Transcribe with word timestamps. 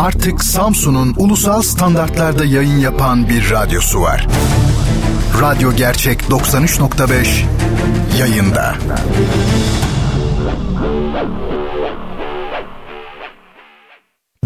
Artık 0.00 0.44
Samsun'un 0.44 1.14
ulusal 1.16 1.62
standartlarda 1.62 2.44
yayın 2.44 2.78
yapan 2.78 3.28
bir 3.28 3.50
radyosu 3.50 4.00
var. 4.00 4.26
Radyo 5.40 5.72
Gerçek 5.72 6.20
93.5 6.20 7.44
yayında. 8.18 8.74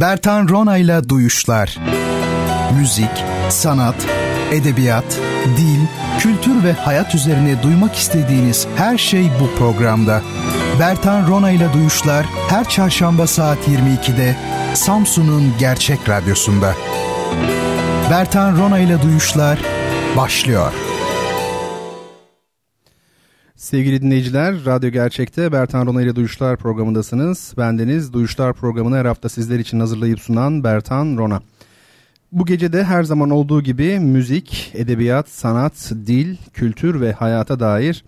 Bertan 0.00 0.48
Rona 0.48 0.76
ile 0.76 1.08
Duyuşlar. 1.08 1.78
Müzik, 2.78 3.24
sanat, 3.48 3.96
edebiyat, 4.52 5.20
dil, 5.56 5.80
kültür 6.18 6.64
ve 6.64 6.72
hayat 6.72 7.14
üzerine 7.14 7.62
duymak 7.62 7.94
istediğiniz 7.94 8.66
her 8.76 8.98
şey 8.98 9.30
bu 9.40 9.58
programda. 9.58 10.22
Bertan 10.80 11.28
Rona 11.28 11.50
ile 11.50 11.72
Duyuşlar 11.72 12.26
her 12.48 12.68
çarşamba 12.68 13.26
saat 13.26 13.58
22'de 13.68 14.36
Samsun'un 14.74 15.52
Gerçek 15.58 16.08
Radyosu'nda. 16.08 16.74
Bertan 18.10 18.58
Rona 18.58 18.78
ile 18.78 19.02
Duyuşlar 19.02 19.58
başlıyor. 20.16 20.72
Sevgili 23.56 24.02
dinleyiciler, 24.02 24.64
Radyo 24.66 24.90
Gerçek'te 24.90 25.52
Bertan 25.52 25.86
Rona 25.86 26.02
ile 26.02 26.16
Duyuşlar 26.16 26.56
programındasınız. 26.56 27.54
Bendeniz 27.58 28.12
Duyuşlar 28.12 28.52
programını 28.52 28.96
her 28.96 29.04
hafta 29.04 29.28
sizler 29.28 29.58
için 29.58 29.80
hazırlayıp 29.80 30.20
sunan 30.20 30.64
Bertan 30.64 31.16
Rona. 31.16 31.42
Bu 32.32 32.46
gece 32.46 32.72
de 32.72 32.84
her 32.84 33.02
zaman 33.02 33.30
olduğu 33.30 33.62
gibi 33.62 34.00
müzik, 34.00 34.70
edebiyat, 34.74 35.28
sanat, 35.28 35.92
dil, 36.06 36.36
kültür 36.52 37.00
ve 37.00 37.12
hayata 37.12 37.60
dair 37.60 38.04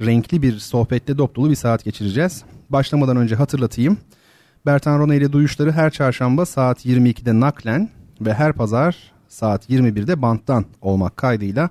renkli 0.00 0.42
bir 0.42 0.58
sohbette 0.58 1.18
dop 1.18 1.36
bir 1.36 1.54
saat 1.54 1.84
geçireceğiz. 1.84 2.42
Başlamadan 2.70 3.16
önce 3.16 3.34
hatırlatayım. 3.34 3.98
Bertan 4.66 4.98
Rona 4.98 5.14
ile 5.14 5.32
Duyuşları 5.32 5.72
her 5.72 5.90
çarşamba 5.90 6.46
saat 6.46 6.86
22'de 6.86 7.40
naklen 7.40 7.88
ve 8.20 8.34
her 8.34 8.52
pazar 8.52 9.12
saat 9.28 9.70
21'de 9.70 10.22
banttan 10.22 10.64
olmak 10.80 11.16
kaydıyla 11.16 11.70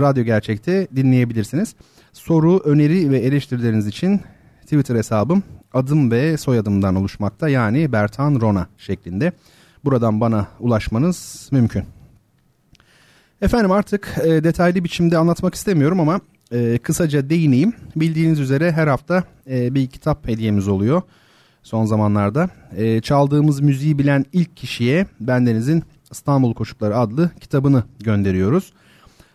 Radyo 0.00 0.24
Gerçek'te 0.24 0.88
dinleyebilirsiniz. 0.96 1.74
Soru, 2.12 2.58
öneri 2.58 3.10
ve 3.10 3.18
eleştirileriniz 3.18 3.86
için 3.86 4.20
Twitter 4.62 4.96
hesabım 4.96 5.42
adım 5.72 6.10
ve 6.10 6.36
soyadımdan 6.36 6.94
oluşmakta 6.94 7.48
yani 7.48 7.92
Bertan 7.92 8.40
Rona 8.40 8.66
şeklinde. 8.78 9.32
Buradan 9.84 10.20
bana 10.20 10.46
ulaşmanız 10.60 11.48
mümkün. 11.52 11.84
Efendim 13.42 13.72
artık 13.72 14.14
e, 14.24 14.44
detaylı 14.44 14.84
biçimde 14.84 15.18
anlatmak 15.18 15.54
istemiyorum 15.54 16.00
ama 16.00 16.20
e, 16.52 16.78
kısaca 16.78 17.30
değineyim. 17.30 17.72
Bildiğiniz 17.96 18.40
üzere 18.40 18.72
her 18.72 18.86
hafta 18.86 19.24
e, 19.50 19.74
bir 19.74 19.86
kitap 19.86 20.28
hediyemiz 20.28 20.68
oluyor 20.68 21.02
son 21.66 21.84
zamanlarda. 21.84 22.48
E, 22.76 23.00
çaldığımız 23.00 23.60
müziği 23.60 23.98
bilen 23.98 24.24
ilk 24.32 24.56
kişiye 24.56 25.06
bendenizin 25.20 25.82
İstanbul 26.10 26.54
Koşukları 26.54 26.98
adlı 26.98 27.30
kitabını 27.40 27.82
gönderiyoruz. 28.00 28.72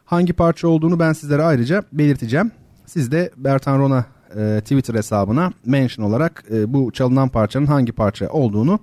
Hangi 0.05 0.33
parça 0.33 0.67
olduğunu 0.67 0.99
ben 0.99 1.13
sizlere 1.13 1.43
ayrıca 1.43 1.83
belirteceğim. 1.93 2.51
Siz 2.85 3.11
de 3.11 3.31
Bertan 3.37 3.79
Rona 3.79 4.05
e, 4.37 4.59
Twitter 4.61 4.95
hesabına 4.95 5.51
mention 5.65 6.05
olarak 6.05 6.43
e, 6.51 6.73
bu 6.73 6.91
çalınan 6.91 7.29
parçanın 7.29 7.65
hangi 7.65 7.91
parça 7.91 8.29
olduğunu 8.29 8.79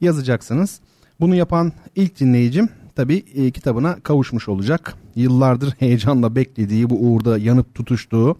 yazacaksınız. 0.00 0.80
Bunu 1.20 1.34
yapan 1.34 1.72
ilk 1.96 2.20
dinleyicim 2.20 2.68
tabi 2.96 3.24
e, 3.34 3.50
kitabına 3.50 4.00
kavuşmuş 4.00 4.48
olacak. 4.48 4.94
Yıllardır 5.14 5.74
heyecanla 5.78 6.36
beklediği 6.36 6.90
bu 6.90 6.94
uğurda 6.94 7.38
yanıp 7.38 7.74
tutuştuğu 7.74 8.36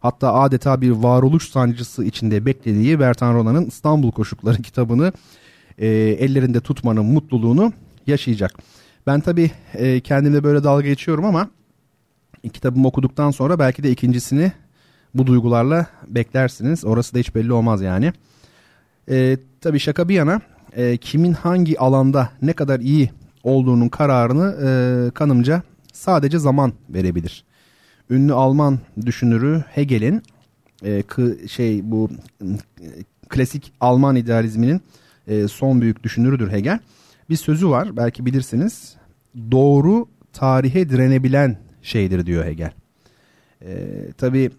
hatta 0.00 0.34
adeta 0.34 0.80
bir 0.80 0.90
varoluş 0.90 1.48
sancısı 1.48 2.04
içinde 2.04 2.46
beklediği 2.46 3.00
Bertan 3.00 3.34
Rona'nın 3.34 3.66
İstanbul 3.66 4.12
Koşukları 4.12 4.56
kitabını 4.62 5.12
e, 5.78 5.88
ellerinde 5.96 6.60
tutmanın 6.60 7.04
mutluluğunu 7.04 7.72
yaşayacak. 8.06 8.52
Ben 9.06 9.20
tabi 9.20 9.50
e, 9.74 10.00
kendimle 10.00 10.44
böyle 10.44 10.64
dalga 10.64 10.86
geçiyorum 10.86 11.24
ama 11.24 11.48
kitabımı 12.52 12.88
okuduktan 12.88 13.30
sonra 13.30 13.58
belki 13.58 13.82
de 13.82 13.90
ikincisini 13.90 14.52
bu 15.14 15.26
duygularla 15.26 15.86
beklersiniz. 16.08 16.84
Orası 16.84 17.14
da 17.14 17.18
hiç 17.18 17.34
belli 17.34 17.52
olmaz 17.52 17.82
yani. 17.82 18.12
E, 19.10 19.36
tabii 19.60 19.78
şaka 19.78 20.08
bir 20.08 20.14
yana 20.14 20.40
e, 20.72 20.96
kimin 20.96 21.32
hangi 21.32 21.80
alanda 21.80 22.30
ne 22.42 22.52
kadar 22.52 22.80
iyi 22.80 23.10
olduğunun 23.42 23.88
kararını 23.88 24.56
e, 24.66 25.10
kanımca 25.10 25.62
sadece 25.92 26.38
zaman 26.38 26.72
verebilir. 26.88 27.44
Ünlü 28.10 28.32
Alman 28.32 28.78
düşünürü 29.06 29.64
Hegel'in 29.68 30.22
e, 30.84 31.02
şey 31.48 31.90
bu 31.90 32.10
e, 32.42 32.46
klasik 33.28 33.72
Alman 33.80 34.16
idealizminin 34.16 34.80
e, 35.26 35.48
son 35.48 35.80
büyük 35.80 36.02
düşünürüdür 36.02 36.52
Hegel. 36.52 36.78
Bir 37.30 37.36
sözü 37.36 37.68
var 37.68 37.96
belki 37.96 38.26
bilirsiniz. 38.26 38.96
Doğru 39.50 40.08
tarihe 40.32 40.88
direnebilen 40.88 41.58
şeydir 41.82 42.26
diyor 42.26 42.44
Hegel. 42.44 42.72
E, 43.62 43.72
tabii 44.18 44.50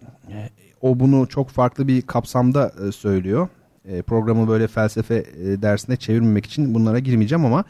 o 0.80 1.00
bunu 1.00 1.28
çok 1.28 1.48
farklı 1.48 1.88
bir 1.88 2.02
kapsamda 2.02 2.72
e, 2.88 2.92
söylüyor. 2.92 3.48
E, 3.84 4.02
programı 4.02 4.48
böyle 4.48 4.66
felsefe 4.66 5.14
e, 5.14 5.62
dersine 5.62 5.96
çevirmemek 5.96 6.46
için 6.46 6.74
bunlara 6.74 6.98
girmeyeceğim 6.98 7.44
ama 7.44 7.64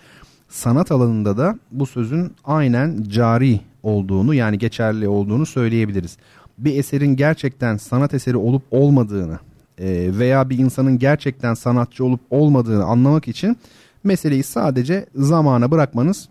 sanat 0.48 0.92
alanında 0.92 1.36
da 1.36 1.58
bu 1.70 1.86
sözün 1.86 2.32
aynen 2.44 3.02
cari 3.02 3.60
olduğunu 3.82 4.34
yani 4.34 4.58
geçerli 4.58 5.08
olduğunu 5.08 5.46
söyleyebiliriz. 5.46 6.16
Bir 6.58 6.78
eserin 6.78 7.16
gerçekten 7.16 7.76
sanat 7.76 8.14
eseri 8.14 8.36
olup 8.36 8.62
olmadığını 8.70 9.38
e, 9.78 10.18
veya 10.18 10.50
bir 10.50 10.58
insanın 10.58 10.98
gerçekten 10.98 11.54
sanatçı 11.54 12.04
olup 12.04 12.20
olmadığını 12.30 12.84
anlamak 12.84 13.28
için 13.28 13.56
meseleyi 14.04 14.42
sadece 14.42 15.06
zamana 15.14 15.70
bırakmanız 15.70 16.28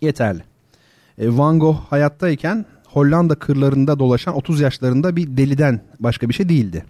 yeterli. 0.00 0.42
E, 1.18 1.36
Van 1.36 1.58
Gogh 1.58 1.76
hayattayken 1.76 2.66
Hollanda 2.86 3.34
kırlarında 3.34 3.98
dolaşan 3.98 4.34
30 4.34 4.60
yaşlarında 4.60 5.16
bir 5.16 5.36
deliden 5.36 5.80
başka 6.00 6.28
bir 6.28 6.34
şey 6.34 6.48
değildi. 6.48 6.84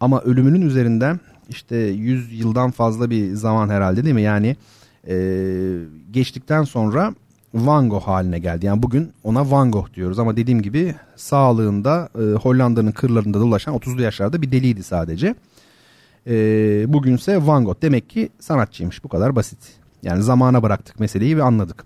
Ama 0.00 0.20
ölümünün 0.20 0.60
üzerinden 0.60 1.20
işte 1.48 1.76
100 1.76 2.40
yıldan 2.40 2.70
fazla 2.70 3.10
bir 3.10 3.34
zaman 3.34 3.68
herhalde 3.68 4.04
değil 4.04 4.14
mi? 4.14 4.22
Yani 4.22 4.56
e, 5.08 5.16
geçtikten 6.10 6.64
sonra 6.64 7.14
Van 7.56 7.88
Gogh 7.88 8.02
haline 8.02 8.38
geldi. 8.38 8.66
Yani 8.66 8.82
bugün 8.82 9.12
ona 9.24 9.50
Van 9.50 9.70
Gogh 9.70 9.94
diyoruz 9.94 10.18
ama 10.18 10.36
dediğim 10.36 10.62
gibi 10.62 10.94
sağlığında 11.16 12.08
e, 12.14 12.20
Hollanda'nın 12.20 12.92
kırlarında 12.92 13.40
dolaşan 13.40 13.74
30'lu 13.74 14.02
yaşlarda 14.02 14.42
bir 14.42 14.52
deliydi 14.52 14.82
sadece. 14.82 15.34
E, 16.26 16.34
bugünse 16.88 17.46
Van 17.46 17.64
Gogh 17.64 17.82
demek 17.82 18.10
ki 18.10 18.28
sanatçıymış 18.40 19.04
bu 19.04 19.08
kadar 19.08 19.36
basit. 19.36 19.58
Yani 20.02 20.22
zamana 20.22 20.62
bıraktık 20.62 21.00
meseleyi 21.00 21.36
ve 21.36 21.42
anladık. 21.42 21.84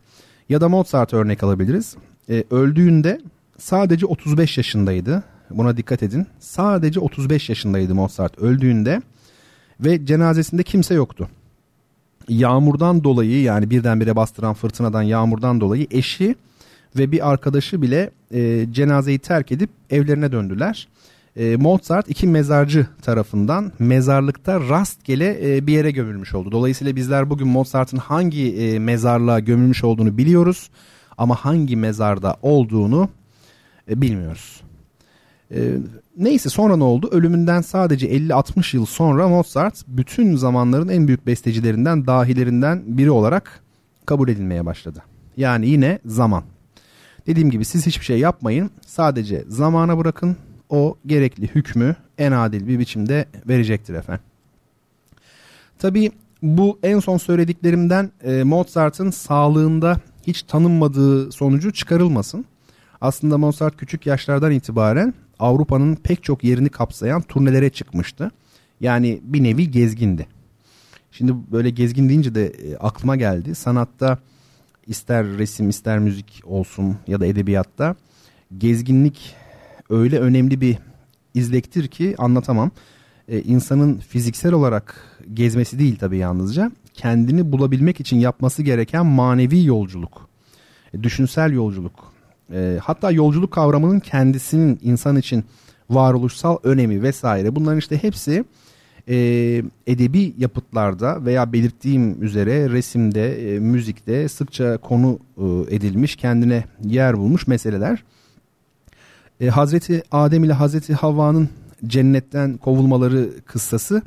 Ya 0.49 0.61
da 0.61 0.69
Mozart 0.69 1.15
örnek 1.15 1.43
alabiliriz. 1.43 1.97
E, 2.31 2.45
öldüğünde 2.51 3.21
sadece 3.59 4.07
35 4.07 4.57
yaşındaydı. 4.59 5.23
Buna 5.51 5.77
dikkat 5.77 6.03
edin. 6.03 6.27
Sadece 6.41 7.01
35 7.01 7.49
yaşındaydı 7.49 7.95
Mozart 7.95 8.39
öldüğünde 8.39 9.03
ve 9.81 10.07
cenazesinde 10.07 10.63
kimse 10.63 10.95
yoktu. 10.95 11.29
Yağmurdan 12.29 13.05
dolayı 13.05 13.43
yani 13.43 13.71
birdenbire 13.71 14.17
bastıran 14.17 14.55
fırtınadan 14.55 15.03
yağmurdan 15.03 15.61
dolayı 15.61 15.87
eşi 15.91 16.35
ve 16.97 17.13
bir 17.13 17.31
arkadaşı 17.31 17.83
bile 17.83 18.11
e, 18.35 18.67
cenazeyi 18.73 19.19
terk 19.19 19.53
edip 19.53 19.71
evlerine 19.91 20.33
döndüler. 20.33 20.89
E, 21.37 21.57
Mozart 21.57 22.11
iki 22.11 22.27
mezarcı 22.27 22.87
tarafından 23.03 23.73
mezarlıkta 23.79 24.61
rastgele 24.61 25.57
e, 25.57 25.67
bir 25.67 25.73
yere 25.73 25.91
gömülmüş 25.91 26.35
oldu. 26.35 26.53
Dolayısıyla 26.53 26.97
bizler 26.97 27.31
bugün 27.31 27.49
Mozart'ın 27.49 27.97
hangi 27.97 28.57
e, 28.57 28.79
mezarlığa 28.79 29.41
gömülmüş 29.41 29.85
olduğunu 29.85 30.19
biliyoruz 30.19 30.71
ama 31.19 31.35
hangi 31.35 31.77
mezarda 31.77 32.37
olduğunu 32.43 33.09
e, 33.91 34.01
bilmiyoruz. 34.01 34.61
E, 35.55 35.59
neyse 36.17 36.49
sonra 36.49 36.77
ne 36.77 36.85
oldu? 36.85 37.09
Ölümünden 37.13 37.61
sadece 37.61 38.07
50-60 38.07 38.77
yıl 38.77 38.87
sonra 38.87 39.29
Mozart 39.29 39.85
bütün 39.87 40.37
zamanların 40.37 40.89
en 40.89 41.07
büyük 41.07 41.27
bestecilerinden, 41.27 42.07
dahilerinden 42.07 42.83
biri 42.87 43.11
olarak 43.11 43.61
kabul 44.07 44.29
edilmeye 44.29 44.67
başladı. 44.67 45.03
Yani 45.37 45.69
yine 45.69 45.99
zaman. 46.07 46.45
Dediğim 47.27 47.51
gibi 47.51 47.65
siz 47.65 47.87
hiçbir 47.87 48.05
şey 48.05 48.19
yapmayın. 48.19 48.71
Sadece 48.87 49.45
zamana 49.49 49.99
bırakın. 49.99 50.37
O 50.71 50.97
gerekli 51.07 51.47
hükmü 51.47 51.97
en 52.19 52.33
adil 52.33 52.67
bir 52.67 52.79
biçimde 52.79 53.27
verecektir 53.49 53.95
efendim. 53.95 54.25
Tabii 55.79 56.13
bu 56.43 56.79
en 56.83 56.99
son 56.99 57.17
söylediklerimden 57.19 58.11
e, 58.25 58.43
Mozart'ın 58.43 59.11
sağlığında 59.11 59.97
hiç 60.27 60.43
tanınmadığı 60.43 61.33
sonucu 61.33 61.73
çıkarılmasın. 61.73 62.45
Aslında 63.01 63.39
Mozart 63.39 63.77
küçük 63.77 64.07
yaşlardan 64.07 64.53
itibaren 64.53 65.15
Avrupa'nın 65.39 65.95
pek 65.95 66.23
çok 66.23 66.45
yerini 66.45 66.69
kapsayan 66.69 67.23
turnelere 67.23 67.71
çıkmıştı. 67.71 68.31
Yani 68.81 69.21
bir 69.23 69.43
nevi 69.43 69.71
gezgindi. 69.71 70.27
Şimdi 71.13 71.33
böyle 71.53 71.71
gezgin 71.71 72.09
deyince 72.09 72.35
de 72.35 72.47
e, 72.47 72.77
aklıma 72.77 73.17
geldi. 73.17 73.55
Sanatta 73.55 74.19
ister 74.87 75.27
resim 75.27 75.69
ister 75.69 75.99
müzik 75.99 76.43
olsun 76.45 76.97
ya 77.07 77.21
da 77.21 77.27
edebiyatta 77.27 77.95
gezginlik 78.59 79.35
öyle 79.91 80.19
önemli 80.19 80.61
bir 80.61 80.79
izlektir 81.35 81.89
ki 81.89 82.15
anlatamam. 82.19 82.71
Ee, 83.29 83.43
insanın 83.43 83.99
fiziksel 83.99 84.53
olarak 84.53 85.19
gezmesi 85.35 85.79
değil 85.79 85.97
tabii 85.97 86.19
yalnızca 86.19 86.73
kendini 86.95 87.53
bulabilmek 87.53 88.01
için 88.01 88.17
yapması 88.17 88.63
gereken 88.63 89.07
manevi 89.07 89.65
yolculuk, 89.65 90.29
e, 90.95 91.03
düşünsel 91.03 91.53
yolculuk, 91.53 92.10
e, 92.55 92.79
hatta 92.83 93.11
yolculuk 93.11 93.53
kavramının 93.53 94.01
kendisinin 94.01 94.79
insan 94.83 95.17
için 95.17 95.45
varoluşsal 95.91 96.57
önemi 96.63 97.03
vesaire 97.03 97.57
bunların 97.57 97.79
işte 97.79 98.03
hepsi 98.03 98.45
e, 99.09 99.17
edebi 99.87 100.35
yapıtlarda 100.39 101.25
veya 101.25 101.53
belirttiğim 101.53 102.23
üzere 102.23 102.71
resimde, 102.71 103.55
e, 103.55 103.59
müzikte 103.59 104.29
sıkça 104.29 104.79
konu 104.79 105.19
e, 105.39 105.75
edilmiş, 105.77 106.17
kendine 106.17 106.65
yer 106.85 107.19
bulmuş 107.19 107.47
meseleler. 107.47 108.05
E, 109.41 109.49
Hazreti 109.49 110.03
Adem 110.13 110.45
ile 110.45 110.53
Hazreti 110.53 110.95
Havva'nın 110.95 111.49
cennetten 111.87 112.57
kovulmaları 112.57 113.31
kıssası 113.47 114.03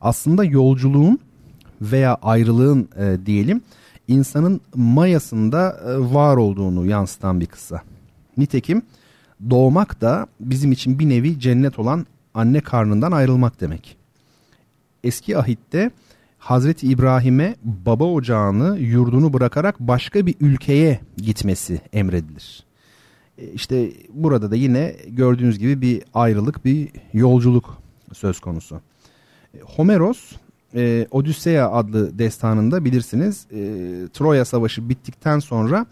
aslında 0.00 0.44
yolculuğun 0.44 1.18
veya 1.80 2.14
ayrılığın 2.22 2.88
e, 2.98 3.26
diyelim 3.26 3.60
insanın 4.08 4.60
mayasında 4.74 5.80
e, 5.86 6.14
var 6.14 6.36
olduğunu 6.36 6.86
yansıtan 6.86 7.40
bir 7.40 7.46
kıssa. 7.46 7.82
Nitekim 8.36 8.82
doğmak 9.50 10.00
da 10.00 10.26
bizim 10.40 10.72
için 10.72 10.98
bir 10.98 11.08
nevi 11.08 11.40
cennet 11.40 11.78
olan 11.78 12.06
anne 12.34 12.60
karnından 12.60 13.12
ayrılmak 13.12 13.60
demek. 13.60 13.96
Eski 15.04 15.38
ahitte 15.38 15.90
Hazreti 16.38 16.86
İbrahim'e 16.86 17.56
baba 17.62 18.04
ocağını, 18.04 18.78
yurdunu 18.78 19.32
bırakarak 19.32 19.80
başka 19.80 20.26
bir 20.26 20.34
ülkeye 20.40 21.00
gitmesi 21.16 21.80
emredilir. 21.92 22.64
E, 23.38 23.48
işte 23.48 23.92
burada 24.12 24.50
da 24.50 24.56
yine 24.56 24.96
gördüğünüz 25.08 25.58
gibi 25.58 25.80
bir 25.80 26.02
ayrılık, 26.14 26.64
bir 26.64 26.88
yolculuk 27.12 27.78
söz 28.12 28.40
konusu. 28.40 28.80
E, 29.54 29.60
Homeros 29.60 30.32
e, 30.76 31.06
Odüsseya 31.10 31.70
adlı 31.70 32.18
destanında 32.18 32.84
bilirsiniz 32.84 33.46
e, 33.50 33.58
Troya 34.12 34.44
Savaşı 34.44 34.88
bittikten 34.88 35.38
sonra 35.38 35.86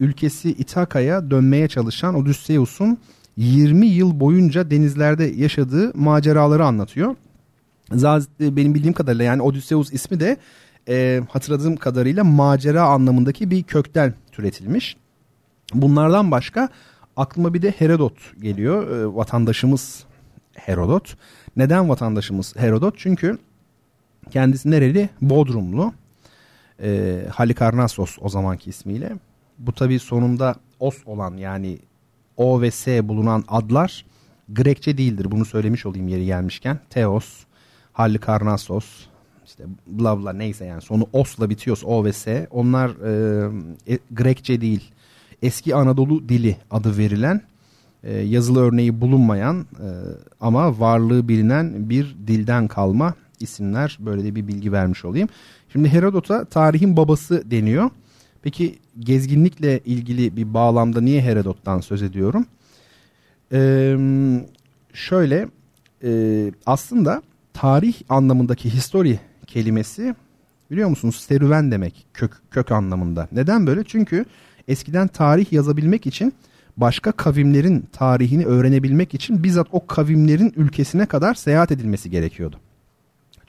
ülkesi 0.00 0.50
İtaka'ya 0.50 1.30
dönmeye 1.30 1.68
çalışan 1.68 2.14
Odysseus'un 2.14 2.98
20 3.36 3.86
yıl 3.86 4.20
boyunca 4.20 4.70
denizlerde 4.70 5.24
yaşadığı 5.24 5.92
maceraları 5.94 6.64
anlatıyor. 6.64 7.16
Zaten 7.92 8.56
benim 8.56 8.74
bildiğim 8.74 8.94
kadarıyla 8.94 9.24
yani 9.24 9.42
Odysseus 9.42 9.92
ismi 9.92 10.20
de 10.20 10.36
e, 10.88 11.20
hatırladığım 11.28 11.76
kadarıyla 11.76 12.24
macera 12.24 12.82
anlamındaki 12.82 13.50
bir 13.50 13.62
kökten 13.62 14.14
türetilmiş. 14.32 14.96
Bunlardan 15.74 16.30
başka 16.30 16.68
aklıma 17.16 17.54
bir 17.54 17.62
de 17.62 17.70
Herodot 17.70 18.14
geliyor. 18.42 18.90
E, 18.90 19.16
vatandaşımız 19.16 20.04
Herodot. 20.54 21.16
Neden 21.56 21.88
vatandaşımız 21.88 22.56
Herodot? 22.56 22.94
Çünkü 22.98 23.38
kendisi 24.30 24.70
nereli? 24.70 25.08
Bodrumlu. 25.20 25.92
E, 26.82 27.20
Halikarnassos 27.30 28.18
o 28.20 28.28
zamanki 28.28 28.70
ismiyle. 28.70 29.12
Bu 29.58 29.72
tabi 29.72 29.98
sonunda 29.98 30.54
os 30.80 30.96
olan 31.06 31.36
yani 31.36 31.78
O 32.36 32.60
ve 32.60 32.70
S 32.70 33.08
bulunan 33.08 33.44
adlar 33.48 34.04
Grekçe 34.48 34.98
değildir. 34.98 35.30
Bunu 35.30 35.44
söylemiş 35.44 35.86
olayım 35.86 36.08
yeri 36.08 36.24
gelmişken. 36.24 36.80
Theos, 36.90 37.44
Halikarnassos, 37.92 38.84
işte 39.46 39.64
bla 39.86 40.18
bla 40.18 40.32
neyse 40.32 40.64
yani 40.64 40.82
sonu 40.82 41.06
osla 41.12 41.50
bitiyorsa 41.50 41.86
O 41.86 42.04
ve 42.04 42.12
S. 42.12 42.46
Onlar 42.50 42.90
e, 42.90 43.94
e, 43.94 43.98
Grekçe 44.10 44.60
değil. 44.60 44.92
Eski 45.42 45.74
Anadolu 45.74 46.28
dili 46.28 46.56
adı 46.70 46.98
verilen 46.98 47.40
e, 48.04 48.18
yazılı 48.18 48.60
örneği 48.60 49.00
bulunmayan 49.00 49.60
e, 49.60 49.88
ama 50.40 50.80
varlığı 50.80 51.28
bilinen 51.28 51.90
bir 51.90 52.16
dilden 52.26 52.68
kalma 52.68 53.14
isimler. 53.42 53.98
Böyle 54.00 54.24
de 54.24 54.34
bir 54.34 54.48
bilgi 54.48 54.72
vermiş 54.72 55.04
olayım. 55.04 55.28
Şimdi 55.72 55.88
Herodot'a 55.88 56.44
tarihin 56.44 56.96
babası 56.96 57.50
deniyor. 57.50 57.90
Peki 58.42 58.78
gezginlikle 58.98 59.80
ilgili 59.84 60.36
bir 60.36 60.54
bağlamda 60.54 61.00
niye 61.00 61.22
Herodot'tan 61.22 61.80
söz 61.80 62.02
ediyorum? 62.02 62.46
Ee, 63.52 63.96
şöyle 64.94 65.48
e, 66.04 66.52
aslında 66.66 67.22
tarih 67.52 67.94
anlamındaki 68.08 68.74
history 68.74 69.14
kelimesi 69.46 70.14
biliyor 70.70 70.88
musunuz 70.88 71.16
serüven 71.16 71.70
demek 71.70 72.06
kök, 72.14 72.42
kök 72.50 72.72
anlamında. 72.72 73.28
Neden 73.32 73.66
böyle? 73.66 73.84
Çünkü 73.84 74.24
eskiden 74.68 75.08
tarih 75.08 75.52
yazabilmek 75.52 76.06
için 76.06 76.32
başka 76.76 77.12
kavimlerin 77.12 77.88
tarihini 77.92 78.46
öğrenebilmek 78.46 79.14
için 79.14 79.44
bizzat 79.44 79.66
o 79.72 79.86
kavimlerin 79.86 80.52
ülkesine 80.56 81.06
kadar 81.06 81.34
seyahat 81.34 81.72
edilmesi 81.72 82.10
gerekiyordu. 82.10 82.56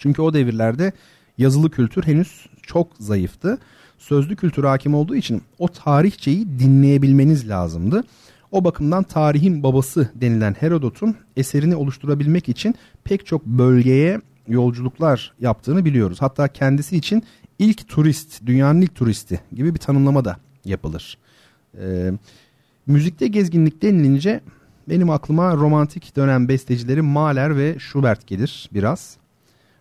Çünkü 0.04 0.22
o 0.22 0.34
devirlerde 0.34 0.92
yazılı 1.38 1.70
kültür 1.70 2.04
henüz 2.04 2.46
çok 2.62 2.88
zayıftı. 3.00 3.58
Sözlü 3.98 4.36
kültür 4.36 4.64
hakim 4.64 4.94
olduğu 4.96 5.16
için 5.16 5.42
o 5.60 5.68
tarihçeyi 5.68 6.60
dinleyebilmeniz 6.60 7.50
lazımdı. 7.50 8.04
O 8.52 8.64
bakımdan 8.64 9.04
tarihin 9.04 9.64
babası 9.64 10.10
denilen 10.16 10.54
Herodot'un 10.60 11.16
eserini 11.38 11.76
oluşturabilmek 11.76 12.50
için 12.50 12.76
pek 13.04 13.26
çok 13.26 13.46
bölgeye 13.46 14.22
yolculuklar 14.48 15.34
yaptığını 15.40 15.86
biliyoruz. 15.86 16.18
Hatta 16.22 16.48
kendisi 16.48 16.98
için 16.98 17.24
ilk 17.60 17.88
turist, 17.88 18.46
dünyanın 18.46 18.82
ilk 18.82 18.96
turisti 18.96 19.40
gibi 19.54 19.74
bir 19.74 19.80
tanımlama 19.80 20.26
da 20.26 20.38
yapılır. 20.66 21.18
Ee, 21.80 22.12
müzikte 22.88 23.28
gezginlik 23.28 23.82
denilince 23.82 24.42
benim 24.90 25.10
aklıma 25.10 25.56
romantik 25.56 26.16
dönem 26.16 26.48
bestecileri 26.48 27.02
Mahler 27.02 27.58
ve 27.58 27.80
Schubert 27.80 28.28
gelir 28.28 28.70
biraz. 28.74 29.23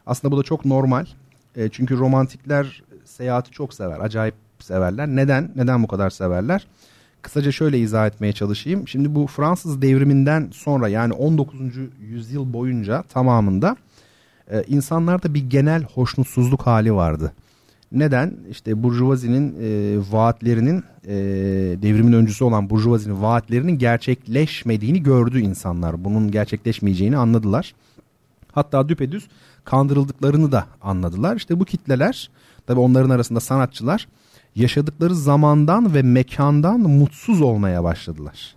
Aslında 0.06 0.32
bu 0.32 0.38
da 0.38 0.42
çok 0.42 0.64
normal. 0.64 1.06
E, 1.56 1.68
çünkü 1.68 1.98
romantikler 1.98 2.82
seyahati 3.04 3.50
çok 3.50 3.74
sever. 3.74 3.98
Acayip 4.00 4.34
severler. 4.58 5.08
Neden? 5.08 5.50
Neden 5.56 5.82
bu 5.82 5.86
kadar 5.86 6.10
severler? 6.10 6.66
Kısaca 7.22 7.52
şöyle 7.52 7.78
izah 7.78 8.06
etmeye 8.06 8.32
çalışayım. 8.32 8.88
Şimdi 8.88 9.14
bu 9.14 9.26
Fransız 9.26 9.82
devriminden 9.82 10.48
sonra 10.52 10.88
yani 10.88 11.12
19. 11.12 11.60
yüzyıl 12.00 12.52
boyunca 12.52 13.02
tamamında 13.02 13.76
e, 14.50 14.62
insanlarda 14.68 15.34
bir 15.34 15.50
genel 15.50 15.82
hoşnutsuzluk 15.82 16.62
hali 16.62 16.94
vardı. 16.94 17.32
Neden? 17.92 18.34
İşte 18.50 18.82
Burjuvazi'nin 18.82 19.56
e, 19.62 19.98
vaatlerinin 20.12 20.84
e, 21.06 21.14
devrimin 21.82 22.12
öncüsü 22.12 22.44
olan 22.44 22.70
Burjuvazi'nin 22.70 23.22
vaatlerinin 23.22 23.78
gerçekleşmediğini 23.78 25.02
gördü 25.02 25.40
insanlar. 25.40 26.04
Bunun 26.04 26.30
gerçekleşmeyeceğini 26.30 27.16
anladılar. 27.16 27.74
Hatta 28.52 28.88
düpedüz 28.88 29.28
kandırıldıklarını 29.64 30.52
da 30.52 30.66
anladılar. 30.82 31.36
İşte 31.36 31.60
bu 31.60 31.64
kitleler 31.64 32.30
tabi 32.66 32.80
onların 32.80 33.10
arasında 33.10 33.40
sanatçılar 33.40 34.08
yaşadıkları 34.54 35.14
zamandan 35.14 35.94
ve 35.94 36.02
mekandan 36.02 36.80
mutsuz 36.80 37.40
olmaya 37.40 37.84
başladılar. 37.84 38.54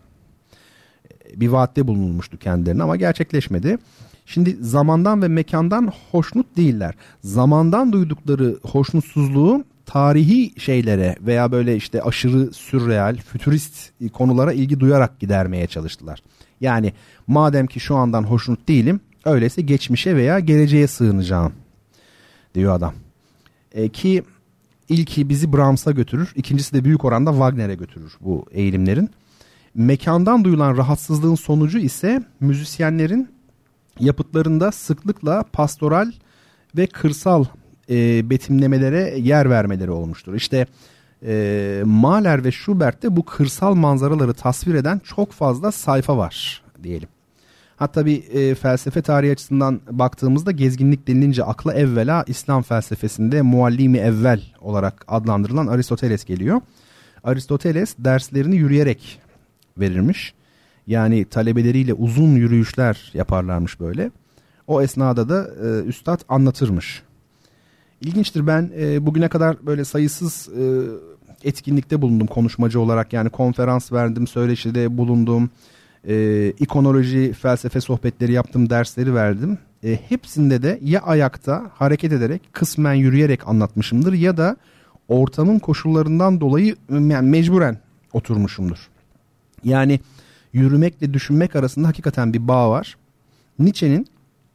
Bir 1.35 1.47
vaatte 1.47 1.87
bulunmuştu 1.87 2.37
kendilerine 2.37 2.83
ama 2.83 2.95
gerçekleşmedi. 2.95 3.77
Şimdi 4.25 4.57
zamandan 4.61 5.21
ve 5.21 5.27
mekandan 5.27 5.91
hoşnut 6.11 6.57
değiller. 6.57 6.95
Zamandan 7.23 7.91
duydukları 7.91 8.59
hoşnutsuzluğu 8.63 9.63
tarihi 9.85 10.59
şeylere 10.59 11.15
veya 11.21 11.51
böyle 11.51 11.75
işte 11.75 12.01
aşırı 12.01 12.53
sürreal, 12.53 13.17
fütürist 13.17 13.91
konulara 14.13 14.53
ilgi 14.53 14.79
duyarak 14.79 15.19
gidermeye 15.19 15.67
çalıştılar. 15.67 16.23
Yani 16.61 16.93
madem 17.27 17.67
ki 17.67 17.79
şu 17.79 17.95
andan 17.95 18.23
hoşnut 18.23 18.67
değilim, 18.67 18.99
öyleyse 19.25 19.61
geçmişe 19.61 20.15
veya 20.15 20.39
geleceğe 20.39 20.87
sığınacağım 20.87 21.53
diyor 22.55 22.75
adam. 22.75 22.93
E, 23.71 23.89
ki 23.89 24.23
ilki 24.89 25.29
bizi 25.29 25.53
Brahms'a 25.53 25.91
götürür, 25.91 26.31
ikincisi 26.35 26.73
de 26.73 26.83
büyük 26.83 27.05
oranda 27.05 27.31
Wagner'e 27.31 27.75
götürür 27.75 28.17
bu 28.21 28.45
eğilimlerin. 28.51 29.09
Mekandan 29.75 30.43
duyulan 30.43 30.77
rahatsızlığın 30.77 31.35
sonucu 31.35 31.77
ise 31.77 32.23
müzisyenlerin 32.39 33.29
yapıtlarında 33.99 34.71
sıklıkla 34.71 35.43
pastoral 35.53 36.11
ve 36.77 36.87
kırsal 36.87 37.45
e, 37.89 38.29
betimlemelere 38.29 39.15
yer 39.19 39.49
vermeleri 39.49 39.91
olmuştur. 39.91 40.33
İşte 40.33 40.67
e, 41.25 41.83
Mahler 41.85 42.43
ve 42.43 42.51
Schubert'te 42.51 43.15
bu 43.15 43.25
kırsal 43.25 43.75
manzaraları 43.75 44.33
tasvir 44.33 44.75
eden 44.75 44.99
çok 44.99 45.31
fazla 45.31 45.71
sayfa 45.71 46.17
var 46.17 46.63
diyelim. 46.83 47.09
Hatta 47.77 48.05
bir 48.05 48.33
e, 48.33 48.55
felsefe 48.55 49.01
tarihi 49.01 49.31
açısından 49.31 49.81
baktığımızda 49.91 50.51
gezginlik 50.51 51.07
denilince 51.07 51.43
akla 51.43 51.73
evvela 51.73 52.23
İslam 52.27 52.61
felsefesinde 52.61 53.41
muallimi 53.41 53.97
evvel 53.97 54.41
olarak 54.61 55.05
adlandırılan 55.07 55.67
Aristoteles 55.67 56.25
geliyor. 56.25 56.61
Aristoteles 57.23 57.95
derslerini 57.99 58.55
yürüyerek 58.55 59.21
verirmiş. 59.77 60.33
Yani 60.87 61.25
talebeleriyle 61.25 61.93
uzun 61.93 62.35
yürüyüşler 62.35 63.11
yaparlarmış 63.13 63.79
böyle. 63.79 64.11
O 64.67 64.81
esnada 64.81 65.29
da 65.29 65.49
e, 65.63 65.83
üstad 65.83 66.19
anlatırmış. 66.29 67.03
İlginçtir 68.01 68.47
ben 68.47 68.71
e, 68.77 69.05
bugüne 69.05 69.27
kadar 69.27 69.65
böyle 69.65 69.85
sayısız 69.85 70.49
e, 70.49 70.63
etkinlikte 71.43 72.01
bulundum 72.01 72.27
konuşmacı 72.27 72.79
olarak. 72.79 73.13
Yani 73.13 73.29
konferans 73.29 73.91
verdim, 73.91 74.27
söyleşide 74.27 74.97
bulundum. 74.97 75.49
E, 76.07 76.53
ikonoloji, 76.59 77.33
felsefe 77.33 77.81
sohbetleri 77.81 78.31
yaptım, 78.31 78.69
dersleri 78.69 79.15
verdim. 79.15 79.57
e, 79.85 79.99
hepsinde 80.09 80.63
de 80.63 80.79
ya 80.83 81.01
ayakta 81.01 81.71
hareket 81.73 82.11
ederek 82.11 82.41
kısmen 82.51 82.93
yürüyerek 82.93 83.47
anlatmışımdır 83.47 84.13
ya 84.13 84.37
da 84.37 84.57
ortamın 85.07 85.59
koşullarından 85.59 86.41
dolayı 86.41 86.75
yani 86.89 87.29
mecburen 87.29 87.79
oturmuşumdur. 88.13 88.89
Yani 89.63 89.99
yürümekle 90.53 91.13
düşünmek 91.13 91.55
arasında 91.55 91.87
hakikaten 91.87 92.33
bir 92.33 92.47
bağ 92.47 92.69
var. 92.69 92.97
Nietzsche'nin 93.59 94.07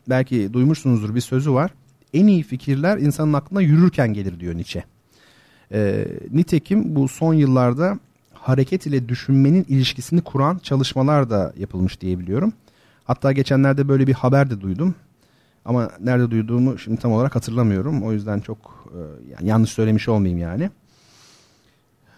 belki 0.09 0.53
duymuşsunuzdur 0.53 1.15
bir 1.15 1.21
sözü 1.21 1.53
var. 1.53 1.71
En 2.15 2.27
iyi 2.27 2.43
fikirler 2.43 2.99
insanın 2.99 3.33
aklına 3.33 3.61
yürürken 3.61 4.13
gelir 4.15 4.41
diyor 4.41 4.55
Nietzsche. 4.55 4.85
E, 5.73 6.07
nitekim 6.31 6.97
bu 6.97 7.09
son 7.09 7.35
yıllarda 7.35 7.99
hareket 8.41 8.87
ile 8.87 9.09
düşünmenin 9.09 9.67
ilişkisini 9.69 10.21
kuran 10.21 10.59
çalışmalar 10.59 11.31
da 11.31 11.53
yapılmış 11.57 12.01
diyebiliyorum. 12.01 12.53
Hatta 13.05 13.33
geçenlerde 13.33 13.89
böyle 13.89 14.07
bir 14.07 14.13
haber 14.13 14.51
de 14.51 14.61
duydum. 14.61 14.95
Ama 15.65 15.91
nerede 16.01 16.31
duyduğumu 16.31 16.79
şimdi 16.79 17.01
tam 17.01 17.13
olarak 17.13 17.37
hatırlamıyorum. 17.37 18.03
O 18.03 18.13
yüzden 18.13 18.41
çok 18.41 18.59
e, 18.95 18.99
yani 19.33 19.49
yanlış 19.49 19.71
söylemiş 19.71 20.09
olmayayım 20.09 20.39
yani. 20.39 20.71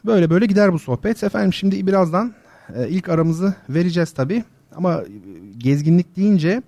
Böyle 0.07 0.31
böyle 0.31 0.47
gider 0.47 0.73
bu 0.73 0.79
sohbet. 0.79 1.25
Efendim 1.25 1.53
şimdi 1.53 1.87
birazdan 1.87 2.35
e, 2.77 2.89
ilk 2.89 3.09
aramızı 3.09 3.55
vereceğiz 3.69 4.13
tabii. 4.13 4.45
Ama 4.77 5.03
gezginlik 5.59 6.17
deyince 6.17 6.63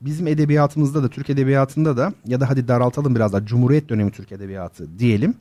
bizim 0.00 0.26
edebiyatımızda 0.26 1.02
da 1.02 1.08
Türk 1.08 1.30
edebiyatında 1.30 1.96
da 1.96 2.12
ya 2.26 2.40
da 2.40 2.50
hadi 2.50 2.68
daraltalım 2.68 3.14
biraz 3.14 3.32
daha 3.32 3.46
Cumhuriyet 3.46 3.88
dönemi 3.88 4.10
Türk 4.10 4.32
edebiyatı 4.32 4.98
diyelim. 4.98 5.34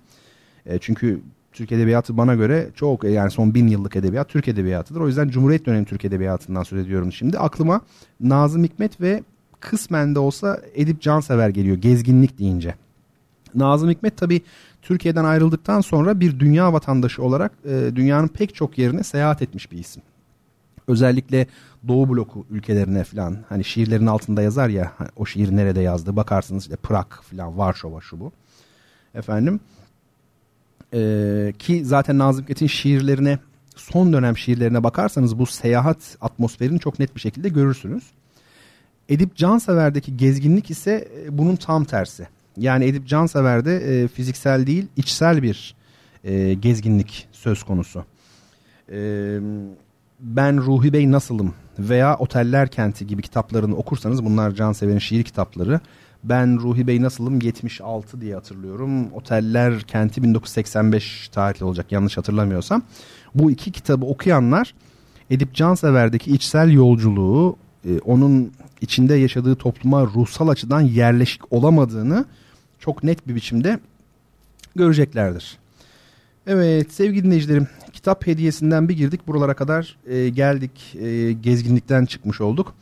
E, 0.65 0.79
çünkü 0.79 1.21
Türk 1.53 1.71
edebiyatı 1.71 2.17
bana 2.17 2.35
göre 2.35 2.69
çok 2.75 3.03
yani 3.03 3.31
son 3.31 3.53
bin 3.53 3.67
yıllık 3.67 3.95
edebiyat 3.95 4.29
Türk 4.29 4.47
edebiyatıdır. 4.47 4.99
O 4.99 5.07
yüzden 5.07 5.29
Cumhuriyet 5.29 5.65
dönemi 5.65 5.85
Türk 5.85 6.05
edebiyatından 6.05 6.63
söz 6.63 6.85
ediyorum 6.85 7.11
şimdi. 7.11 7.39
Aklıma 7.39 7.81
Nazım 8.19 8.63
Hikmet 8.63 9.01
ve 9.01 9.23
kısmen 9.59 10.15
de 10.15 10.19
olsa 10.19 10.61
Edip 10.75 11.01
Cansever 11.01 11.49
geliyor 11.49 11.77
gezginlik 11.77 12.39
deyince. 12.39 12.75
Nazım 13.55 13.89
Hikmet 13.89 14.17
tabi 14.17 14.41
Türkiye'den 14.81 15.23
ayrıldıktan 15.25 15.81
sonra 15.81 16.19
bir 16.19 16.39
dünya 16.39 16.73
vatandaşı 16.73 17.23
olarak 17.23 17.51
e, 17.65 17.95
dünyanın 17.95 18.27
pek 18.27 18.55
çok 18.55 18.77
yerine 18.77 19.03
seyahat 19.03 19.41
etmiş 19.41 19.71
bir 19.71 19.77
isim. 19.77 20.03
Özellikle 20.87 21.47
Doğu 21.87 22.09
bloku 22.09 22.45
ülkelerine 22.49 23.03
falan 23.03 23.37
hani 23.49 23.63
şiirlerin 23.63 24.05
altında 24.05 24.41
yazar 24.41 24.69
ya 24.69 24.91
o 25.15 25.25
şiir 25.25 25.55
nerede 25.55 25.81
yazdı 25.81 26.15
bakarsınız 26.15 26.63
işte 26.63 26.75
Prag 26.75 27.07
falan 27.21 27.57
Varşova 27.57 28.01
şu 28.01 28.19
bu. 28.19 28.31
Efendim 29.15 29.59
e, 30.93 31.53
ki 31.59 31.85
zaten 31.85 32.17
Nazım 32.17 32.43
Hikmet'in 32.43 32.67
şiirlerine 32.67 33.39
son 33.75 34.13
dönem 34.13 34.37
şiirlerine 34.37 34.83
bakarsanız 34.83 35.39
bu 35.39 35.45
seyahat 35.45 36.17
atmosferini 36.21 36.79
çok 36.79 36.99
net 36.99 37.15
bir 37.15 37.21
şekilde 37.21 37.49
görürsünüz. 37.49 38.03
Edip 39.09 39.35
Cansever'deki 39.35 40.17
gezginlik 40.17 40.71
ise 40.71 41.07
e, 41.25 41.37
bunun 41.37 41.55
tam 41.55 41.85
tersi. 41.85 42.27
Yani 42.57 42.85
Edip 42.85 43.07
Cansever'de 43.07 43.75
e, 43.75 44.07
fiziksel 44.07 44.67
değil 44.67 44.87
içsel 44.97 45.43
bir 45.43 45.75
e, 46.23 46.53
gezginlik 46.53 47.27
söz 47.31 47.63
konusu. 47.63 48.05
E, 48.91 49.39
ben 50.19 50.57
Ruhi 50.57 50.93
Bey 50.93 51.11
Nasılım 51.11 51.53
veya 51.79 52.17
Oteller 52.17 52.67
Kenti 52.67 53.07
gibi 53.07 53.21
kitaplarını 53.21 53.75
okursanız 53.75 54.25
bunlar 54.25 54.51
Cansever'in 54.51 54.99
şiir 54.99 55.23
kitapları. 55.23 55.79
Ben 56.23 56.59
Ruhi 56.59 56.87
Bey 56.87 57.01
Nasılım 57.01 57.41
76 57.41 58.21
diye 58.21 58.35
hatırlıyorum. 58.35 59.13
Oteller 59.13 59.79
Kenti 59.81 60.23
1985 60.23 61.29
tarihli 61.29 61.65
olacak 61.65 61.91
yanlış 61.91 62.17
hatırlamıyorsam. 62.17 62.81
Bu 63.35 63.51
iki 63.51 63.71
kitabı 63.71 64.05
okuyanlar 64.05 64.73
Edip 65.29 65.53
Cansever'deki 65.53 66.31
içsel 66.31 66.71
yolculuğu, 66.71 67.57
e, 67.85 67.99
onun 67.99 68.51
içinde 68.81 69.15
yaşadığı 69.15 69.55
topluma 69.55 70.05
ruhsal 70.05 70.47
açıdan 70.47 70.81
yerleşik 70.81 71.53
olamadığını 71.53 72.25
çok 72.79 73.03
net 73.03 73.27
bir 73.27 73.35
biçimde 73.35 73.79
göreceklerdir. 74.75 75.57
Evet 76.47 76.91
sevgili 76.91 77.23
dinleyicilerim 77.23 77.67
kitap 77.93 78.27
hediyesinden 78.27 78.89
bir 78.89 78.97
girdik 78.97 79.27
buralara 79.27 79.53
kadar 79.53 79.97
e, 80.07 80.29
geldik 80.29 80.95
e, 80.95 81.31
gezginlikten 81.31 82.05
çıkmış 82.05 82.41
olduk. 82.41 82.73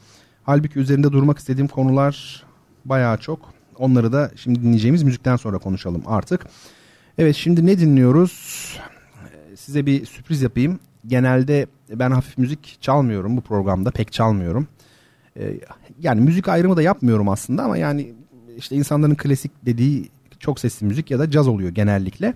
Halbuki 0.44 0.80
üzerinde 0.80 1.12
durmak 1.12 1.38
istediğim 1.38 1.68
konular 1.68 2.47
bayağı 2.90 3.18
çok. 3.18 3.54
Onları 3.78 4.14
da 4.14 4.32
şimdi 4.36 4.62
dinleyeceğimiz 4.62 5.04
müzikten 5.04 5.36
sonra 5.36 5.58
konuşalım 5.58 6.04
artık. 6.06 6.46
Evet 7.18 7.36
şimdi 7.36 7.66
ne 7.66 7.80
dinliyoruz? 7.80 8.34
Size 9.56 9.86
bir 9.86 10.06
sürpriz 10.06 10.42
yapayım. 10.42 10.80
Genelde 11.08 11.68
ben 11.90 12.12
hafif 12.12 12.38
müzik 12.38 12.78
çalmıyorum 12.82 13.38
bu 13.38 13.42
programda 13.42 13.92
pek 13.92 14.12
çalmıyorum. 14.12 14.68
Ee, 15.40 15.60
yani 16.00 16.22
müzik 16.22 16.50
ayrımı 16.50 16.78
da 16.78 16.82
yapmıyorum 16.82 17.30
aslında 17.30 17.64
ama 17.64 17.78
yani 17.78 18.14
işte 18.58 18.76
insanların 18.76 19.16
klasik 19.16 19.52
dediği 19.66 20.10
çok 20.40 20.60
sesli 20.60 20.86
müzik 20.86 21.12
ya 21.12 21.20
da 21.20 21.32
caz 21.32 21.48
oluyor 21.48 21.70
genellikle. 21.70 22.34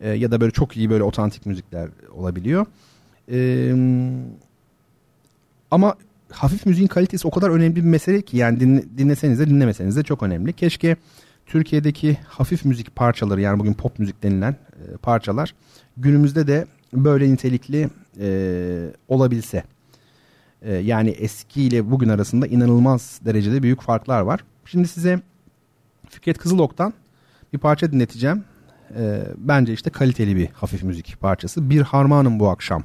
Ee, 0.00 0.10
ya 0.10 0.30
da 0.30 0.40
böyle 0.40 0.52
çok 0.52 0.76
iyi 0.76 0.90
böyle 0.90 1.02
otantik 1.02 1.46
müzikler 1.46 1.88
olabiliyor. 2.14 2.66
Ee, 3.30 3.74
ama 5.70 5.94
hafif 6.32 6.66
müziğin 6.66 6.88
kalitesi 6.88 7.28
o 7.28 7.30
kadar 7.30 7.50
önemli 7.50 7.76
bir 7.76 7.80
mesele 7.80 8.22
ki 8.22 8.36
yani 8.36 8.60
dinle, 8.60 8.84
dinleseniz 8.98 9.38
de 9.38 9.46
dinlemeseniz 9.46 9.96
de 9.96 10.02
çok 10.02 10.22
önemli. 10.22 10.52
Keşke 10.52 10.96
Türkiye'deki 11.46 12.18
hafif 12.26 12.64
müzik 12.64 12.96
parçaları 12.96 13.40
yani 13.40 13.58
bugün 13.58 13.74
pop 13.74 13.98
müzik 13.98 14.22
denilen 14.22 14.52
e, 14.52 14.96
parçalar 14.96 15.54
günümüzde 15.96 16.46
de 16.46 16.66
böyle 16.92 17.32
nitelikli 17.32 17.88
e, 18.20 18.92
olabilse. 19.08 19.64
E, 20.62 20.74
yani 20.74 21.10
eski 21.10 21.62
ile 21.62 21.90
bugün 21.90 22.08
arasında 22.08 22.46
inanılmaz 22.46 23.20
derecede 23.24 23.62
büyük 23.62 23.82
farklar 23.82 24.20
var. 24.20 24.44
Şimdi 24.64 24.88
size 24.88 25.20
Fikret 26.08 26.38
Kızılok'tan 26.38 26.94
bir 27.52 27.58
parça 27.58 27.92
dinleteceğim. 27.92 28.44
E, 28.98 29.22
bence 29.36 29.72
işte 29.72 29.90
kaliteli 29.90 30.36
bir 30.36 30.46
hafif 30.46 30.82
müzik 30.82 31.20
parçası. 31.20 31.70
Bir 31.70 31.80
harmanım 31.80 32.40
bu 32.40 32.48
akşam. 32.48 32.84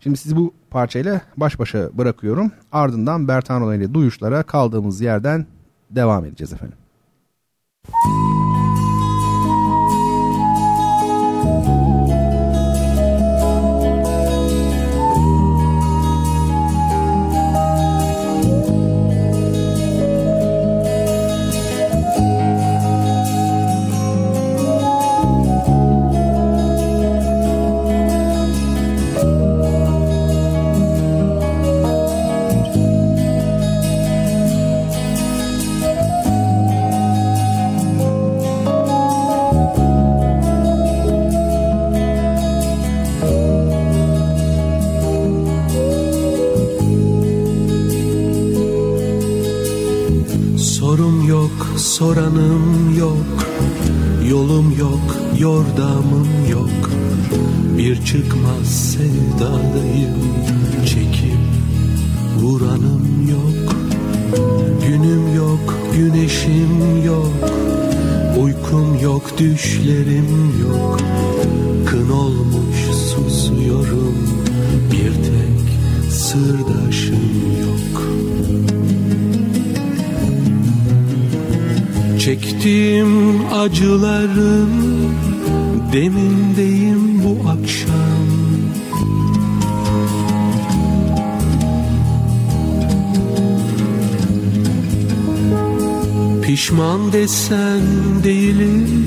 Şimdi 0.00 0.16
sizi 0.16 0.36
bu 0.36 0.54
parçayla 0.70 1.20
baş 1.36 1.58
başa 1.58 1.98
bırakıyorum. 1.98 2.52
Ardından 2.72 3.28
Bertan 3.28 3.76
ile 3.76 3.94
duyuşlara 3.94 4.42
kaldığımız 4.42 5.00
yerden 5.00 5.46
devam 5.90 6.24
edeceğiz 6.24 6.52
efendim. 6.52 6.78
Çıkmaz 58.04 58.66
sevdadayım 58.66 60.18
Çekip 60.86 61.38
vuranım 62.40 63.28
yok. 63.30 63.76
Günüm 64.86 65.34
yok, 65.36 65.74
güneşim 65.96 67.04
yok. 67.06 67.50
Uykum 68.42 68.98
yok, 69.02 69.38
düşlerim 69.38 70.52
yok. 70.62 71.00
Kın 71.86 72.08
olmuş 72.10 72.76
susuyorum. 72.76 74.14
Bir 74.92 75.12
tek 75.12 76.12
sırdaşım 76.12 77.30
yok. 77.60 78.02
Çektiğim 82.18 83.40
acıların 83.52 84.68
demindeyim 85.92 86.27
Pişman 96.78 97.12
desen 97.12 97.80
değilim. 98.24 99.06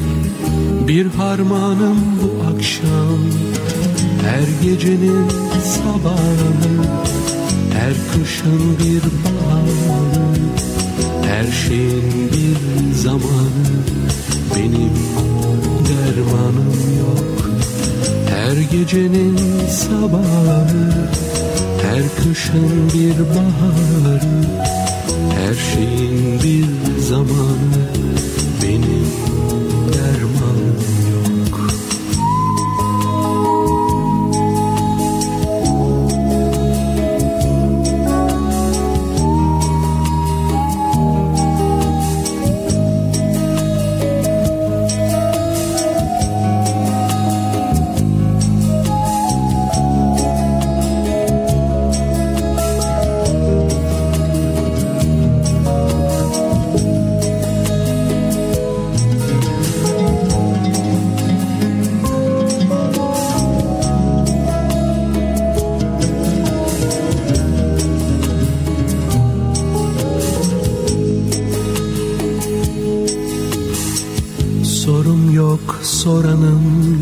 Bir 0.87 1.05
harmanım 1.05 1.97
bu 2.21 2.43
akşam. 2.43 3.19
Her 4.25 4.69
gecenin 4.69 5.27
sabahı. 5.63 6.51
Her 7.73 7.93
kışın 8.13 8.77
bir 8.79 9.01
baharı. 9.23 10.35
Her 11.25 11.51
şeyin 11.51 12.31
bir 12.31 12.93
zamanı. 12.95 13.71
Benim 14.55 14.93
dermanım 15.89 16.97
yok. 16.99 17.49
Her 18.29 18.77
gecenin 18.77 19.37
sabahı. 19.69 20.65
Her 21.81 22.03
kışın 22.23 22.89
bir 22.93 23.19
baharı. 23.19 24.21
Her 25.37 25.55
şeyin 25.55 26.39
bir 26.43 26.90
zamanı 27.11 28.10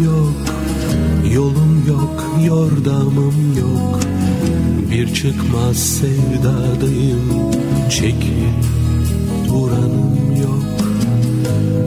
yok 0.10 0.34
Yolum 1.34 1.84
yok, 1.88 2.26
yordamım 2.48 3.58
yok. 3.60 4.00
Bir 4.92 5.14
çıkmaz 5.14 5.78
sevdadayım 5.78 7.52
Çekip 7.90 8.60
vuranım 9.48 10.42
yok. 10.42 10.88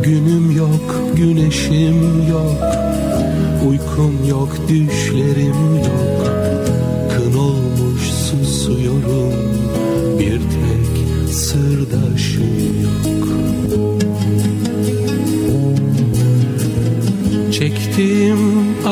Günüm 0.03 0.57
yok, 0.57 0.95
güneşim 1.17 2.29
yok 2.31 2.57
Uykum 3.69 4.29
yok, 4.29 4.57
düşlerim 4.69 5.77
yok. 5.77 6.27
Kın 7.11 7.39
olmuş 7.39 8.03
susuyorum 8.03 9.62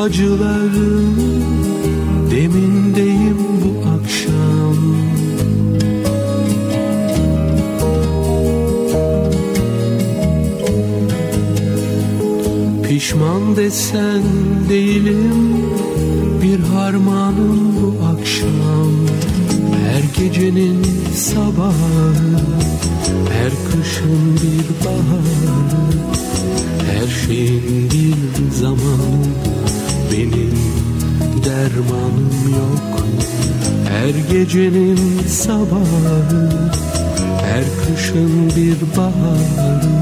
acıları 0.00 1.00
demindeyim 2.30 3.38
bu 3.64 3.88
akşam. 3.88 4.76
Pişman 12.82 13.56
desen 13.56 14.22
değilim 14.68 15.56
bir 16.42 16.60
harmanım 16.60 17.74
bu 17.82 18.06
akşam. 18.06 18.92
Her 19.84 20.22
gecenin 20.22 20.82
sabahı 21.14 22.14
her 23.32 23.50
kışın 23.50 24.36
bir 24.42 24.84
baharı 24.84 26.00
her 26.86 27.26
şeyin 27.26 27.90
bir 27.90 28.50
zamanı 28.50 29.29
Her 34.10 34.16
gecenin 34.16 34.96
sabahı 35.28 36.50
her 37.42 37.64
kışın 37.64 38.50
bir 38.56 38.96
baharı 38.96 39.99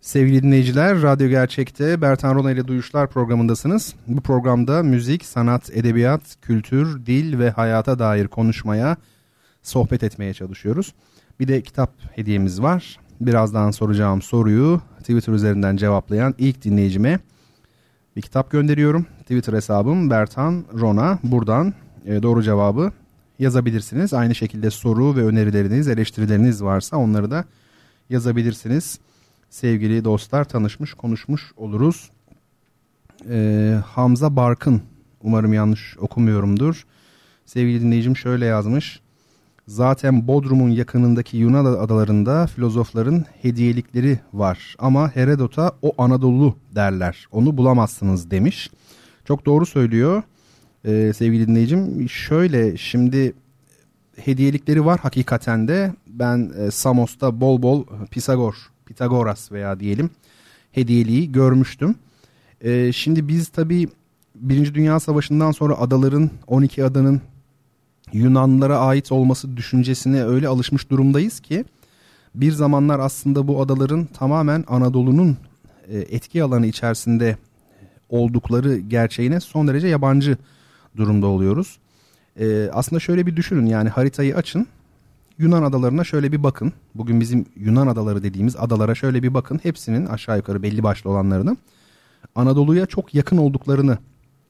Sevgili 0.00 0.42
dinleyiciler, 0.42 1.02
Radyo 1.02 1.28
Gerçek'te 1.28 2.00
Bertan 2.00 2.34
Rona 2.34 2.50
ile 2.50 2.68
Duyuşlar 2.68 3.10
programındasınız. 3.10 3.94
Bu 4.06 4.20
programda 4.20 4.82
müzik, 4.82 5.24
sanat, 5.24 5.70
edebiyat, 5.70 6.22
kültür, 6.42 7.06
dil 7.06 7.38
ve 7.38 7.50
hayata 7.50 7.98
dair 7.98 8.28
konuşmaya, 8.28 8.96
sohbet 9.62 10.02
etmeye 10.02 10.34
çalışıyoruz. 10.34 10.94
Bir 11.40 11.48
de 11.48 11.62
kitap 11.62 11.92
hediyemiz 12.16 12.62
var. 12.62 12.98
Birazdan 13.20 13.70
soracağım 13.70 14.22
soruyu 14.22 14.80
Twitter 15.00 15.32
üzerinden 15.32 15.76
cevaplayan 15.76 16.34
ilk 16.38 16.64
dinleyicime 16.64 17.18
bir 18.16 18.22
kitap 18.22 18.50
gönderiyorum. 18.50 19.06
Twitter 19.20 19.52
hesabım 19.52 20.10
Bertan 20.10 20.64
Rona. 20.80 21.18
Buradan 21.22 21.74
e, 22.06 22.22
doğru 22.22 22.42
cevabı 22.42 22.92
yazabilirsiniz. 23.38 24.14
Aynı 24.14 24.34
şekilde 24.34 24.70
soru 24.70 25.16
ve 25.16 25.24
önerileriniz, 25.24 25.88
eleştirileriniz 25.88 26.64
varsa 26.64 26.96
onları 26.96 27.30
da 27.30 27.44
yazabilirsiniz 28.10 28.98
sevgili 29.50 30.04
dostlar 30.04 30.44
tanışmış 30.44 30.94
konuşmuş 30.94 31.52
oluruz. 31.56 32.10
Ee, 33.30 33.78
Hamza 33.86 34.36
Barkın 34.36 34.82
umarım 35.22 35.52
yanlış 35.52 35.96
okumuyorumdur. 35.98 36.86
Sevgili 37.46 37.80
dinleyicim 37.80 38.16
şöyle 38.16 38.46
yazmış. 38.46 39.00
Zaten 39.66 40.26
Bodrum'un 40.26 40.70
yakınındaki 40.70 41.36
Yunan 41.36 41.64
adalarında 41.64 42.46
filozofların 42.46 43.24
hediyelikleri 43.42 44.20
var 44.32 44.76
ama 44.78 45.16
Herodot'a 45.16 45.72
o 45.82 45.92
Anadolu 45.98 46.56
derler 46.74 47.26
onu 47.32 47.56
bulamazsınız 47.56 48.30
demiş. 48.30 48.70
Çok 49.24 49.46
doğru 49.46 49.66
söylüyor 49.66 50.22
ee, 50.84 51.12
sevgili 51.16 51.48
dinleyicim. 51.48 52.08
Şöyle 52.08 52.76
şimdi 52.76 53.32
hediyelikleri 54.16 54.84
var 54.84 55.00
hakikaten 55.00 55.68
de 55.68 55.94
ben 56.06 56.52
e, 56.58 56.70
Samos'ta 56.70 57.40
bol 57.40 57.62
bol 57.62 57.84
Pisagor 58.10 58.69
Pitagoras 58.90 59.52
veya 59.52 59.80
diyelim 59.80 60.10
hediyeliği 60.72 61.32
görmüştüm. 61.32 61.94
Ee, 62.60 62.92
şimdi 62.92 63.28
biz 63.28 63.48
tabii 63.48 63.88
Birinci 64.34 64.74
Dünya 64.74 65.00
Savaşı'ndan 65.00 65.50
sonra 65.50 65.78
adaların 65.78 66.30
12 66.46 66.84
adanın 66.84 67.20
Yunanlılara 68.12 68.78
ait 68.78 69.12
olması 69.12 69.56
düşüncesine 69.56 70.24
öyle 70.24 70.48
alışmış 70.48 70.90
durumdayız 70.90 71.40
ki 71.40 71.64
Bir 72.34 72.52
zamanlar 72.52 72.98
aslında 72.98 73.48
bu 73.48 73.62
adaların 73.62 74.04
tamamen 74.04 74.64
Anadolu'nun 74.68 75.36
e, 75.88 75.98
etki 75.98 76.42
alanı 76.42 76.66
içerisinde 76.66 77.36
oldukları 78.08 78.78
gerçeğine 78.78 79.40
son 79.40 79.68
derece 79.68 79.88
yabancı 79.88 80.36
durumda 80.96 81.26
oluyoruz. 81.26 81.78
E, 82.40 82.70
aslında 82.72 83.00
şöyle 83.00 83.26
bir 83.26 83.36
düşünün 83.36 83.66
yani 83.66 83.88
haritayı 83.88 84.36
açın. 84.36 84.66
Yunan 85.40 85.62
adalarına 85.62 86.04
şöyle 86.04 86.32
bir 86.32 86.42
bakın. 86.42 86.72
Bugün 86.94 87.20
bizim 87.20 87.46
Yunan 87.56 87.86
adaları 87.86 88.22
dediğimiz 88.22 88.56
adalara 88.56 88.94
şöyle 88.94 89.22
bir 89.22 89.34
bakın. 89.34 89.60
Hepsinin 89.62 90.06
aşağı 90.06 90.36
yukarı 90.36 90.62
belli 90.62 90.82
başlı 90.82 91.10
olanlarının 91.10 91.58
Anadolu'ya 92.34 92.86
çok 92.86 93.14
yakın 93.14 93.36
olduklarını 93.36 93.98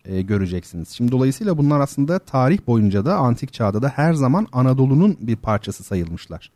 e, 0.04 0.22
göreceksiniz. 0.22 0.88
Şimdi 0.88 1.12
dolayısıyla 1.12 1.58
bunlar 1.58 1.80
aslında 1.80 2.18
tarih 2.18 2.58
boyunca 2.66 3.04
da 3.04 3.16
antik 3.16 3.52
çağda 3.52 3.82
da 3.82 3.88
her 3.88 4.14
zaman 4.14 4.46
Anadolu'nun 4.52 5.16
bir 5.20 5.36
parçası 5.36 5.84
sayılmışlar. 5.84 6.50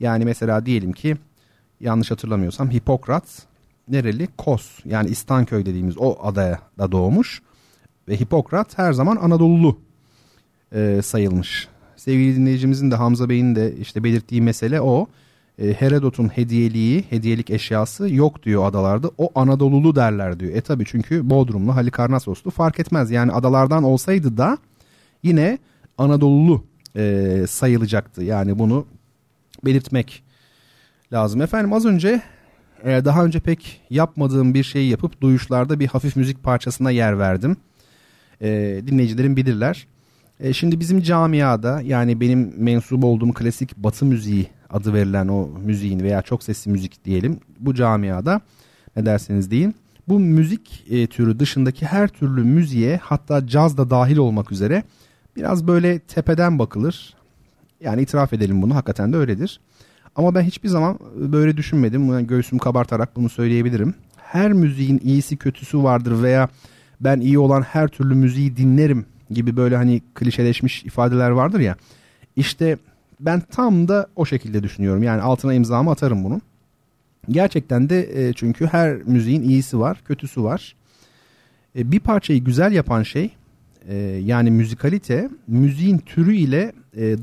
Yani 0.00 0.24
mesela 0.24 0.66
diyelim 0.66 0.92
ki 0.92 1.16
yanlış 1.80 2.10
hatırlamıyorsam 2.10 2.70
Hipokrat 2.70 3.46
nereli? 3.88 4.28
Kos 4.38 4.78
yani 4.84 5.10
İstanköy 5.10 5.66
dediğimiz 5.66 5.94
o 5.98 6.18
adaya 6.22 6.60
da 6.78 6.92
doğmuş. 6.92 7.42
Ve 8.08 8.20
Hipokrat 8.20 8.78
her 8.78 8.92
zaman 8.92 9.16
Anadolulu 9.16 9.78
e, 10.72 11.00
sayılmış. 11.02 11.68
Sevgili 12.06 12.36
dinleyicimizin 12.36 12.90
de 12.90 12.94
Hamza 12.94 13.28
Bey'in 13.28 13.56
de 13.56 13.76
işte 13.76 14.04
belirttiği 14.04 14.42
mesele 14.42 14.80
o. 14.80 15.06
E, 15.58 15.72
Herodot'un 15.72 16.28
hediyeliği, 16.28 17.04
hediyelik 17.10 17.50
eşyası 17.50 18.14
yok 18.14 18.42
diyor 18.42 18.68
adalarda. 18.68 19.10
O 19.18 19.30
Anadolulu 19.34 19.96
derler 19.96 20.40
diyor. 20.40 20.54
E 20.54 20.60
tabi 20.60 20.84
çünkü 20.86 21.30
Bodrumlu, 21.30 21.76
Halikarnassoslu 21.76 22.50
fark 22.50 22.80
etmez. 22.80 23.10
Yani 23.10 23.32
adalardan 23.32 23.84
olsaydı 23.84 24.36
da 24.36 24.58
yine 25.22 25.58
Anadolulu 25.98 26.64
e, 26.96 27.44
sayılacaktı. 27.48 28.24
Yani 28.24 28.58
bunu 28.58 28.86
belirtmek 29.64 30.22
lazım. 31.12 31.42
Efendim 31.42 31.72
az 31.72 31.86
önce 31.86 32.22
e, 32.84 33.04
daha 33.04 33.24
önce 33.24 33.40
pek 33.40 33.80
yapmadığım 33.90 34.54
bir 34.54 34.64
şeyi 34.64 34.90
yapıp 34.90 35.20
duyuşlarda 35.20 35.80
bir 35.80 35.86
hafif 35.86 36.16
müzik 36.16 36.42
parçasına 36.42 36.90
yer 36.90 37.18
verdim. 37.18 37.56
E, 38.40 38.80
dinleyicilerin 38.86 39.36
bilirler. 39.36 39.86
E, 40.40 40.52
şimdi 40.52 40.80
bizim 40.80 41.02
camiada 41.02 41.80
yani 41.80 42.20
benim 42.20 42.54
mensup 42.56 43.04
olduğum 43.04 43.32
klasik 43.32 43.76
batı 43.76 44.04
müziği 44.04 44.46
adı 44.70 44.94
verilen 44.94 45.28
o 45.28 45.48
müziğin 45.64 46.00
veya 46.00 46.22
çok 46.22 46.42
sesli 46.42 46.70
müzik 46.70 47.04
diyelim 47.04 47.40
bu 47.60 47.74
camiada 47.74 48.40
ne 48.96 49.06
derseniz 49.06 49.50
deyin. 49.50 49.74
Bu 50.08 50.18
müzik 50.18 50.84
e, 50.90 51.06
türü 51.06 51.38
dışındaki 51.38 51.86
her 51.86 52.08
türlü 52.08 52.44
müziğe 52.44 53.00
hatta 53.02 53.46
caz 53.46 53.76
da 53.76 53.90
dahil 53.90 54.16
olmak 54.16 54.52
üzere 54.52 54.82
biraz 55.36 55.66
böyle 55.66 55.98
tepeden 55.98 56.58
bakılır. 56.58 57.14
Yani 57.80 58.02
itiraf 58.02 58.32
edelim 58.32 58.62
bunu 58.62 58.74
hakikaten 58.74 59.12
de 59.12 59.16
öyledir. 59.16 59.60
Ama 60.16 60.34
ben 60.34 60.42
hiçbir 60.42 60.68
zaman 60.68 60.98
böyle 61.16 61.56
düşünmedim. 61.56 62.12
Yani 62.12 62.26
göğsümü 62.26 62.60
kabartarak 62.60 63.16
bunu 63.16 63.28
söyleyebilirim. 63.28 63.94
Her 64.16 64.52
müziğin 64.52 65.00
iyisi 65.04 65.36
kötüsü 65.36 65.82
vardır 65.82 66.22
veya 66.22 66.48
ben 67.00 67.20
iyi 67.20 67.38
olan 67.38 67.62
her 67.62 67.88
türlü 67.88 68.14
müziği 68.14 68.56
dinlerim 68.56 69.06
gibi 69.30 69.56
böyle 69.56 69.76
hani 69.76 70.00
klişeleşmiş 70.14 70.84
ifadeler 70.84 71.30
vardır 71.30 71.60
ya. 71.60 71.76
İşte 72.36 72.78
ben 73.20 73.40
tam 73.40 73.88
da 73.88 74.06
o 74.16 74.26
şekilde 74.26 74.62
düşünüyorum. 74.62 75.02
Yani 75.02 75.22
altına 75.22 75.54
imzamı 75.54 75.90
atarım 75.90 76.24
bunun. 76.24 76.42
Gerçekten 77.30 77.88
de 77.88 78.28
e, 78.28 78.32
çünkü 78.32 78.66
her 78.66 78.96
müziğin 78.96 79.42
iyisi 79.42 79.78
var, 79.78 80.02
kötüsü 80.04 80.42
var. 80.42 80.76
E, 81.78 81.92
bir 81.92 82.00
parçayı 82.00 82.44
güzel 82.44 82.72
yapan 82.72 83.02
şey 83.02 83.30
e, 83.88 83.96
yani 84.24 84.50
müzikalite 84.50 85.30
müziğin 85.46 85.98
türü 85.98 86.36
ile 86.36 86.72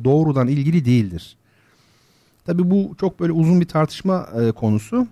doğrudan 0.03 0.47
ilgili 0.47 0.85
değildir. 0.85 1.37
Tabii 2.45 2.71
bu 2.71 2.95
çok 2.99 3.19
böyle 3.19 3.31
uzun 3.31 3.61
bir 3.61 3.65
tartışma 3.65 4.27
konusu. 4.55 5.07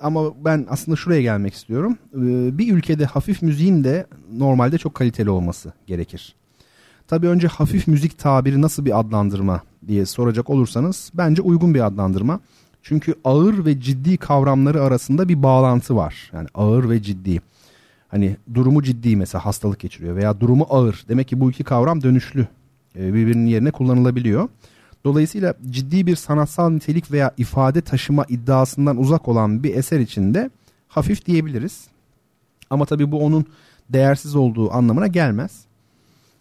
Ama 0.00 0.44
ben 0.44 0.66
aslında 0.70 0.96
şuraya 0.96 1.22
gelmek 1.22 1.54
istiyorum. 1.54 1.98
E, 2.14 2.58
bir 2.58 2.72
ülkede 2.74 3.04
hafif 3.04 3.42
müziğin 3.42 3.84
de 3.84 4.06
normalde 4.32 4.78
çok 4.78 4.94
kaliteli 4.94 5.30
olması 5.30 5.72
gerekir. 5.86 6.34
Tabii 7.08 7.28
önce 7.28 7.48
hafif 7.48 7.86
müzik 7.88 8.18
tabiri 8.18 8.62
nasıl 8.62 8.84
bir 8.84 9.00
adlandırma 9.00 9.62
diye 9.88 10.06
soracak 10.06 10.50
olursanız 10.50 11.10
bence 11.14 11.42
uygun 11.42 11.74
bir 11.74 11.86
adlandırma. 11.86 12.40
Çünkü 12.82 13.14
ağır 13.24 13.64
ve 13.64 13.80
ciddi 13.80 14.16
kavramları 14.16 14.82
arasında 14.82 15.28
bir 15.28 15.42
bağlantı 15.42 15.96
var. 15.96 16.30
Yani 16.32 16.48
ağır 16.54 16.90
ve 16.90 17.02
ciddi. 17.02 17.40
Hani 18.08 18.36
durumu 18.54 18.82
ciddi 18.82 19.16
mesela 19.16 19.44
hastalık 19.44 19.80
geçiriyor 19.80 20.16
veya 20.16 20.40
durumu 20.40 20.66
ağır. 20.70 21.04
Demek 21.08 21.28
ki 21.28 21.40
bu 21.40 21.50
iki 21.50 21.64
kavram 21.64 22.02
dönüşlü 22.02 22.46
e, 22.96 23.14
birbirinin 23.14 23.46
yerine 23.46 23.70
kullanılabiliyor. 23.70 24.48
Dolayısıyla 25.04 25.54
ciddi 25.70 26.06
bir 26.06 26.16
sanatsal 26.16 26.70
nitelik 26.70 27.12
veya 27.12 27.34
ifade 27.36 27.80
taşıma 27.80 28.24
iddiasından 28.28 28.96
uzak 28.96 29.28
olan 29.28 29.62
bir 29.62 29.74
eser 29.74 30.00
içinde 30.00 30.50
hafif 30.88 31.26
diyebiliriz. 31.26 31.86
Ama 32.70 32.84
tabii 32.84 33.12
bu 33.12 33.24
onun 33.24 33.46
değersiz 33.88 34.36
olduğu 34.36 34.72
anlamına 34.72 35.06
gelmez. 35.06 35.64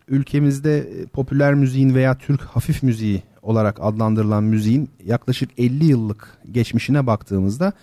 Ülkemizde 0.08 0.78
e, 0.80 1.06
popüler 1.06 1.54
müziğin 1.54 1.95
veya 1.95 2.17
Türk 2.17 2.41
hafif 2.41 2.84
müziği 2.84 3.23
olarak 3.41 3.78
adlandırılan 3.82 4.43
müziğin 4.43 4.89
yaklaşık 5.06 5.60
50 5.60 5.86
yıllık 5.86 6.38
geçmişine 6.52 7.08
baktığımızda 7.08 7.73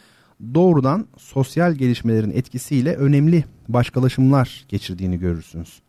doğrudan 0.55 1.07
sosyal 1.17 1.73
gelişmelerin 1.73 2.31
etkisiyle 2.31 2.97
önemli 2.97 3.45
başkalaşımlar 3.69 4.65
geçirdiğini 4.69 5.19
görürsünüz. 5.19 5.81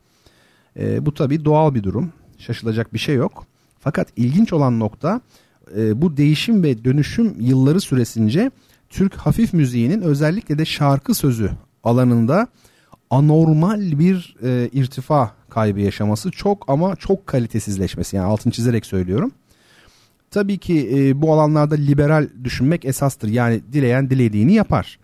E, 0.79 1.05
bu 1.05 1.13
tabii 1.13 1.45
doğal 1.45 1.75
bir 1.75 1.83
durum. 1.83 2.13
Şaşılacak 2.37 2.93
bir 2.93 2.99
şey 2.99 3.15
yok. 3.15 3.45
Fakat 3.81 4.07
ilginç 4.15 4.53
olan 4.53 4.79
nokta 4.79 5.21
e, 5.77 6.01
bu 6.01 6.17
değişim 6.17 6.63
ve 6.63 6.85
dönüşüm 6.85 7.35
yılları 7.39 7.81
süresince 7.81 8.51
Türk 8.89 9.15
hafif 9.15 9.53
müziğinin 9.53 10.01
özellikle 10.01 10.57
de 10.57 10.65
şarkı 10.65 11.13
sözü 11.13 11.51
alanında 11.83 12.47
anormal 13.09 13.99
bir 13.99 14.35
e, 14.43 14.69
irtifa 14.73 15.31
kaybı 15.49 15.79
yaşaması 15.79 16.31
çok 16.31 16.69
ama 16.69 16.95
çok 16.95 17.27
kalitesizleşmesi 17.27 18.15
yani 18.15 18.25
altını 18.25 18.53
çizerek 18.53 18.85
söylüyorum. 18.85 19.31
Tabii 20.31 20.57
ki 20.57 20.89
e, 20.93 21.21
bu 21.21 21.33
alanlarda 21.33 21.75
liberal 21.75 22.27
düşünmek 22.43 22.85
esastır 22.85 23.27
yani 23.27 23.61
dileyen 23.73 24.09
dilediğini 24.09 24.53
yapar. 24.53 24.99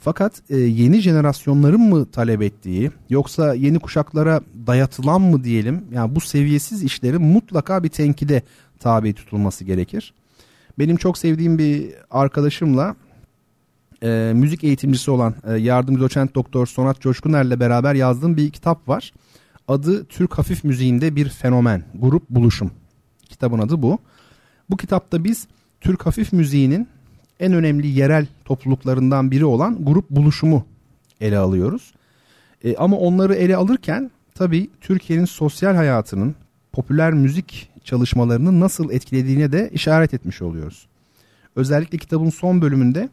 Fakat 0.00 0.42
e, 0.50 0.56
yeni 0.56 1.00
jenerasyonların 1.00 1.80
mı 1.80 2.06
talep 2.06 2.42
ettiği 2.42 2.90
yoksa 3.10 3.54
yeni 3.54 3.78
kuşaklara 3.78 4.40
dayatılan 4.66 5.20
mı 5.20 5.44
diyelim 5.44 5.84
yani 5.92 6.14
bu 6.14 6.20
seviyesiz 6.20 6.82
işlerin 6.82 7.22
mutlaka 7.22 7.84
bir 7.84 7.88
tenkide 7.88 8.42
tabi 8.78 9.14
tutulması 9.14 9.64
gerekir. 9.64 10.14
Benim 10.78 10.96
çok 10.96 11.18
sevdiğim 11.18 11.58
bir 11.58 11.90
arkadaşımla 12.10 12.96
e, 14.02 14.32
müzik 14.34 14.64
eğitimcisi 14.64 15.10
olan 15.10 15.34
e, 15.44 15.52
yardımcı 15.52 16.00
doçent 16.00 16.34
doktor 16.34 16.66
Sonat 16.66 17.00
Coşkuner'le 17.00 17.60
beraber 17.60 17.94
yazdığım 17.94 18.36
bir 18.36 18.50
kitap 18.50 18.88
var. 18.88 19.12
Adı 19.68 20.04
Türk 20.04 20.38
Hafif 20.38 20.64
Müziğinde 20.64 21.16
Bir 21.16 21.28
Fenomen, 21.28 21.84
Grup 21.94 22.30
Buluşum. 22.30 22.70
Kitabın 23.28 23.58
adı 23.58 23.82
bu. 23.82 23.98
Bu 24.70 24.76
kitapta 24.76 25.24
biz 25.24 25.46
Türk 25.80 26.06
Hafif 26.06 26.32
Müziğinin 26.32 26.88
en 27.40 27.52
önemli 27.52 27.86
yerel 27.86 28.26
topluluklarından 28.44 29.30
biri 29.30 29.44
olan 29.44 29.84
grup 29.84 30.10
buluşumu 30.10 30.66
ele 31.20 31.38
alıyoruz. 31.38 31.94
E, 32.64 32.76
ama 32.76 32.96
onları 32.96 33.34
ele 33.34 33.56
alırken 33.56 34.10
tabii 34.34 34.70
Türkiye'nin 34.80 35.24
sosyal 35.24 35.74
hayatının 35.74 36.34
popüler 36.72 37.12
müzik 37.12 37.70
çalışmalarını 37.84 38.60
nasıl 38.60 38.90
etkilediğine 38.90 39.52
de 39.52 39.70
işaret 39.72 40.14
etmiş 40.14 40.42
oluyoruz. 40.42 40.86
Özellikle 41.56 41.98
kitabın 41.98 42.30
son 42.30 42.62
bölümünde 42.62 43.08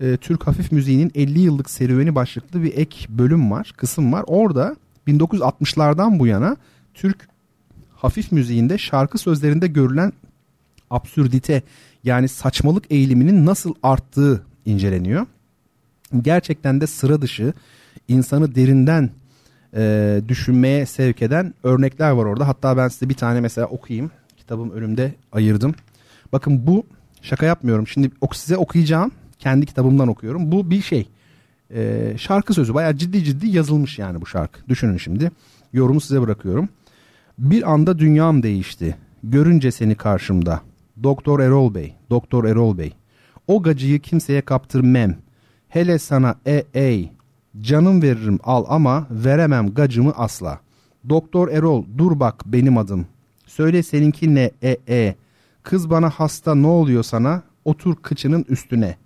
e, 0.00 0.16
Türk 0.16 0.46
hafif 0.46 0.72
müziğinin 0.72 1.12
50 1.14 1.38
yıllık 1.38 1.70
serüveni 1.70 2.14
başlıklı 2.14 2.62
bir 2.62 2.76
ek 2.76 3.06
bölüm 3.08 3.50
var, 3.50 3.72
kısım 3.76 4.12
var. 4.12 4.24
Orada 4.26 4.76
1960'lardan 5.08 6.18
bu 6.18 6.26
yana 6.26 6.56
Türk 6.94 7.28
hafif 7.94 8.32
müziğinde 8.32 8.78
şarkı 8.78 9.18
sözlerinde 9.18 9.66
görülen 9.66 10.12
absürdite 10.92 11.62
yani 12.04 12.28
saçmalık 12.28 12.84
eğiliminin 12.90 13.46
nasıl 13.46 13.74
arttığı 13.82 14.42
inceleniyor. 14.64 15.26
Gerçekten 16.22 16.80
de 16.80 16.86
sıra 16.86 17.22
dışı 17.22 17.52
insanı 18.08 18.54
derinden 18.54 19.10
e, 19.76 20.20
düşünmeye 20.28 20.86
sevk 20.86 21.22
eden 21.22 21.54
örnekler 21.62 22.10
var 22.10 22.24
orada. 22.24 22.48
Hatta 22.48 22.76
ben 22.76 22.88
size 22.88 23.08
bir 23.08 23.14
tane 23.14 23.40
mesela 23.40 23.66
okuyayım. 23.66 24.10
Kitabım 24.36 24.70
önümde 24.70 25.14
ayırdım. 25.32 25.74
Bakın 26.32 26.66
bu 26.66 26.86
şaka 27.22 27.46
yapmıyorum. 27.46 27.86
Şimdi 27.86 28.10
size 28.32 28.56
okuyacağım. 28.56 29.12
Kendi 29.38 29.66
kitabımdan 29.66 30.08
okuyorum. 30.08 30.52
Bu 30.52 30.70
bir 30.70 30.82
şey. 30.82 31.08
E, 31.74 32.12
şarkı 32.18 32.54
sözü 32.54 32.74
bayağı 32.74 32.96
ciddi 32.96 33.24
ciddi 33.24 33.48
yazılmış 33.48 33.98
yani 33.98 34.20
bu 34.20 34.26
şarkı. 34.26 34.68
Düşünün 34.68 34.96
şimdi. 34.96 35.30
Yorumu 35.72 36.00
size 36.00 36.20
bırakıyorum. 36.20 36.68
Bir 37.38 37.72
anda 37.72 37.98
dünyam 37.98 38.42
değişti. 38.42 38.96
Görünce 39.24 39.70
seni 39.70 39.94
karşımda. 39.94 40.60
Doktor 41.02 41.40
Erol 41.40 41.74
Bey, 41.74 41.94
Doktor 42.10 42.44
Erol 42.44 42.78
Bey. 42.78 42.92
O 43.46 43.62
gacıyı 43.62 44.00
kimseye 44.00 44.40
kaptırmem. 44.40 45.18
Hele 45.68 45.98
sana 45.98 46.34
e 46.46 46.64
ey. 46.74 47.12
Canım 47.60 48.02
veririm 48.02 48.38
al 48.44 48.64
ama 48.68 49.06
veremem 49.10 49.74
gacımı 49.74 50.12
asla. 50.16 50.60
Doktor 51.08 51.48
Erol 51.48 51.84
dur 51.98 52.20
bak 52.20 52.42
benim 52.46 52.78
adım. 52.78 53.06
Söyle 53.46 53.82
seninki 53.82 54.34
ne 54.34 54.50
e 54.62 54.76
e. 54.88 55.14
Kız 55.62 55.90
bana 55.90 56.10
hasta 56.10 56.54
ne 56.54 56.66
oluyor 56.66 57.02
sana? 57.02 57.42
otur 57.64 57.96
kıçının 57.96 58.44
üstüne. 58.48 58.96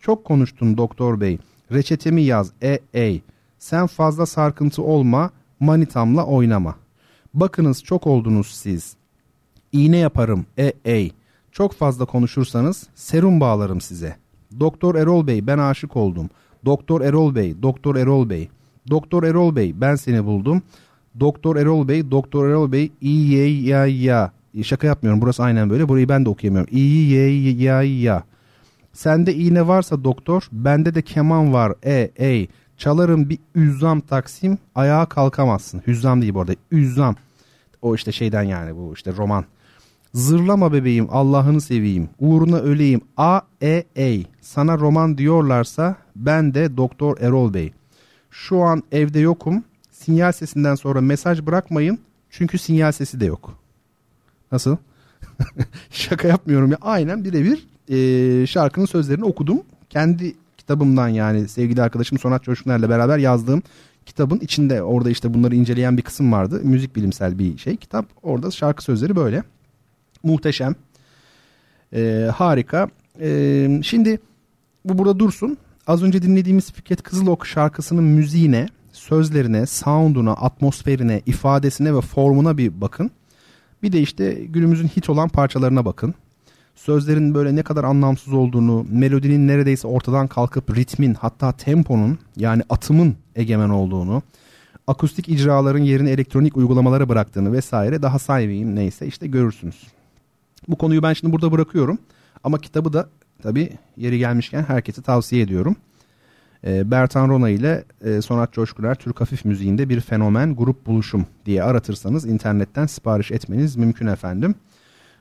Çok 0.00 0.24
konuştun 0.24 0.76
doktor 0.76 1.20
bey. 1.20 1.38
Reçetemi 1.72 2.22
yaz 2.22 2.52
e 2.62 2.78
ey. 2.94 3.22
Sen 3.58 3.86
fazla 3.86 4.26
sarkıntı 4.26 4.82
olma 4.82 5.30
manitamla 5.60 6.26
oynama. 6.26 6.76
Bakınız 7.34 7.84
çok 7.84 8.06
oldunuz 8.06 8.46
siz. 8.46 8.96
İğne 9.72 9.96
yaparım 9.96 10.46
e 10.58 10.72
ey. 10.84 11.12
Çok 11.52 11.72
fazla 11.72 12.04
konuşursanız 12.04 12.86
serum 12.94 13.40
bağlarım 13.40 13.80
size. 13.80 14.16
Doktor 14.60 14.94
Erol 14.94 15.26
Bey 15.26 15.46
ben 15.46 15.58
aşık 15.58 15.96
oldum. 15.96 16.30
Doktor 16.64 17.00
Erol 17.00 17.34
Bey, 17.34 17.62
Doktor 17.62 17.96
Erol 17.96 18.30
Bey. 18.30 18.48
Doktor 18.90 19.22
Erol 19.22 19.56
Bey 19.56 19.74
ben 19.80 19.94
seni 19.94 20.24
buldum. 20.24 20.62
Doktor 21.20 21.56
Erol 21.56 21.88
Bey, 21.88 22.10
Doktor 22.10 22.48
Erol 22.48 22.72
Bey 22.72 22.92
iyi 23.00 23.66
ya 23.66 23.86
ya. 23.86 24.32
Şaka 24.62 24.86
yapmıyorum 24.86 25.20
burası 25.20 25.42
aynen 25.42 25.70
böyle. 25.70 25.88
Burayı 25.88 26.08
ben 26.08 26.24
de 26.24 26.28
okuyamıyorum. 26.28 26.74
İyi 26.76 27.10
ya 27.12 27.80
ya 27.80 27.82
ya. 27.82 28.24
Sende 28.92 29.34
iğne 29.34 29.68
varsa 29.68 30.04
doktor, 30.04 30.48
bende 30.52 30.94
de 30.94 31.02
keman 31.02 31.52
var. 31.52 31.74
E 31.84 32.10
ey. 32.16 32.48
Çalarım 32.76 33.28
bir 33.28 33.38
üzzam 33.54 34.00
taksim, 34.00 34.58
ayağa 34.74 35.06
kalkamazsın. 35.06 35.82
Hüzzam 35.86 36.22
değil 36.22 36.34
bu 36.34 36.40
arada. 36.40 36.54
Üzzam. 36.70 37.16
O 37.82 37.94
işte 37.94 38.12
şeyden 38.12 38.42
yani 38.42 38.76
bu 38.76 38.92
işte 38.94 39.12
roman. 39.16 39.44
Zırlama 40.14 40.72
bebeğim 40.72 41.06
Allah'ını 41.10 41.60
seveyim. 41.60 42.08
Uğruna 42.18 42.56
öleyim. 42.56 43.00
A 43.16 43.40
e 43.62 43.84
ey. 43.96 44.26
Sana 44.40 44.78
roman 44.78 45.18
diyorlarsa 45.18 45.96
ben 46.16 46.54
de 46.54 46.76
Doktor 46.76 47.18
Erol 47.20 47.54
Bey. 47.54 47.72
Şu 48.30 48.62
an 48.62 48.82
evde 48.92 49.20
yokum. 49.20 49.64
Sinyal 49.90 50.32
sesinden 50.32 50.74
sonra 50.74 51.00
mesaj 51.00 51.46
bırakmayın. 51.46 51.98
Çünkü 52.30 52.58
sinyal 52.58 52.92
sesi 52.92 53.20
de 53.20 53.24
yok. 53.24 53.58
Nasıl? 54.52 54.76
Şaka 55.90 56.28
yapmıyorum 56.28 56.70
ya. 56.70 56.78
Aynen 56.80 57.24
birebir 57.24 57.66
e, 57.88 58.46
şarkının 58.46 58.86
sözlerini 58.86 59.24
okudum. 59.24 59.62
Kendi 59.90 60.34
kitabımdan 60.56 61.08
yani 61.08 61.48
sevgili 61.48 61.82
arkadaşım 61.82 62.18
Sonat 62.18 62.44
Coşkuner'le 62.44 62.88
beraber 62.88 63.18
yazdığım 63.18 63.62
kitabın 64.06 64.38
içinde 64.38 64.82
orada 64.82 65.10
işte 65.10 65.34
bunları 65.34 65.54
inceleyen 65.54 65.96
bir 65.96 66.02
kısım 66.02 66.32
vardı. 66.32 66.60
Müzik 66.64 66.96
bilimsel 66.96 67.38
bir 67.38 67.58
şey 67.58 67.76
kitap. 67.76 68.06
Orada 68.22 68.50
şarkı 68.50 68.84
sözleri 68.84 69.16
böyle. 69.16 69.42
Muhteşem. 70.22 70.74
E, 71.94 72.30
harika. 72.34 72.88
E, 73.20 73.80
şimdi 73.82 74.20
bu 74.84 74.98
burada 74.98 75.18
dursun. 75.18 75.58
Az 75.86 76.02
önce 76.02 76.22
dinlediğimiz 76.22 76.72
Fikret 76.72 77.02
Kızılok 77.02 77.46
şarkısının 77.46 78.04
müziğine, 78.04 78.68
sözlerine, 78.92 79.66
sound'una, 79.66 80.32
atmosferine, 80.32 81.22
ifadesine 81.26 81.94
ve 81.94 82.00
formuna 82.00 82.58
bir 82.58 82.80
bakın. 82.80 83.10
Bir 83.82 83.92
de 83.92 84.00
işte 84.00 84.32
günümüzün 84.32 84.88
hit 84.88 85.10
olan 85.10 85.28
parçalarına 85.28 85.84
bakın. 85.84 86.14
Sözlerin 86.74 87.34
böyle 87.34 87.56
ne 87.56 87.62
kadar 87.62 87.84
anlamsız 87.84 88.32
olduğunu, 88.32 88.86
melodinin 88.90 89.48
neredeyse 89.48 89.88
ortadan 89.88 90.26
kalkıp 90.26 90.76
ritmin 90.76 91.14
hatta 91.14 91.52
temponun 91.52 92.18
yani 92.36 92.62
atımın 92.70 93.16
egemen 93.36 93.68
olduğunu, 93.68 94.22
akustik 94.86 95.28
icraların 95.28 95.82
yerini 95.82 96.10
elektronik 96.10 96.56
uygulamalara 96.56 97.08
bıraktığını 97.08 97.52
vesaire 97.52 98.02
daha 98.02 98.18
saymayayım 98.18 98.76
neyse 98.76 99.06
işte 99.06 99.26
görürsünüz. 99.26 99.82
Bu 100.68 100.76
konuyu 100.76 101.02
ben 101.02 101.12
şimdi 101.12 101.32
burada 101.32 101.52
bırakıyorum. 101.52 101.98
Ama 102.44 102.58
kitabı 102.58 102.92
da 102.92 103.08
tabii 103.42 103.70
yeri 103.96 104.18
gelmişken 104.18 104.62
herkese 104.62 105.02
tavsiye 105.02 105.42
ediyorum. 105.42 105.76
E, 106.66 106.90
Bertan 106.90 107.28
Rona 107.28 107.48
ile 107.48 107.84
e, 108.04 108.22
Sonat 108.22 108.52
Coşkuner 108.52 108.94
Türk 108.94 109.20
Hafif 109.20 109.44
Müziğinde 109.44 109.88
bir 109.88 110.00
fenomen 110.00 110.56
grup 110.56 110.86
buluşum 110.86 111.26
diye 111.46 111.62
aratırsanız 111.62 112.26
internetten 112.26 112.86
sipariş 112.86 113.30
etmeniz 113.30 113.76
mümkün 113.76 114.06
efendim. 114.06 114.54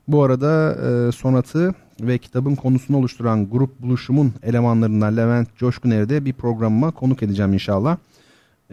Bu 0.08 0.24
arada 0.24 0.78
e, 1.08 1.12
Sonat'ı 1.12 1.74
ve 2.02 2.18
kitabın 2.18 2.56
konusunu 2.56 2.98
oluşturan 2.98 3.50
grup 3.50 3.82
buluşumun 3.82 4.34
elemanlarından 4.44 5.18
Levent 5.18 5.58
Coşkuner'i 5.58 6.10
de 6.10 6.26
bir 6.26 6.34
programıma 6.34 6.92
konuk 6.92 7.24
edeceğim 7.24 7.54
inşallah. 7.54 7.98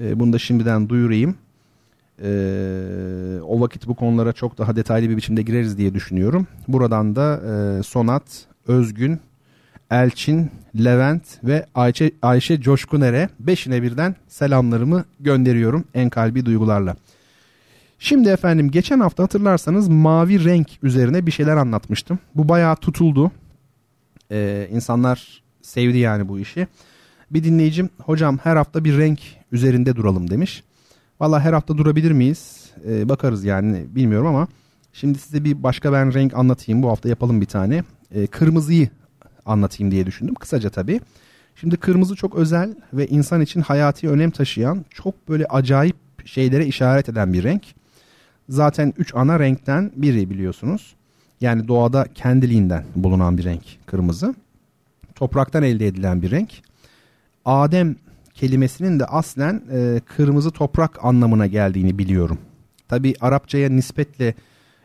E, 0.00 0.20
bunu 0.20 0.32
da 0.32 0.38
şimdiden 0.38 0.88
duyurayım. 0.88 1.34
E, 2.22 2.30
o 3.42 3.60
vakit 3.60 3.86
bu 3.86 3.94
konulara 3.94 4.32
çok 4.32 4.58
daha 4.58 4.76
detaylı 4.76 5.10
bir 5.10 5.16
biçimde 5.16 5.42
gireriz 5.42 5.78
diye 5.78 5.94
düşünüyorum. 5.94 6.46
Buradan 6.68 7.16
da 7.16 7.40
e, 7.46 7.82
Sonat, 7.82 8.46
Özgün, 8.66 9.20
Elçin, 9.90 10.50
Levent 10.84 11.44
ve 11.44 11.66
Ayşe, 11.74 12.10
Ayşe 12.22 12.60
Coşkuner'e 12.60 13.28
beşine 13.40 13.82
birden 13.82 14.14
selamlarımı 14.28 15.04
gönderiyorum 15.20 15.84
en 15.94 16.10
kalbi 16.10 16.46
duygularla. 16.46 16.96
Şimdi 17.98 18.28
efendim 18.28 18.70
geçen 18.70 19.00
hafta 19.00 19.22
hatırlarsanız 19.22 19.88
mavi 19.88 20.44
renk 20.44 20.68
üzerine 20.82 21.26
bir 21.26 21.30
şeyler 21.30 21.56
anlatmıştım. 21.56 22.18
Bu 22.34 22.48
bayağı 22.48 22.76
tutuldu. 22.76 23.30
Ee, 24.30 24.68
insanlar 24.72 25.42
sevdi 25.62 25.98
yani 25.98 26.28
bu 26.28 26.38
işi. 26.38 26.66
Bir 27.30 27.44
dinleyicim 27.44 27.90
hocam 28.02 28.38
her 28.42 28.56
hafta 28.56 28.84
bir 28.84 28.98
renk 28.98 29.20
üzerinde 29.52 29.96
duralım 29.96 30.30
demiş. 30.30 30.62
Valla 31.20 31.40
her 31.40 31.52
hafta 31.52 31.78
durabilir 31.78 32.10
miyiz? 32.10 32.70
Ee, 32.88 33.08
bakarız 33.08 33.44
yani 33.44 33.86
bilmiyorum 33.88 34.26
ama 34.26 34.48
şimdi 34.92 35.18
size 35.18 35.44
bir 35.44 35.62
başka 35.62 35.92
ben 35.92 36.14
renk 36.14 36.34
anlatayım. 36.34 36.82
Bu 36.82 36.88
hafta 36.88 37.08
yapalım 37.08 37.40
bir 37.40 37.46
tane. 37.46 37.84
Ee, 38.14 38.26
kırmızıyı 38.26 38.88
anlatayım 39.46 39.90
diye 39.90 40.06
düşündüm. 40.06 40.34
Kısaca 40.34 40.70
tabii. 40.70 41.00
Şimdi 41.54 41.76
kırmızı 41.76 42.16
çok 42.16 42.34
özel 42.34 42.74
ve 42.92 43.06
insan 43.06 43.40
için 43.40 43.60
hayati 43.60 44.08
önem 44.08 44.30
taşıyan 44.30 44.84
çok 44.90 45.28
böyle 45.28 45.46
acayip 45.46 45.96
şeylere 46.24 46.66
işaret 46.66 47.08
eden 47.08 47.32
bir 47.32 47.44
renk. 47.44 47.62
Zaten 48.48 48.94
üç 48.98 49.14
ana 49.14 49.40
renkten 49.40 49.92
biri 49.96 50.30
biliyorsunuz. 50.30 50.94
Yani 51.40 51.68
doğada 51.68 52.06
kendiliğinden 52.14 52.84
bulunan 52.96 53.38
bir 53.38 53.44
renk 53.44 53.62
kırmızı. 53.86 54.34
Topraktan 55.14 55.62
elde 55.62 55.86
edilen 55.86 56.22
bir 56.22 56.30
renk. 56.30 56.50
Adem 57.44 57.96
kelimesinin 58.40 59.00
de 59.00 59.04
aslen 59.04 59.62
e, 59.72 60.00
kırmızı 60.16 60.50
toprak 60.50 61.04
anlamına 61.04 61.46
geldiğini 61.46 61.98
biliyorum. 61.98 62.38
Tabi 62.88 63.14
Arapçaya 63.20 63.68
nispetle 63.68 64.34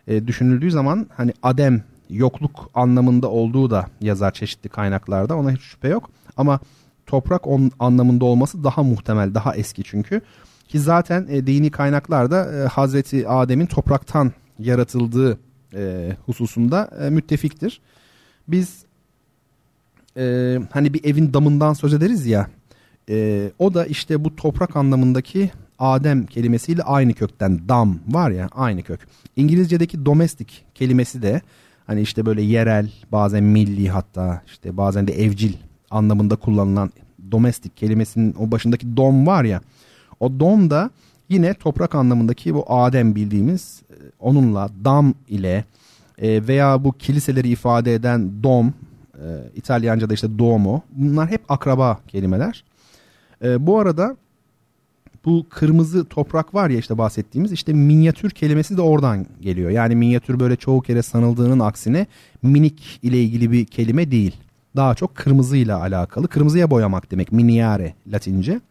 e, 0.08 0.28
düşünüldüğü 0.28 0.72
zaman 0.72 1.08
hani 1.18 1.34
Adem 1.44 1.84
yokluk 2.10 2.70
anlamında 2.74 3.30
olduğu 3.30 3.70
da 3.70 3.88
yazar 4.02 4.32
çeşitli 4.32 4.70
kaynaklarda 4.70 5.38
ona 5.38 5.52
hiç 5.52 5.62
şüphe 5.62 5.88
yok. 5.88 6.10
Ama 6.38 6.60
toprak 7.06 7.48
on, 7.48 7.72
anlamında 7.80 8.26
olması 8.26 8.64
daha 8.64 8.84
muhtemel, 8.84 9.34
daha 9.34 9.56
eski 9.56 9.84
çünkü. 9.84 10.22
Ki 10.68 10.80
zaten 10.80 11.28
e, 11.30 11.48
dini 11.48 11.72
kaynaklarda 11.72 12.54
e, 12.54 12.68
Hazreti 12.68 13.28
Adem'in 13.28 13.66
topraktan 13.66 14.32
yaratıldığı 14.60 15.38
e, 15.76 16.12
hususunda 16.26 16.90
e, 17.02 17.10
müttefiktir. 17.10 17.82
Biz 18.48 18.86
e, 20.18 20.58
hani 20.72 20.94
bir 20.94 21.06
evin 21.06 21.34
damından 21.34 21.74
söz 21.74 21.94
ederiz 21.94 22.26
ya 22.26 22.48
e, 23.10 23.52
o 23.60 23.74
da 23.74 23.86
işte 23.86 24.24
bu 24.24 24.36
toprak 24.36 24.76
anlamındaki 24.76 25.52
Adem 25.80 26.26
kelimesiyle 26.26 26.84
aynı 26.84 27.14
kökten 27.14 27.70
dam 27.70 28.00
var 28.08 28.32
ya 28.32 28.50
aynı 28.52 28.84
kök. 28.84 29.00
İngilizce'deki 29.36 30.06
domestic 30.06 30.48
kelimesi 30.76 31.22
de 31.22 31.42
hani 31.88 32.02
işte 32.02 32.26
böyle 32.26 32.42
yerel 32.42 32.92
bazen 33.12 33.44
milli 33.44 33.90
hatta 33.90 34.42
işte 34.46 34.78
bazen 34.78 35.08
de 35.08 35.24
evcil 35.24 35.54
anlamında 35.92 36.36
kullanılan 36.36 36.92
domestic 37.32 37.72
kelimesinin 37.76 38.36
o 38.40 38.52
başındaki 38.52 38.98
dom 38.98 39.28
var 39.28 39.44
ya 39.44 39.62
o 40.20 40.40
dom 40.40 40.70
da 40.70 40.90
yine 41.30 41.54
toprak 41.54 41.96
anlamındaki 41.96 42.54
bu 42.54 42.66
Adem 42.68 43.16
bildiğimiz 43.16 43.82
e, 43.90 43.96
onunla 44.20 44.70
dam 44.86 45.14
ile 45.28 45.66
e, 46.18 46.48
veya 46.48 46.84
bu 46.84 46.92
kiliseleri 46.92 47.50
ifade 47.50 47.94
eden 47.94 48.44
dom 48.44 48.74
e, 49.14 49.26
İtalyanca'da 49.56 50.14
işte 50.14 50.40
domo 50.40 50.82
bunlar 50.92 51.30
hep 51.30 51.42
akraba 51.52 52.00
kelimeler. 52.08 52.64
Bu 53.42 53.80
arada 53.80 54.18
bu 55.26 55.46
kırmızı 55.50 56.06
toprak 56.06 56.54
var 56.54 56.70
ya 56.70 56.78
işte 56.78 56.98
bahsettiğimiz 56.98 57.52
işte 57.52 57.74
minyatür 57.74 58.30
kelimesi 58.30 58.78
de 58.78 58.82
oradan 58.82 59.26
geliyor. 59.42 59.70
Yani 59.70 59.96
minyatür 59.96 60.40
böyle 60.40 60.56
çoğu 60.56 60.82
kere 60.82 61.02
sanıldığının 61.02 61.60
aksine 61.60 62.08
minik 62.42 63.00
ile 63.04 63.24
ilgili 63.24 63.52
bir 63.52 63.66
kelime 63.66 64.12
değil. 64.12 64.36
Daha 64.76 64.96
çok 64.96 65.16
kırmızıyla 65.16 65.80
alakalı. 65.82 66.28
Kırmızıya 66.28 66.70
boyamak 66.70 67.12
demek 67.12 67.32
miniare 67.32 67.94
latince. 68.08 68.62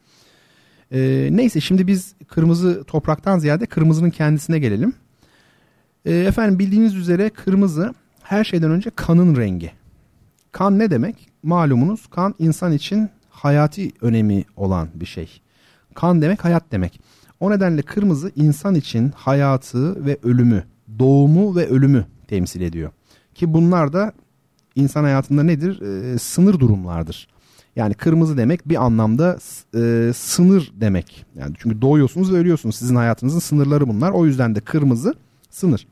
Ee, 0.92 1.28
neyse 1.32 1.60
şimdi 1.60 1.86
biz 1.86 2.14
kırmızı 2.28 2.84
topraktan 2.84 3.38
ziyade 3.38 3.66
kırmızının 3.66 4.10
kendisine 4.10 4.58
gelelim. 4.58 4.92
Ee, 6.04 6.14
efendim 6.14 6.58
bildiğiniz 6.58 6.94
üzere 6.94 7.30
kırmızı 7.30 7.94
her 8.22 8.44
şeyden 8.44 8.70
önce 8.70 8.90
kanın 8.96 9.36
rengi. 9.36 9.72
Kan 10.52 10.78
ne 10.78 10.90
demek? 10.90 11.28
Malumunuz 11.42 12.06
kan 12.06 12.34
insan 12.38 12.72
için 12.72 13.10
hayati 13.32 13.92
önemi 14.00 14.44
olan 14.56 14.88
bir 14.94 15.06
şey. 15.06 15.40
Kan 15.94 16.22
demek 16.22 16.44
hayat 16.44 16.72
demek. 16.72 17.00
O 17.40 17.50
nedenle 17.50 17.82
kırmızı 17.82 18.32
insan 18.36 18.74
için 18.74 19.12
hayatı 19.16 20.06
ve 20.06 20.18
ölümü, 20.22 20.64
doğumu 20.98 21.56
ve 21.56 21.68
ölümü 21.68 22.04
temsil 22.28 22.60
ediyor. 22.60 22.90
Ki 23.34 23.54
bunlar 23.54 23.92
da 23.92 24.12
insan 24.74 25.04
hayatında 25.04 25.42
nedir? 25.42 25.82
E, 25.82 26.18
sınır 26.18 26.60
durumlardır. 26.60 27.28
Yani 27.76 27.94
kırmızı 27.94 28.36
demek 28.36 28.68
bir 28.68 28.84
anlamda 28.84 29.38
e, 29.74 30.12
sınır 30.14 30.72
demek. 30.80 31.26
Yani 31.38 31.54
çünkü 31.58 31.82
doğuyorsunuz 31.82 32.32
ve 32.32 32.36
ölüyorsunuz. 32.36 32.76
Sizin 32.76 32.96
hayatınızın 32.96 33.38
sınırları 33.38 33.88
bunlar. 33.88 34.10
O 34.10 34.26
yüzden 34.26 34.54
de 34.54 34.60
kırmızı 34.60 35.14
sınır. 35.50 35.86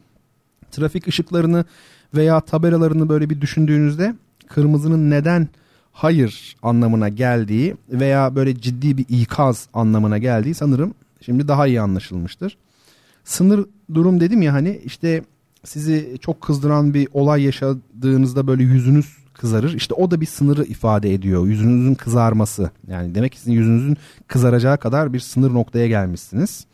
Trafik 0.71 1.09
ışıklarını 1.09 1.65
veya 2.15 2.41
tabelalarını 2.41 3.09
böyle 3.09 3.31
bir 3.31 3.41
düşündüğünüzde 3.41 4.15
kırmızının 4.49 5.11
neden 5.11 5.49
hayır 5.93 6.57
anlamına 6.63 7.09
geldiği 7.09 7.77
veya 7.91 8.35
böyle 8.35 8.61
ciddi 8.61 8.99
bir 8.99 9.07
ikaz 9.09 9.69
anlamına 9.75 10.19
geldiği 10.19 10.55
sanırım 10.55 10.95
şimdi 11.21 11.49
daha 11.49 11.67
iyi 11.67 11.81
anlaşılmıştır. 11.81 12.57
Sınır 13.25 13.67
durum 13.95 14.21
dedim 14.21 14.43
ya 14.43 14.53
hani 14.53 14.81
işte 14.85 15.23
sizi 15.65 16.17
çok 16.21 16.41
kızdıran 16.41 16.95
bir 16.95 17.09
olay 17.13 17.43
yaşadığınızda 17.43 18.47
böyle 18.47 18.63
yüzünüz 18.63 19.17
kızarır. 19.35 19.75
İşte 19.75 19.95
o 19.95 20.11
da 20.11 20.21
bir 20.21 20.27
sınırı 20.27 20.65
ifade 20.65 21.15
ediyor. 21.15 21.47
Yüzünüzün 21.47 21.95
kızarması. 21.95 22.71
Yani 22.89 23.15
demek 23.15 23.33
ki 23.33 23.39
sizin 23.39 23.53
yüzünüzün 23.53 23.97
kızaracağı 24.29 24.79
kadar 24.79 25.13
bir 25.13 25.21
sınır 25.21 25.55
noktaya 25.55 25.87
gelmişsiniz. 25.87 26.67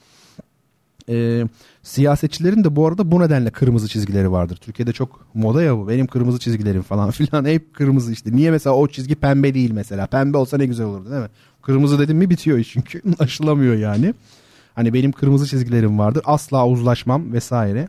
Ee, 1.08 1.44
siyasetçilerin 1.86 2.64
de 2.64 2.76
bu 2.76 2.86
arada 2.86 3.10
bu 3.10 3.20
nedenle 3.20 3.50
kırmızı 3.50 3.88
çizgileri 3.88 4.32
vardır. 4.32 4.56
Türkiye'de 4.56 4.92
çok 4.92 5.26
moda 5.34 5.62
ya 5.62 5.78
bu. 5.78 5.88
Benim 5.88 6.06
kırmızı 6.06 6.38
çizgilerim 6.38 6.82
falan 6.82 7.10
filan 7.10 7.44
hep 7.44 7.74
kırmızı 7.74 8.12
işte. 8.12 8.32
Niye 8.32 8.50
mesela 8.50 8.76
o 8.76 8.88
çizgi 8.88 9.14
pembe 9.14 9.54
değil 9.54 9.70
mesela? 9.70 10.06
Pembe 10.06 10.36
olsa 10.36 10.56
ne 10.56 10.66
güzel 10.66 10.86
olurdu 10.86 11.10
değil 11.10 11.22
mi? 11.22 11.28
Kırmızı 11.62 11.98
dedim 11.98 12.16
mi 12.16 12.30
bitiyor 12.30 12.58
iş 12.58 12.72
çünkü 12.72 13.02
aşılamıyor 13.18 13.74
yani. 13.74 14.14
Hani 14.74 14.94
benim 14.94 15.12
kırmızı 15.12 15.46
çizgilerim 15.46 15.98
vardır. 15.98 16.22
Asla 16.24 16.66
uzlaşmam 16.66 17.32
vesaire. 17.32 17.88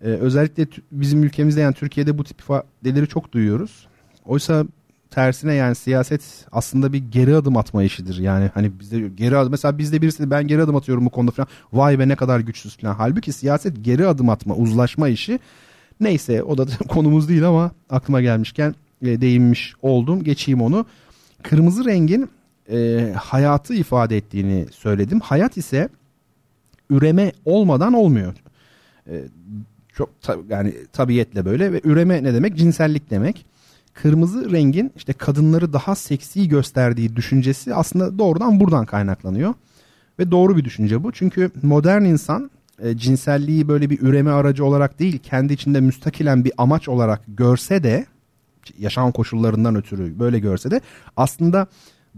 Ee, 0.00 0.06
özellikle 0.06 0.66
bizim 0.92 1.22
ülkemizde 1.22 1.60
yani 1.60 1.74
Türkiye'de 1.74 2.18
bu 2.18 2.24
tip 2.24 2.40
ifadeleri 2.40 3.06
çok 3.06 3.32
duyuyoruz. 3.32 3.86
Oysa 4.24 4.64
tersine 5.10 5.54
yani 5.54 5.74
siyaset 5.74 6.46
aslında 6.52 6.92
bir 6.92 6.98
geri 6.98 7.36
adım 7.36 7.56
atma 7.56 7.82
işidir. 7.82 8.18
Yani 8.18 8.50
hani 8.54 8.80
bizde 8.80 9.08
geri 9.08 9.36
adım 9.36 9.50
mesela 9.50 9.78
bizde 9.78 10.02
birisi 10.02 10.30
ben 10.30 10.46
geri 10.46 10.62
adım 10.62 10.76
atıyorum 10.76 11.06
bu 11.06 11.10
konuda 11.10 11.30
falan. 11.30 11.48
Vay 11.72 11.98
be 11.98 12.08
ne 12.08 12.16
kadar 12.16 12.40
güçsüz 12.40 12.76
falan. 12.76 12.94
Halbuki 12.94 13.32
siyaset 13.32 13.84
geri 13.84 14.06
adım 14.06 14.28
atma, 14.28 14.54
uzlaşma 14.54 15.08
işi. 15.08 15.38
Neyse 16.00 16.42
o 16.42 16.58
da 16.58 16.66
konumuz 16.88 17.28
değil 17.28 17.48
ama 17.48 17.70
aklıma 17.90 18.20
gelmişken 18.20 18.74
e, 19.02 19.20
değinmiş 19.20 19.74
oldum. 19.82 20.24
Geçeyim 20.24 20.62
onu. 20.62 20.86
Kırmızı 21.42 21.84
rengin 21.84 22.30
e, 22.72 23.12
hayatı 23.16 23.74
ifade 23.74 24.16
ettiğini 24.16 24.66
söyledim. 24.70 25.20
Hayat 25.20 25.56
ise 25.56 25.88
üreme 26.90 27.32
olmadan 27.44 27.92
olmuyor. 27.92 28.34
E, 29.06 29.24
çok 29.92 30.10
tab- 30.22 30.52
yani 30.52 30.74
tabiyetle 30.92 31.44
böyle 31.44 31.72
ve 31.72 31.80
üreme 31.84 32.24
ne 32.24 32.34
demek? 32.34 32.56
Cinsellik 32.56 33.10
demek. 33.10 33.46
Kırmızı 34.02 34.52
rengin 34.52 34.92
işte 34.96 35.12
kadınları 35.12 35.72
daha 35.72 35.94
seksi 35.94 36.48
gösterdiği 36.48 37.16
düşüncesi 37.16 37.74
aslında 37.74 38.18
doğrudan 38.18 38.60
buradan 38.60 38.86
kaynaklanıyor. 38.86 39.54
Ve 40.18 40.30
doğru 40.30 40.56
bir 40.56 40.64
düşünce 40.64 41.04
bu. 41.04 41.12
Çünkü 41.12 41.50
modern 41.62 42.04
insan 42.04 42.50
e, 42.82 42.96
cinselliği 42.96 43.68
böyle 43.68 43.90
bir 43.90 44.00
üreme 44.00 44.30
aracı 44.30 44.64
olarak 44.64 44.98
değil 44.98 45.18
kendi 45.18 45.52
içinde 45.52 45.80
müstakilen 45.80 46.44
bir 46.44 46.52
amaç 46.58 46.88
olarak 46.88 47.20
görse 47.28 47.82
de 47.82 48.06
yaşam 48.78 49.12
koşullarından 49.12 49.76
ötürü 49.76 50.18
böyle 50.18 50.38
görse 50.38 50.70
de 50.70 50.80
aslında 51.16 51.66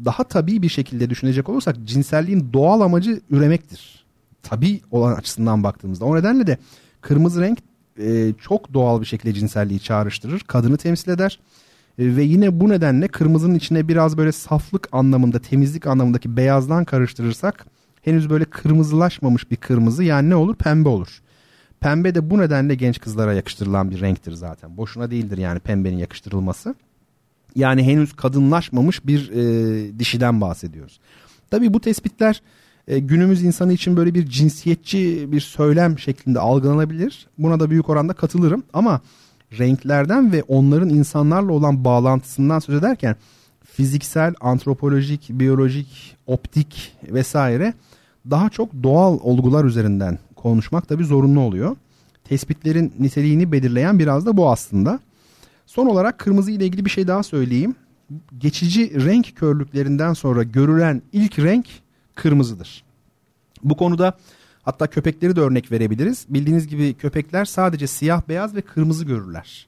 daha 0.05 0.25
tabii 0.25 0.63
bir 0.63 0.69
şekilde 0.69 1.11
düşünecek 1.11 1.49
olursak 1.49 1.77
cinselliğin 1.85 2.53
doğal 2.53 2.81
amacı 2.81 3.21
üremektir. 3.31 4.05
Tabii 4.43 4.81
olan 4.91 5.15
açısından 5.15 5.65
baktığımızda. 5.65 6.05
O 6.05 6.17
nedenle 6.17 6.47
de 6.47 6.59
kırmızı 7.01 7.41
renk 7.41 7.59
e, 7.99 8.33
çok 8.41 8.75
doğal 8.75 9.01
bir 9.01 9.07
şekilde 9.07 9.33
cinselliği 9.33 9.81
çağrıştırır. 9.81 10.41
Kadını 10.41 10.77
temsil 10.77 11.11
eder. 11.11 11.39
E, 12.01 12.17
ve 12.17 12.23
yine 12.23 12.61
bu 12.61 12.69
nedenle 12.69 13.09
kırmızının 13.09 13.55
içine 13.55 13.89
biraz 13.89 14.17
böyle 14.17 14.33
saflık 14.33 14.89
anlamında, 14.93 15.39
temizlik 15.39 15.87
anlamındaki 15.87 16.37
beyazdan 16.37 16.85
karıştırırsak 16.85 17.67
henüz 18.03 18.31
böyle 18.31 18.45
kırmızılaşmamış 18.45 19.51
bir 19.51 19.57
kırmızı 19.57 20.05
yani 20.05 20.31
ne 20.31 20.35
olur? 20.35 20.55
Pembe 20.55 20.89
olur. 20.89 21.21
Pembe 21.81 22.15
de 22.15 22.31
bu 22.31 22.39
nedenle 22.39 22.75
genç 22.75 23.01
kızlara 23.01 23.35
yakıştırılan 23.35 23.91
bir 23.91 24.01
renktir 24.01 24.33
zaten. 24.33 24.77
Boşuna 24.77 25.11
değildir 25.11 25.39
yani 25.39 25.59
pembenin 25.59 25.99
yakıştırılması. 25.99 26.75
Yani 27.57 27.83
henüz 27.83 28.13
kadınlaşmamış 28.13 29.07
bir 29.07 29.31
e, 29.31 29.99
dişiden 29.99 30.41
bahsediyoruz. 30.41 31.01
Tabii 31.51 31.75
bu 31.75 31.81
tespitler 31.81 32.43
e, 32.89 32.99
günümüz 32.99 33.45
insanı 33.45 33.73
için 33.73 33.97
böyle 33.97 34.15
bir 34.15 34.27
cinsiyetçi 34.27 35.33
bir 35.33 35.41
söylem 35.41 35.99
şeklinde 35.99 36.39
algılanabilir. 36.39 37.27
Buna 37.39 37.61
da 37.61 37.71
büyük 37.71 37.89
oranda 37.89 38.13
katılırım 38.13 38.63
ama 38.73 39.01
renklerden 39.59 40.33
ve 40.33 40.43
onların 40.43 40.89
insanlarla 40.89 41.53
olan 41.53 41.85
bağlantısından 41.85 42.59
söz 42.59 42.75
ederken 42.75 43.17
fiziksel, 43.65 44.35
antropolojik, 44.41 45.29
biyolojik, 45.31 46.17
optik 46.27 46.97
vesaire 47.09 47.75
daha 48.31 48.51
çok 48.51 48.83
doğal 48.83 49.19
olgular 49.23 49.65
üzerinden 49.65 50.19
konuşmak 50.37 50.89
tabii 50.89 51.05
zorunlu 51.05 51.41
oluyor. 51.41 51.77
Tespitlerin 52.25 52.93
niteliğini 52.99 53.53
belirleyen 53.53 53.99
biraz 53.99 54.27
da 54.27 54.37
bu 54.37 54.51
aslında. 54.51 55.01
Son 55.67 55.87
olarak 55.87 56.19
kırmızı 56.19 56.51
ile 56.51 56.67
ilgili 56.67 56.85
bir 56.85 56.91
şey 56.91 57.07
daha 57.07 57.23
söyleyeyim. 57.23 57.75
Geçici 58.39 59.05
renk 59.05 59.37
körlüklerinden 59.37 60.13
sonra 60.13 60.43
görülen 60.43 61.03
ilk 61.13 61.39
renk 61.39 61.67
kırmızıdır. 62.15 62.85
Bu 63.63 63.77
konuda 63.77 64.17
hatta 64.63 64.87
köpekleri 64.87 65.37
de 65.37 65.41
örnek 65.41 65.73
verebiliriz. 65.73 66.27
Bildiğiniz 66.29 66.69
gibi 66.69 66.95
köpekler 66.95 67.45
sadece 67.45 67.87
siyah, 67.87 68.23
beyaz 68.29 68.55
ve 68.55 68.61
kırmızı 68.61 69.05
görürler. 69.05 69.67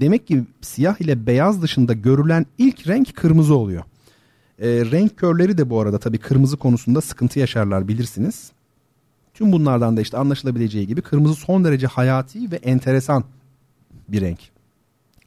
Demek 0.00 0.26
ki 0.26 0.44
siyah 0.60 1.00
ile 1.00 1.26
beyaz 1.26 1.62
dışında 1.62 1.92
görülen 1.92 2.46
ilk 2.58 2.88
renk 2.88 3.16
kırmızı 3.16 3.54
oluyor. 3.54 3.82
E, 4.58 4.68
renk 4.68 5.16
körleri 5.16 5.58
de 5.58 5.70
bu 5.70 5.80
arada 5.80 5.98
tabii 5.98 6.18
kırmızı 6.18 6.56
konusunda 6.56 7.00
sıkıntı 7.00 7.38
yaşarlar 7.38 7.88
bilirsiniz. 7.88 8.52
Tüm 9.34 9.52
bunlardan 9.52 9.96
da 9.96 10.00
işte 10.00 10.16
anlaşılabileceği 10.16 10.86
gibi 10.86 11.02
kırmızı 11.02 11.34
son 11.34 11.64
derece 11.64 11.86
hayati 11.86 12.52
ve 12.52 12.56
enteresan 12.56 13.24
bir 14.08 14.20
renk. 14.20 14.38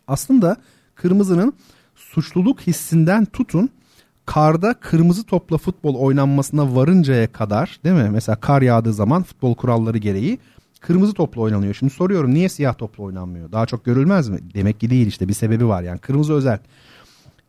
Aslında 0.07 0.57
kırmızının 0.95 1.53
suçluluk 1.95 2.61
hissinden 2.61 3.25
tutun 3.25 3.69
karda 4.25 4.73
kırmızı 4.73 5.23
topla 5.23 5.57
futbol 5.57 5.95
oynanmasına 5.95 6.75
varıncaya 6.75 7.31
kadar 7.31 7.79
değil 7.83 7.95
mi? 7.95 8.09
Mesela 8.11 8.35
kar 8.35 8.61
yağdığı 8.61 8.93
zaman 8.93 9.23
futbol 9.23 9.55
kuralları 9.55 9.97
gereği 9.97 10.39
kırmızı 10.79 11.13
topla 11.13 11.41
oynanıyor. 11.41 11.73
Şimdi 11.73 11.93
soruyorum 11.93 12.33
niye 12.33 12.49
siyah 12.49 12.73
topla 12.73 13.03
oynanmıyor? 13.03 13.51
Daha 13.51 13.65
çok 13.65 13.85
görülmez 13.85 14.29
mi? 14.29 14.39
Demek 14.53 14.79
ki 14.79 14.89
değil 14.89 15.07
işte 15.07 15.27
bir 15.27 15.33
sebebi 15.33 15.67
var 15.67 15.83
yani 15.83 15.99
kırmızı 15.99 16.33
özel. 16.33 16.59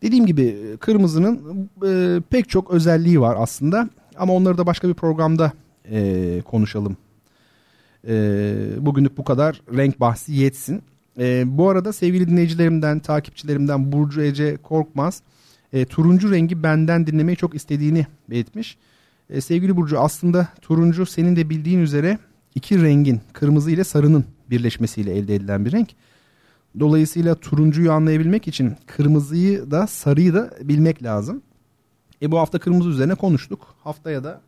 Dediğim 0.03 0.27
gibi 0.27 0.77
kırmızının 0.81 1.69
e, 1.87 2.21
pek 2.31 2.49
çok 2.49 2.71
özelliği 2.71 3.21
var 3.21 3.37
aslında 3.39 3.89
ama 4.17 4.33
onları 4.33 4.59
da 4.59 4.67
başka 4.67 4.89
bir 4.89 4.95
programda 4.95 5.53
e, 5.91 6.43
konuşalım. 6.45 6.97
E, 8.09 8.15
bugünlük 8.79 9.19
bu 9.19 9.25
kadar 9.25 9.63
renk 9.77 10.01
bahsi 10.01 10.33
yetsin. 10.33 10.83
E, 11.19 11.45
bu 11.47 11.69
arada 11.69 11.93
sevgili 11.93 12.29
dinleyicilerimden, 12.29 12.99
takipçilerimden 12.99 13.93
Burcu 13.93 14.23
Ece 14.23 14.57
Korkmaz 14.57 15.23
e, 15.73 15.85
turuncu 15.85 16.33
rengi 16.33 16.63
benden 16.63 17.07
dinlemeyi 17.07 17.37
çok 17.37 17.55
istediğini 17.55 18.07
belirtmiş. 18.31 18.77
E, 19.31 19.41
sevgili 19.41 19.77
Burcu 19.77 20.01
aslında 20.01 20.49
turuncu 20.63 21.07
senin 21.07 21.37
de 21.37 21.51
bildiğin 21.51 21.79
üzere 21.79 22.19
iki 22.55 22.83
rengin 22.83 23.21
kırmızı 23.33 23.71
ile 23.71 23.85
sarının 23.85 24.25
birleşmesiyle 24.51 25.17
elde 25.17 25.35
edilen 25.35 25.65
bir 25.65 25.73
renk. 25.73 25.89
Dolayısıyla 26.81 27.35
turuncuyu 27.35 27.93
anlayabilmek 27.93 28.49
için 28.49 28.77
kırmızıyı 28.87 29.71
da 29.71 29.87
sarıyı 29.87 30.35
da 30.35 30.51
bilmek 30.63 31.03
lazım. 31.03 31.43
E 32.23 32.31
bu 32.31 32.39
hafta 32.39 32.59
kırmızı 32.59 32.89
üzerine 32.89 33.15
konuştuk. 33.15 33.75
Haftaya 33.85 34.25
da 34.25 34.41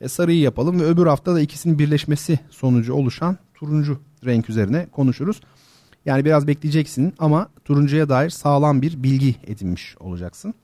e, 0.00 0.08
sarıyı 0.08 0.40
yapalım 0.40 0.80
ve 0.80 0.84
öbür 0.84 1.06
hafta 1.06 1.34
da 1.34 1.40
ikisinin 1.40 1.78
birleşmesi 1.78 2.38
sonucu 2.50 2.94
oluşan 2.94 3.36
turuncu 3.54 4.00
renk 4.24 4.50
üzerine 4.50 4.86
konuşuruz. 4.92 5.40
Yani 6.08 6.24
biraz 6.24 6.46
bekleyeceksin 6.46 7.14
ama 7.18 7.48
turuncuya 7.64 8.08
dair 8.08 8.30
sağlam 8.30 8.82
bir 8.82 9.02
bilgi 9.02 9.36
edinmiş 9.46 9.96
olacaksın. 10.00 10.54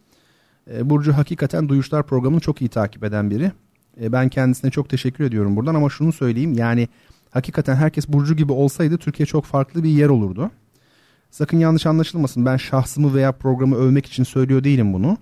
E, 0.70 0.90
Burcu 0.90 1.12
hakikaten 1.12 1.68
Duyuşlar 1.68 2.06
programını 2.06 2.40
çok 2.40 2.62
iyi 2.62 2.68
takip 2.68 3.04
eden 3.04 3.30
biri. 3.30 3.52
E, 4.00 4.12
ben 4.12 4.28
kendisine 4.28 4.70
çok 4.70 4.88
teşekkür 4.88 5.24
ediyorum 5.24 5.56
buradan 5.56 5.74
ama 5.74 5.90
şunu 5.90 6.12
söyleyeyim 6.12 6.52
yani 6.52 6.88
hakikaten 7.30 7.74
herkes 7.74 8.08
Burcu 8.08 8.36
gibi 8.36 8.52
olsaydı 8.52 8.98
Türkiye 8.98 9.26
çok 9.26 9.44
farklı 9.44 9.84
bir 9.84 9.88
yer 9.88 10.08
olurdu. 10.08 10.50
Sakın 11.30 11.58
yanlış 11.58 11.86
anlaşılmasın 11.86 12.46
ben 12.46 12.56
şahsımı 12.56 13.14
veya 13.14 13.32
programı 13.32 13.76
övmek 13.76 14.06
için 14.06 14.24
söylüyor 14.24 14.64
değilim 14.64 14.92
bunu. 14.92 15.16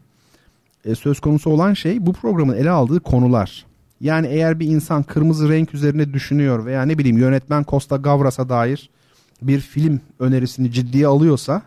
E, 0.84 0.94
söz 0.94 1.20
konusu 1.20 1.50
olan 1.50 1.74
şey 1.74 2.06
bu 2.06 2.12
programın 2.12 2.56
ele 2.56 2.70
aldığı 2.70 3.00
konular. 3.00 3.66
Yani 4.00 4.26
eğer 4.26 4.60
bir 4.60 4.66
insan 4.66 5.02
kırmızı 5.02 5.48
renk 5.48 5.74
üzerine 5.74 6.12
düşünüyor 6.12 6.66
veya 6.66 6.82
ne 6.82 6.98
bileyim 6.98 7.18
yönetmen 7.18 7.64
Costa 7.68 7.96
Gavras'a 7.96 8.48
dair 8.48 8.90
bir 9.46 9.60
film 9.60 10.00
önerisini 10.18 10.72
ciddiye 10.72 11.06
alıyorsa 11.06 11.62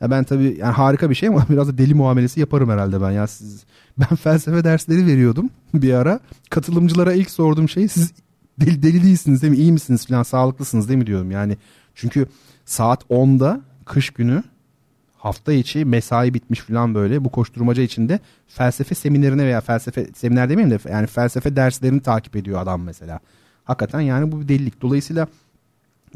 ya 0.00 0.10
ben 0.10 0.24
tabii 0.24 0.56
yani 0.58 0.72
harika 0.72 1.10
bir 1.10 1.14
şey 1.14 1.28
ama 1.28 1.46
biraz 1.50 1.68
da 1.68 1.78
deli 1.78 1.94
muamelesi 1.94 2.40
yaparım 2.40 2.70
herhalde 2.70 3.02
ben. 3.02 3.10
Ya 3.10 3.26
siz 3.26 3.64
ben 3.98 4.16
felsefe 4.16 4.64
dersleri 4.64 5.06
veriyordum 5.06 5.50
bir 5.74 5.92
ara. 5.92 6.20
Katılımcılara 6.50 7.12
ilk 7.12 7.30
sorduğum 7.30 7.68
şey 7.68 7.88
siz 7.88 8.12
deli, 8.60 8.82
deli 8.82 9.02
değilsiniz 9.02 9.42
değil 9.42 9.50
mi? 9.50 9.58
İyi 9.58 9.72
misiniz 9.72 10.06
falan 10.06 10.22
sağlıklısınız 10.22 10.88
değil 10.88 10.98
mi 10.98 11.06
diyorum. 11.06 11.30
Yani 11.30 11.56
çünkü 11.94 12.26
saat 12.64 13.02
10'da 13.02 13.60
kış 13.84 14.10
günü 14.10 14.42
hafta 15.16 15.52
içi 15.52 15.84
mesai 15.84 16.34
bitmiş 16.34 16.60
falan 16.60 16.94
böyle 16.94 17.24
bu 17.24 17.28
koşturmaca 17.28 17.82
içinde 17.82 18.20
felsefe 18.48 18.94
seminerine 18.94 19.44
veya 19.44 19.60
felsefe 19.60 20.06
seminer 20.14 20.48
demeyeyim 20.50 20.78
de 20.78 20.90
yani 20.90 21.06
felsefe 21.06 21.56
derslerini 21.56 22.00
takip 22.00 22.36
ediyor 22.36 22.62
adam 22.62 22.82
mesela. 22.82 23.20
Hakikaten 23.64 24.00
yani 24.00 24.32
bu 24.32 24.40
bir 24.40 24.48
delilik. 24.48 24.82
Dolayısıyla 24.82 25.26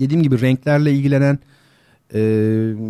dediğim 0.00 0.22
gibi 0.22 0.40
renklerle 0.40 0.92
ilgilenen 0.92 1.38
e, 2.14 2.20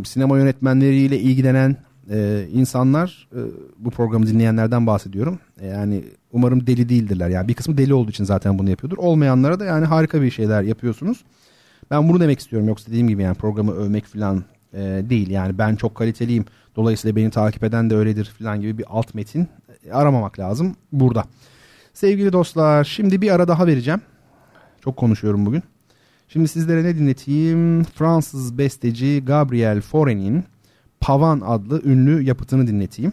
sinema 0.05 0.39
yönetmenleriyle 0.39 1.19
ilgilenen 1.19 1.77
e, 2.11 2.47
insanlar 2.53 3.29
e, 3.33 3.39
bu 3.79 3.91
programı 3.91 4.27
dinleyenlerden 4.27 4.87
bahsediyorum. 4.87 5.39
E, 5.61 5.67
yani 5.67 6.05
umarım 6.33 6.67
deli 6.67 6.89
değildirler. 6.89 7.29
Yani 7.29 7.49
bir 7.49 7.55
kısmı 7.55 7.79
deli 7.79 7.95
olduğu 7.95 8.11
için 8.11 8.25
zaten 8.25 8.59
bunu 8.59 8.71
yapıyordur. 8.71 8.99
Olmayanlara 8.99 9.61
da 9.61 9.65
yani 9.65 9.85
harika 9.85 10.23
bir 10.23 10.31
şeyler 10.31 10.63
yapıyorsunuz. 10.63 11.25
Ben 11.91 12.09
bunu 12.09 12.21
demek 12.21 12.41
istiyorum. 12.41 12.69
Yoksa 12.69 12.89
dediğim 12.89 13.09
gibi 13.09 13.23
yani 13.23 13.35
programı 13.35 13.73
övmek 13.73 14.05
falan 14.07 14.45
e, 14.73 14.79
değil. 15.11 15.31
Yani 15.31 15.59
ben 15.59 15.77
çok 15.77 15.95
kaliteliyim. 15.95 16.45
Dolayısıyla 16.77 17.17
beni 17.17 17.31
takip 17.31 17.65
eden 17.65 17.91
de 17.91 17.97
öyledir 17.97 18.25
falan 18.39 18.61
gibi 18.61 18.79
bir 18.79 18.85
alt 18.89 19.15
metin 19.15 19.49
e, 19.87 19.93
aramamak 19.93 20.39
lazım 20.39 20.77
burada. 20.93 21.25
Sevgili 21.95 22.33
dostlar 22.33 22.85
şimdi 22.85 23.23
bir 23.23 23.31
ara 23.31 23.49
daha 23.49 23.67
vereceğim. 23.67 24.01
Çok 24.85 24.97
konuşuyorum 24.97 25.47
bugün. 25.47 25.63
Şimdi 26.33 26.49
sizlere 26.49 26.85
ne 26.85 26.97
dinleteyim? 26.97 27.85
Fransız 27.85 28.59
besteci 28.59 29.23
Gabriel 29.27 29.79
Fauré'nin 29.79 30.45
Pavan 31.01 31.41
adlı 31.41 31.83
ünlü 31.85 32.23
yapıtını 32.23 32.67
dinleteyim. 32.67 33.13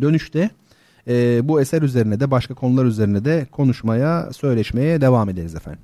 Dönüşte 0.00 0.50
e, 1.08 1.48
bu 1.48 1.60
eser 1.60 1.82
üzerine 1.82 2.20
de 2.20 2.30
başka 2.30 2.54
konular 2.54 2.84
üzerine 2.84 3.24
de 3.24 3.46
konuşmaya, 3.52 4.32
söyleşmeye 4.32 5.00
devam 5.00 5.28
ederiz 5.28 5.54
efendim. 5.54 5.82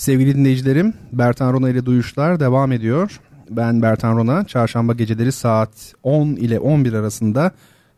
Sevgili 0.00 0.34
dinleyicilerim, 0.34 0.94
Bertan 1.12 1.52
Rona 1.52 1.68
ile 1.68 1.86
Duyuşlar 1.86 2.40
devam 2.40 2.72
ediyor. 2.72 3.20
Ben 3.50 3.82
Bertan 3.82 4.16
Rona, 4.16 4.44
çarşamba 4.44 4.92
geceleri 4.92 5.32
saat 5.32 5.94
10 6.02 6.28
ile 6.28 6.58
11 6.58 6.92
arasında 6.92 7.52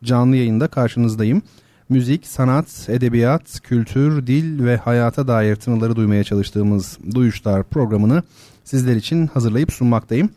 canlı 0.05 0.37
yayında 0.37 0.69
karşınızdayım. 0.69 1.43
Müzik, 1.89 2.27
sanat, 2.27 2.89
edebiyat, 2.89 3.61
kültür, 3.61 4.27
dil 4.27 4.65
ve 4.65 4.77
hayata 4.77 5.29
dair 5.29 5.57
tınıları 5.57 5.97
duymaya 5.97 6.25
çalıştığımız 6.25 6.99
Duyuşlar 7.15 7.63
programını 7.63 8.23
sizler 8.65 8.97
için 8.97 9.27
hazırlayıp 9.27 9.73
sunmaktayım. 9.73 10.31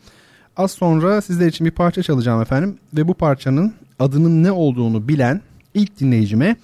Az 0.56 0.70
sonra 0.70 1.20
sizler 1.20 1.46
için 1.46 1.66
bir 1.66 1.70
parça 1.70 2.02
çalacağım 2.02 2.42
efendim 2.42 2.78
ve 2.96 3.08
bu 3.08 3.14
parçanın 3.14 3.74
adının 3.98 4.42
ne 4.42 4.52
olduğunu 4.52 5.08
bilen 5.08 5.40
ilk 5.74 6.00
dinleyicime 6.00 6.56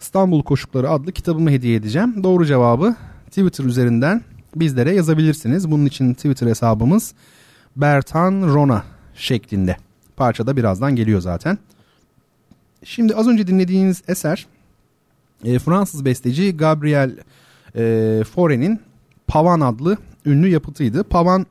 İstanbul 0.00 0.42
Koşukları 0.42 0.90
adlı 0.90 1.12
kitabımı 1.12 1.50
hediye 1.50 1.76
edeceğim. 1.76 2.22
Doğru 2.22 2.46
cevabı 2.46 2.94
Twitter 3.26 3.64
üzerinden 3.64 4.22
bizlere 4.56 4.94
yazabilirsiniz. 4.94 5.70
Bunun 5.70 5.86
için 5.86 6.14
Twitter 6.14 6.46
hesabımız 6.46 7.14
Bertan 7.76 8.42
Rona 8.42 8.84
şeklinde. 9.14 9.76
Parça 10.16 10.46
da 10.46 10.56
birazdan 10.56 10.96
geliyor 10.96 11.20
zaten. 11.20 11.58
Şimdi 12.84 13.14
az 13.14 13.28
önce 13.28 13.46
dinlediğiniz 13.46 14.02
eser 14.08 14.46
e, 15.44 15.58
Fransız 15.58 16.04
besteci 16.04 16.56
Gabriel 16.56 17.16
e, 17.74 17.80
Fauré'nin 18.36 18.80
Pavan 19.26 19.60
adlı 19.60 19.96
ünlü 20.26 20.48
yapıtıydı. 20.48 21.04
Pavan 21.04 21.46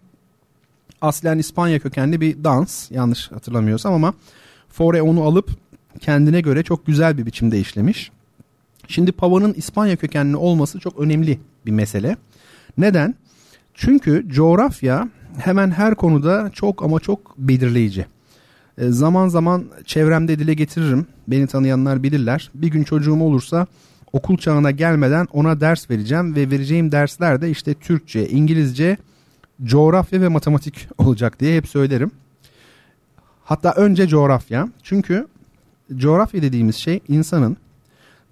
aslen 1.02 1.38
İspanya 1.38 1.80
kökenli 1.80 2.22
bir 2.22 2.44
dans 2.44 2.92
yanlış 2.92 3.32
hatırlamıyorsam 3.32 3.94
ama 3.94 4.14
Fauré 4.78 5.02
onu 5.02 5.24
alıp 5.24 5.50
kendine 6.00 6.42
göre 6.42 6.64
çok 6.64 6.86
güzel 6.86 7.18
bir 7.18 7.26
biçimde 7.26 7.60
işlemiş. 7.60 8.12
Şimdi 8.88 9.12
Pavan'ın 9.12 9.54
İspanya 9.54 9.96
kökenli 9.96 10.36
olması 10.38 10.80
çok 10.80 11.00
önemli 11.00 11.40
bir 11.66 11.72
mesele. 11.72 12.18
Neden? 12.80 13.16
Çünkü 13.74 14.26
coğrafya 14.30 15.10
hemen 15.38 15.72
her 15.72 15.96
konuda 15.96 16.50
çok 16.54 16.84
ama 16.84 17.00
çok 17.00 17.38
belirleyici. 17.38 18.06
E, 18.78 18.90
zaman 18.90 19.28
zaman 19.28 19.66
çevremde 19.86 20.40
dile 20.40 20.54
getiririm. 20.54 21.08
Beni 21.28 21.48
tanıyanlar 21.48 22.04
bilirler. 22.04 22.52
Bir 22.54 22.68
gün 22.68 22.84
çocuğum 22.84 23.22
olursa 23.22 23.68
okul 24.14 24.38
çağına 24.38 24.72
gelmeden 24.72 25.28
ona 25.34 25.62
ders 25.62 25.90
vereceğim 25.90 26.36
ve 26.36 26.52
vereceğim 26.52 26.92
dersler 26.92 27.42
de 27.42 27.50
işte 27.50 27.74
Türkçe, 27.74 28.30
İngilizce, 28.30 28.98
coğrafya 29.64 30.22
ve 30.22 30.28
matematik 30.28 30.88
olacak 30.98 31.40
diye 31.40 31.58
hep 31.58 31.68
söylerim. 31.68 32.12
Hatta 33.44 33.72
önce 33.72 34.08
coğrafya. 34.08 34.70
Çünkü 34.84 35.28
coğrafya 35.96 36.42
dediğimiz 36.42 36.76
şey 36.76 37.00
insanın 37.08 37.58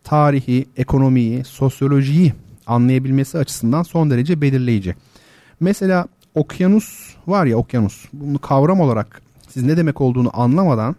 tarihi, 0.03 0.65
ekonomiyi, 0.77 1.43
sosyolojiyi 1.43 2.33
anlayabilmesi 2.67 3.37
açısından 3.37 3.83
son 3.83 4.09
derece 4.09 4.41
belirleyici. 4.41 4.95
Mesela 5.59 6.05
okyanus 6.35 7.15
var 7.27 7.45
ya 7.45 7.57
okyanus. 7.57 8.05
Bunu 8.13 8.39
kavram 8.39 8.79
olarak 8.79 9.21
siz 9.49 9.63
ne 9.63 9.77
demek 9.77 10.01
olduğunu 10.01 10.29
anlamadan 10.33 10.95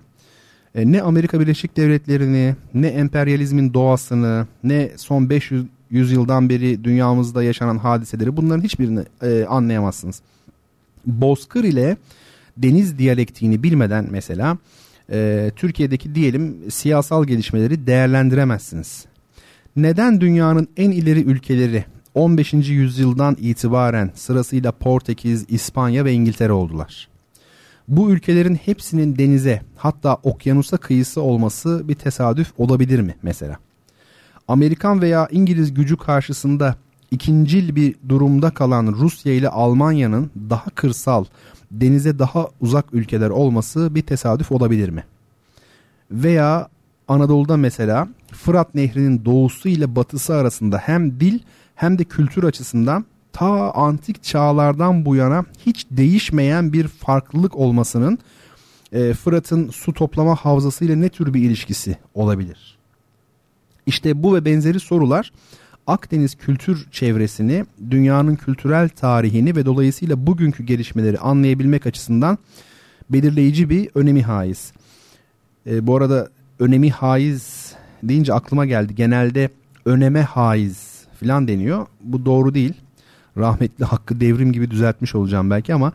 e, 0.74 0.92
ne 0.92 1.02
Amerika 1.02 1.40
Birleşik 1.40 1.76
Devletleri'ni, 1.76 2.56
ne 2.74 2.86
emperyalizmin 2.86 3.74
doğasını, 3.74 4.46
ne 4.64 4.90
son 4.96 5.30
500 5.30 5.66
yıldan 5.90 6.48
beri 6.48 6.84
dünyamızda 6.84 7.42
yaşanan 7.42 7.78
hadiseleri 7.78 8.36
bunların 8.36 8.62
hiçbirini 8.62 9.04
e, 9.22 9.44
anlayamazsınız. 9.44 10.20
Bozkır 11.06 11.64
ile 11.64 11.96
deniz 12.56 12.98
diyalektiğini 12.98 13.62
bilmeden 13.62 14.06
mesela 14.10 14.58
e, 15.12 15.50
Türkiye'deki 15.56 16.14
diyelim 16.14 16.56
siyasal 16.70 17.24
gelişmeleri 17.24 17.86
değerlendiremezsiniz. 17.86 19.04
Neden 19.78 20.20
dünyanın 20.20 20.68
en 20.76 20.90
ileri 20.90 21.20
ülkeleri 21.20 21.84
15. 22.14 22.52
yüzyıldan 22.52 23.36
itibaren 23.40 24.10
sırasıyla 24.14 24.72
Portekiz, 24.72 25.44
İspanya 25.48 26.04
ve 26.04 26.12
İngiltere 26.12 26.52
oldular? 26.52 27.08
Bu 27.88 28.10
ülkelerin 28.10 28.54
hepsinin 28.54 29.18
denize 29.18 29.62
hatta 29.76 30.14
okyanusa 30.14 30.76
kıyısı 30.76 31.22
olması 31.22 31.88
bir 31.88 31.94
tesadüf 31.94 32.52
olabilir 32.58 33.00
mi 33.00 33.14
mesela? 33.22 33.56
Amerikan 34.48 35.02
veya 35.02 35.28
İngiliz 35.30 35.74
gücü 35.74 35.96
karşısında 35.96 36.76
ikincil 37.10 37.76
bir 37.76 37.94
durumda 38.08 38.50
kalan 38.50 38.86
Rusya 38.86 39.32
ile 39.32 39.48
Almanya'nın 39.48 40.30
daha 40.50 40.70
kırsal, 40.70 41.24
denize 41.70 42.18
daha 42.18 42.48
uzak 42.60 42.84
ülkeler 42.92 43.30
olması 43.30 43.94
bir 43.94 44.02
tesadüf 44.02 44.52
olabilir 44.52 44.88
mi? 44.88 45.04
Veya 46.10 46.68
Anadolu'da 47.08 47.56
mesela 47.56 48.08
Fırat 48.32 48.74
Nehri'nin 48.74 49.24
doğusu 49.24 49.68
ile 49.68 49.96
batısı 49.96 50.34
arasında 50.34 50.78
hem 50.78 51.20
dil 51.20 51.38
hem 51.74 51.98
de 51.98 52.04
kültür 52.04 52.44
açısından 52.44 53.04
ta 53.32 53.72
antik 53.72 54.22
çağlardan 54.22 55.04
bu 55.04 55.16
yana 55.16 55.44
hiç 55.66 55.86
değişmeyen 55.90 56.72
bir 56.72 56.88
farklılık 56.88 57.56
olmasının 57.56 58.18
e, 58.92 59.12
Fırat'ın 59.12 59.70
su 59.70 59.92
toplama 59.92 60.34
havzası 60.34 60.84
ile 60.84 61.00
ne 61.00 61.08
tür 61.08 61.34
bir 61.34 61.42
ilişkisi 61.42 61.96
olabilir? 62.14 62.78
İşte 63.86 64.22
bu 64.22 64.34
ve 64.34 64.44
benzeri 64.44 64.80
sorular 64.80 65.32
Akdeniz 65.88 66.34
kültür 66.34 66.90
çevresini, 66.90 67.66
dünyanın 67.90 68.36
kültürel 68.36 68.88
tarihini 68.88 69.56
ve 69.56 69.66
dolayısıyla 69.66 70.26
bugünkü 70.26 70.64
gelişmeleri 70.64 71.18
anlayabilmek 71.18 71.86
açısından 71.86 72.38
belirleyici 73.10 73.70
bir 73.70 73.90
önemi 73.94 74.22
haiz. 74.22 74.72
E, 75.66 75.86
bu 75.86 75.96
arada 75.96 76.28
önemi 76.58 76.90
haiz 76.90 77.72
deyince 78.02 78.34
aklıma 78.34 78.66
geldi. 78.66 78.94
Genelde 78.94 79.48
öneme 79.84 80.22
haiz 80.22 81.04
falan 81.20 81.48
deniyor. 81.48 81.86
Bu 82.00 82.24
doğru 82.24 82.54
değil. 82.54 82.72
Rahmetli 83.36 83.84
Hakkı 83.84 84.20
Devrim 84.20 84.52
gibi 84.52 84.70
düzeltmiş 84.70 85.14
olacağım 85.14 85.50
belki 85.50 85.74
ama 85.74 85.92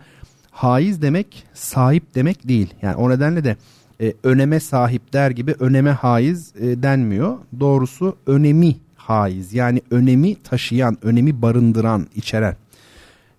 haiz 0.52 1.02
demek 1.02 1.44
sahip 1.54 2.16
demek 2.16 2.48
değil. 2.48 2.74
Yani 2.82 2.96
o 2.96 3.10
nedenle 3.10 3.44
de 3.44 3.58
e, 4.02 4.14
öneme 4.24 4.60
sahip 4.60 5.14
der 5.14 5.32
gibi 5.32 5.56
öneme 5.60 5.92
haiz 5.92 6.54
e, 6.60 6.84
denmiyor. 6.84 7.38
Doğrusu 7.60 8.16
önemi 8.28 8.76
haiz 8.96 9.54
yani 9.54 9.82
önemi 9.92 10.36
taşıyan, 10.36 10.98
önemi 11.02 11.42
barındıran, 11.42 12.08
içeren. 12.16 12.56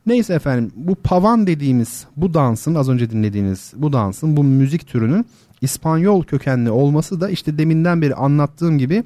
Neyse 0.07 0.35
efendim 0.35 0.73
bu 0.77 0.95
pavan 0.95 1.47
dediğimiz 1.47 2.07
bu 2.17 2.35
dansın 2.35 2.75
az 2.75 2.89
önce 2.89 3.11
dinlediğiniz 3.11 3.73
bu 3.77 3.93
dansın 3.93 4.37
bu 4.37 4.45
müzik 4.45 4.87
türünün 4.87 5.27
İspanyol 5.65 6.23
kökenli 6.23 6.71
olması 6.71 7.21
da 7.21 7.31
işte 7.31 7.59
deminden 7.59 8.03
beri 8.03 8.15
anlattığım 8.15 8.79
gibi 8.79 9.05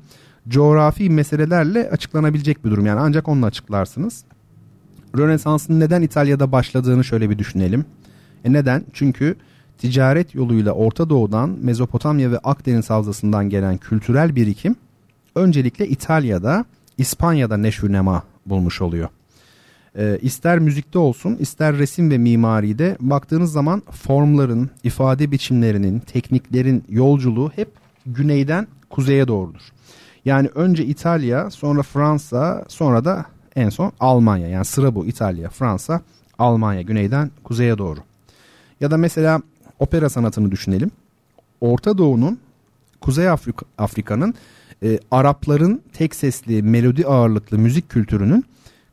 coğrafi 0.48 1.10
meselelerle 1.10 1.90
açıklanabilecek 1.90 2.64
bir 2.64 2.70
durum. 2.70 2.86
Yani 2.86 3.00
ancak 3.00 3.28
onunla 3.28 3.46
açıklarsınız. 3.46 4.24
Rönesans'ın 5.18 5.80
neden 5.80 6.02
İtalya'da 6.02 6.52
başladığını 6.52 7.04
şöyle 7.04 7.30
bir 7.30 7.38
düşünelim. 7.38 7.84
E 8.44 8.52
neden? 8.52 8.84
Çünkü 8.92 9.36
ticaret 9.78 10.34
yoluyla 10.34 10.72
Orta 10.72 11.10
Doğu'dan 11.10 11.56
Mezopotamya 11.62 12.30
ve 12.30 12.38
Akdeniz 12.38 12.90
havzasından 12.90 13.48
gelen 13.48 13.76
kültürel 13.76 14.36
birikim 14.36 14.76
öncelikle 15.34 15.88
İtalya'da, 15.88 16.64
İspanya'da 16.98 17.56
neşvünema 17.56 18.22
bulmuş 18.46 18.82
oluyor. 18.82 19.08
E, 19.98 20.18
ister 20.22 20.58
müzikte 20.58 20.98
olsun 20.98 21.36
ister 21.40 21.78
resim 21.78 22.10
ve 22.10 22.18
mimaride 22.18 22.96
baktığınız 23.00 23.52
zaman 23.52 23.82
formların, 23.90 24.70
ifade 24.84 25.30
biçimlerinin, 25.30 25.98
tekniklerin 25.98 26.84
yolculuğu 26.88 27.50
hep 27.56 27.68
güneyden 28.06 28.66
kuzeye 28.90 29.28
doğrudur. 29.28 29.60
Yani 30.24 30.48
önce 30.54 30.84
İtalya, 30.84 31.50
sonra 31.50 31.82
Fransa, 31.82 32.64
sonra 32.68 33.04
da 33.04 33.24
en 33.56 33.68
son 33.68 33.92
Almanya. 34.00 34.48
Yani 34.48 34.64
sıra 34.64 34.94
bu 34.94 35.06
İtalya, 35.06 35.50
Fransa, 35.50 36.00
Almanya 36.38 36.82
güneyden 36.82 37.30
kuzeye 37.44 37.78
doğru. 37.78 38.00
Ya 38.80 38.90
da 38.90 38.96
mesela 38.96 39.42
opera 39.78 40.08
sanatını 40.08 40.50
düşünelim. 40.50 40.90
Orta 41.60 41.98
Doğu'nun 41.98 42.38
Kuzey 43.00 43.28
Afrika, 43.28 43.66
Afrika'nın 43.78 44.34
e, 44.82 44.98
Arapların 45.10 45.82
tek 45.92 46.14
sesli 46.14 46.62
melodi 46.62 47.06
ağırlıklı 47.06 47.58
müzik 47.58 47.88
kültürünün 47.88 48.44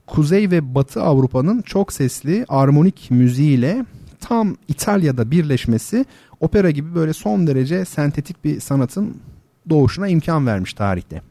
Kuzey 0.07 0.51
ve 0.51 0.75
Batı 0.75 1.01
Avrupa'nın 1.01 1.61
çok 1.61 1.93
sesli 1.93 2.45
armonik 2.49 3.11
müziğiyle 3.11 3.85
tam 4.19 4.55
İtalya'da 4.67 5.31
birleşmesi 5.31 6.05
opera 6.39 6.71
gibi 6.71 6.95
böyle 6.95 7.13
son 7.13 7.47
derece 7.47 7.85
sentetik 7.85 8.43
bir 8.45 8.59
sanatın 8.59 9.17
doğuşuna 9.69 10.07
imkan 10.07 10.47
vermiş 10.47 10.73
tarihte. 10.73 11.21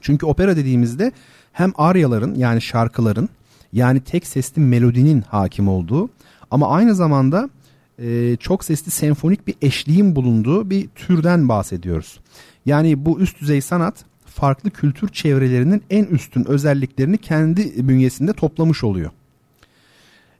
Çünkü 0.00 0.26
opera 0.26 0.56
dediğimizde 0.56 1.12
hem 1.52 1.72
aryaların 1.76 2.34
yani 2.34 2.62
şarkıların 2.62 3.28
yani 3.72 4.00
tek 4.00 4.26
sesli 4.26 4.62
melodinin 4.62 5.20
hakim 5.20 5.68
olduğu 5.68 6.10
ama 6.50 6.68
aynı 6.68 6.94
zamanda 6.94 7.50
e, 7.98 8.36
çok 8.40 8.64
sesli 8.64 8.90
senfonik 8.90 9.46
bir 9.46 9.54
eşliğin 9.62 10.16
bulunduğu 10.16 10.70
bir 10.70 10.88
türden 10.88 11.48
bahsediyoruz. 11.48 12.20
Yani 12.66 13.06
bu 13.06 13.20
üst 13.20 13.40
düzey 13.40 13.60
sanat 13.60 14.04
farklı 14.36 14.70
kültür 14.70 15.08
çevrelerinin 15.08 15.82
en 15.90 16.04
üstün 16.04 16.44
özelliklerini 16.44 17.18
kendi 17.18 17.88
bünyesinde 17.88 18.32
toplamış 18.32 18.84
oluyor. 18.84 19.10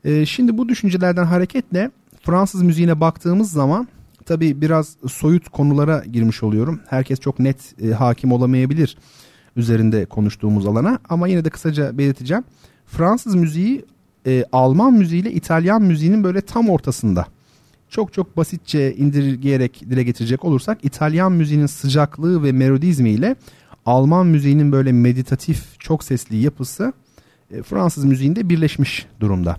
E, 0.05 0.26
şimdi 0.26 0.59
bu 0.59 0.68
düşüncelerden 0.68 1.24
hareketle 1.24 1.90
Fransız 2.22 2.62
müziğine 2.62 3.01
baktığımız 3.01 3.53
zaman 3.53 3.88
tabi 4.24 4.61
biraz 4.61 4.97
soyut 5.09 5.49
konulara 5.49 6.05
girmiş 6.12 6.42
oluyorum. 6.42 6.80
Herkes 6.88 7.20
çok 7.20 7.38
net 7.38 7.74
e, 7.82 7.90
hakim 7.90 8.32
olamayabilir 8.32 8.99
üzerinde 9.57 10.07
konuştuğumuz 10.07 10.66
alana 10.66 10.99
ama 11.09 11.28
yine 11.28 11.44
de 11.44 11.51
kısaca 11.51 11.99
belirteceğim. 11.99 12.44
Fransız 12.86 13.34
müziği 13.34 13.84
e, 14.26 14.44
Alman 14.53 14.92
müziği 14.92 15.22
ile 15.22 15.32
İtalyan 15.32 15.82
müziğinin 15.82 16.24
böyle 16.24 16.40
tam 16.40 16.68
ortasında. 16.68 17.26
Çok 17.88 18.12
çok 18.12 18.36
basitçe 18.36 18.94
indirgeyerek 18.94 19.80
dile 19.90 20.03
getirecek 20.03 20.44
olursak 20.44 20.78
İtalyan 20.82 21.32
müziğinin 21.32 21.66
sıcaklığı 21.66 22.42
ve 22.42 22.53
melodizmi 22.53 23.11
ile 23.11 23.36
Alman 23.87 24.26
müziğinin 24.26 24.72
böyle 24.72 24.93
meditatif 24.93 25.80
çok 25.80 26.05
sesli 26.05 26.37
yapısı 26.37 26.93
e, 27.51 27.62
Fransız 27.62 28.05
müziğinde 28.05 28.49
birleşmiş 28.49 29.07
durumda. 29.20 29.57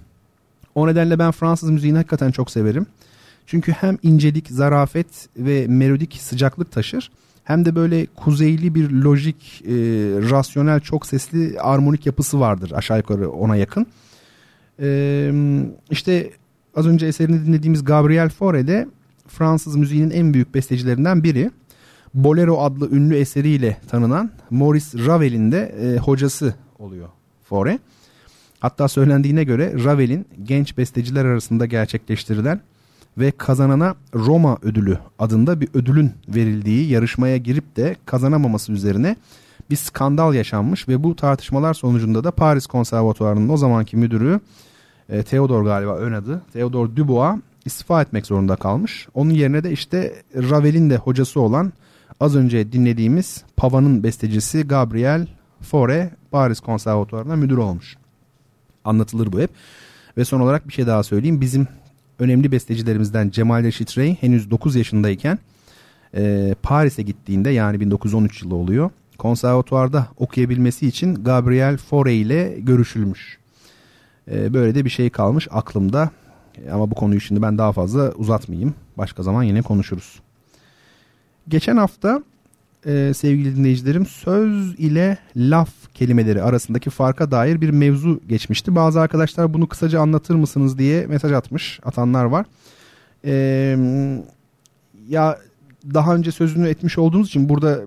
O 0.76 0.88
nedenle 0.88 1.20
ben 1.20 1.32
Fransız 1.32 1.70
müziğini 1.70 1.98
hakikaten 1.98 2.32
çok 2.32 2.52
severim. 2.52 2.86
Çünkü 3.46 3.72
hem 3.72 3.98
incelik, 4.04 4.48
zarafet 4.48 5.08
ve 5.38 5.68
melodik 5.68 6.14
sıcaklık 6.14 6.72
taşır 6.72 7.12
hem 7.44 7.66
de 7.66 7.76
böyle 7.76 8.06
kuzeyli 8.06 8.76
bir 8.76 8.92
lojik, 8.92 9.62
e, 9.66 9.72
rasyonel, 10.32 10.80
çok 10.80 11.06
sesli 11.06 11.60
armonik 11.60 12.06
yapısı 12.06 12.40
vardır 12.40 12.72
aşağı 12.76 12.98
yukarı 12.98 13.30
ona 13.30 13.56
yakın. 13.56 13.88
E, 14.80 15.32
işte 15.90 16.32
az 16.76 16.88
önce 16.88 17.06
eserini 17.06 17.46
dinlediğimiz 17.46 17.84
Gabriel 17.84 18.30
Fauré 18.30 18.68
de 18.68 18.88
Fransız 19.28 19.76
müziğinin 19.76 20.10
en 20.10 20.34
büyük 20.34 20.56
bestecilerinden 20.56 21.24
biri. 21.24 21.52
Bolero 22.14 22.62
adlı 22.62 22.90
ünlü 22.92 23.16
eseriyle 23.16 23.78
tanınan 23.90 24.32
Maurice 24.50 25.06
Ravel'in 25.06 25.52
de 25.52 25.76
e, 25.82 25.98
hocası 25.98 26.56
oluyor 26.80 27.08
Fauré. 27.50 27.80
Hatta 28.60 28.88
söylendiğine 28.88 29.44
göre 29.44 29.84
Ravel'in 29.84 30.26
genç 30.44 30.78
besteciler 30.78 31.26
arasında 31.26 31.66
gerçekleştirilen 31.66 32.62
ve 33.18 33.32
kazanana 33.32 33.96
Roma 34.16 34.58
ödülü 34.62 34.98
adında 35.20 35.62
bir 35.62 35.70
ödülün 35.74 36.12
verildiği 36.28 36.90
yarışmaya 36.90 37.38
girip 37.38 37.76
de 37.76 37.96
kazanamaması 38.06 38.72
üzerine 38.72 39.16
bir 39.70 39.76
skandal 39.76 40.34
yaşanmış 40.34 40.88
ve 40.88 41.04
bu 41.04 41.16
tartışmalar 41.16 41.74
sonucunda 41.74 42.24
da 42.24 42.32
Paris 42.32 42.68
Konservatuvarı'nın 42.68 43.50
o 43.50 43.58
zamanki 43.58 43.98
müdürü 43.98 44.40
e, 45.10 45.24
Theodor 45.24 45.64
galiba 45.64 45.96
ön 45.96 46.14
adı 46.14 46.42
Theodor 46.54 46.96
Dubois 46.96 47.40
istifa 47.66 48.02
etmek 48.02 48.26
zorunda 48.26 48.56
kalmış. 48.56 49.08
Onun 49.14 49.30
yerine 49.30 49.64
de 49.64 49.72
işte 49.72 50.14
Ravel'in 50.36 50.90
de 50.90 50.98
hocası 50.98 51.42
olan 51.42 51.74
az 52.20 52.36
önce 52.36 52.72
dinlediğimiz 52.72 53.44
Pava'nın 53.58 54.04
bestecisi 54.04 54.64
Gabriel 54.64 55.28
Fauré 55.72 56.10
Paris 56.32 56.60
Konservatuvarı'na 56.60 57.36
müdür 57.36 57.58
olmuş. 57.58 57.98
Anlatılır 58.86 59.32
bu 59.32 59.40
hep. 59.40 59.50
Ve 60.18 60.26
son 60.26 60.40
olarak 60.40 60.68
bir 60.68 60.74
şey 60.74 60.88
daha 60.88 61.04
söyleyeyim. 61.04 61.42
Bizim 61.42 61.68
önemli 62.20 62.52
bestecilerimizden 62.52 63.30
Cemal 63.30 63.64
Reşit 63.64 63.98
Rey 63.98 64.18
henüz 64.22 64.52
9 64.52 64.76
yaşındayken 64.76 65.40
e, 66.16 66.56
Paris'e 66.64 67.02
gittiğinde 67.02 67.50
yani 67.50 67.80
1913 67.80 68.44
yılı 68.44 68.56
oluyor. 68.56 68.90
Konservatuvarda 69.18 70.08
okuyabilmesi 70.18 70.88
için 70.88 71.16
Gabriel 71.16 71.78
Fauré 71.92 72.12
ile 72.12 72.60
görüşülmüş. 72.60 73.38
E, 74.32 74.54
böyle 74.54 74.76
de 74.76 74.86
bir 74.86 74.90
şey 74.90 75.10
kalmış 75.10 75.48
aklımda. 75.52 76.12
E, 76.66 76.72
ama 76.72 76.92
bu 76.92 76.96
konuyu 76.96 77.22
şimdi 77.22 77.42
ben 77.42 77.58
daha 77.58 77.72
fazla 77.72 78.12
uzatmayayım. 78.12 78.76
Başka 78.98 79.24
zaman 79.24 79.44
yine 79.44 79.62
konuşuruz. 79.62 80.20
Geçen 81.48 81.78
hafta 81.78 82.24
e, 82.86 83.14
sevgili 83.14 83.56
dinleyicilerim 83.56 84.06
söz 84.06 84.80
ile 84.80 85.18
laf 85.36 85.70
kelimeleri 85.94 86.42
arasındaki 86.42 86.90
farka 86.90 87.32
dair 87.32 87.62
bir 87.62 87.70
mevzu 87.70 88.22
geçmişti. 88.28 88.76
Bazı 88.76 89.02
arkadaşlar 89.02 89.54
bunu 89.54 89.68
kısaca 89.68 90.02
anlatır 90.02 90.36
mısınız 90.36 90.78
diye 90.78 91.08
mesaj 91.08 91.32
atmış 91.32 91.80
atanlar 91.84 92.26
var. 92.26 92.46
E, 93.26 93.34
ya 95.10 95.38
daha 95.94 96.16
önce 96.16 96.32
sözünü 96.32 96.68
etmiş 96.68 96.98
olduğunuz 96.98 97.28
için 97.28 97.50
burada 97.50 97.80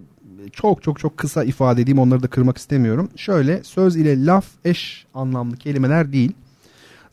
çok 0.53 0.83
çok 0.83 0.99
çok 0.99 1.17
kısa 1.17 1.45
ifade 1.45 1.83
edeyim 1.83 1.99
onları 1.99 2.23
da 2.23 2.29
kırmak 2.29 2.59
istemiyorum. 2.59 3.11
Şöyle 3.17 3.65
söz 3.65 3.97
ile 3.97 4.27
laf 4.27 4.47
eş 4.65 5.07
anlamlı 5.15 5.57
kelimeler 5.57 6.13
değil. 6.13 6.33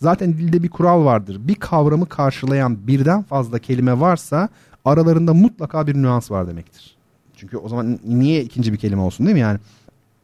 Zaten 0.01 0.33
dilde 0.33 0.63
bir 0.63 0.69
kural 0.69 1.05
vardır. 1.05 1.37
Bir 1.39 1.55
kavramı 1.55 2.09
karşılayan 2.09 2.87
birden 2.87 3.23
fazla 3.23 3.59
kelime 3.59 3.99
varsa 3.99 4.49
aralarında 4.85 5.33
mutlaka 5.33 5.87
bir 5.87 5.95
nüans 5.95 6.31
var 6.31 6.47
demektir. 6.47 6.95
Çünkü 7.35 7.57
o 7.57 7.69
zaman 7.69 7.99
niye 8.05 8.43
ikinci 8.43 8.73
bir 8.73 8.77
kelime 8.77 9.01
olsun 9.01 9.25
değil 9.25 9.33
mi 9.33 9.41
yani? 9.41 9.59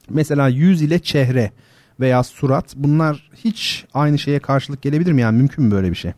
Mesela 0.10 0.47
yüz 0.47 0.82
ile 0.82 0.99
çehre 0.99 1.51
veya 1.99 2.24
surat 2.24 2.74
bunlar 2.76 3.30
hiç 3.36 3.86
aynı 3.93 4.20
şeye 4.20 4.39
karşılık 4.39 4.82
gelebilir 4.82 5.12
mi? 5.12 5.22
Yani 5.22 5.38
mümkün 5.38 5.66
mü 5.66 5.72
böyle 5.72 5.91
bir 5.91 5.95
şey? 5.95 6.12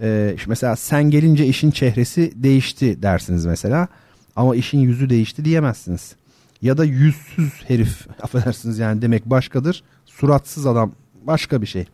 Ee, 0.00 0.36
mesela 0.46 0.76
sen 0.76 1.10
gelince 1.10 1.46
işin 1.46 1.70
çehresi 1.70 2.32
değişti 2.36 3.02
dersiniz 3.02 3.46
mesela. 3.46 3.88
Ama 4.36 4.56
işin 4.56 4.78
yüzü 4.78 5.10
değişti 5.10 5.44
diyemezsiniz. 5.44 6.16
Ya 6.62 6.78
da 6.78 6.84
yüzsüz 6.84 7.52
herif 7.68 8.06
affedersiniz 8.22 8.78
yani 8.78 9.02
demek 9.02 9.26
başkadır. 9.26 9.82
Suratsız 10.06 10.66
adam 10.66 10.92
başka 11.24 11.62
bir 11.62 11.66
şey. 11.66 11.84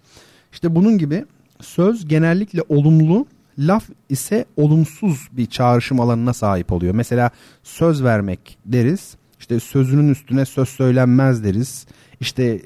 İşte 0.52 0.74
bunun 0.74 0.98
gibi 0.98 1.24
söz 1.60 2.08
genellikle 2.08 2.62
olumlu 2.68 3.26
Laf 3.58 3.84
ise 4.08 4.44
olumsuz 4.56 5.28
bir 5.32 5.46
çağrışım 5.46 6.00
alanına 6.00 6.32
sahip 6.32 6.72
oluyor. 6.72 6.94
Mesela 6.94 7.30
söz 7.62 8.04
vermek 8.04 8.58
deriz. 8.66 9.16
İşte 9.40 9.60
sözünün 9.60 10.08
üstüne 10.08 10.44
söz 10.44 10.68
söylenmez 10.68 11.44
deriz. 11.44 11.86
İşte 12.20 12.60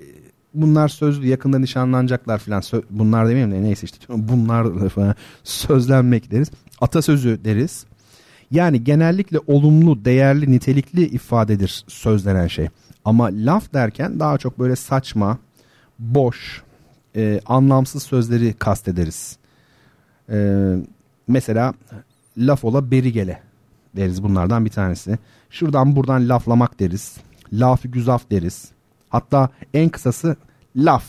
bunlar 0.55 0.89
sözlü 0.89 1.27
yakında 1.27 1.59
nişanlanacaklar 1.59 2.39
falan. 2.39 2.63
bunlar 2.91 3.29
demeyeyim 3.29 3.53
de 3.53 3.63
neyse 3.63 3.85
işte 3.85 3.99
bunlar 4.09 4.89
falan 4.89 5.15
sözlenmek 5.45 6.31
deriz. 6.31 6.51
Atasözü 6.81 7.41
deriz. 7.45 7.87
Yani 8.51 8.85
genellikle 8.85 9.39
olumlu, 9.47 10.05
değerli, 10.05 10.53
nitelikli 10.53 11.07
ifadedir 11.07 11.85
sözlenen 11.89 12.47
şey. 12.47 12.69
Ama 13.05 13.31
laf 13.33 13.75
derken 13.75 14.21
daha 14.21 14.39
çok 14.39 14.59
böyle 14.59 14.77
saçma, 14.77 15.39
boş, 15.99 16.63
e, 17.17 17.41
anlamsız 17.47 18.03
sözleri 18.03 18.53
kastederiz. 18.53 19.37
Ee, 20.33 20.77
mesela 21.29 21.75
laf 22.39 22.65
ola 22.65 22.91
beri 22.91 23.13
gele 23.13 23.43
deriz 23.97 24.23
bunlardan 24.23 24.65
bir 24.65 24.71
tanesi. 24.71 25.19
Şuradan 25.51 25.97
buradan 25.97 26.29
laflamak 26.29 26.81
deriz. 26.81 27.17
Lafı 27.53 27.89
güzaf 27.89 28.31
deriz. 28.31 28.71
Hatta 29.09 29.49
en 29.75 29.89
kısası 29.89 30.37
laf. 30.77 31.05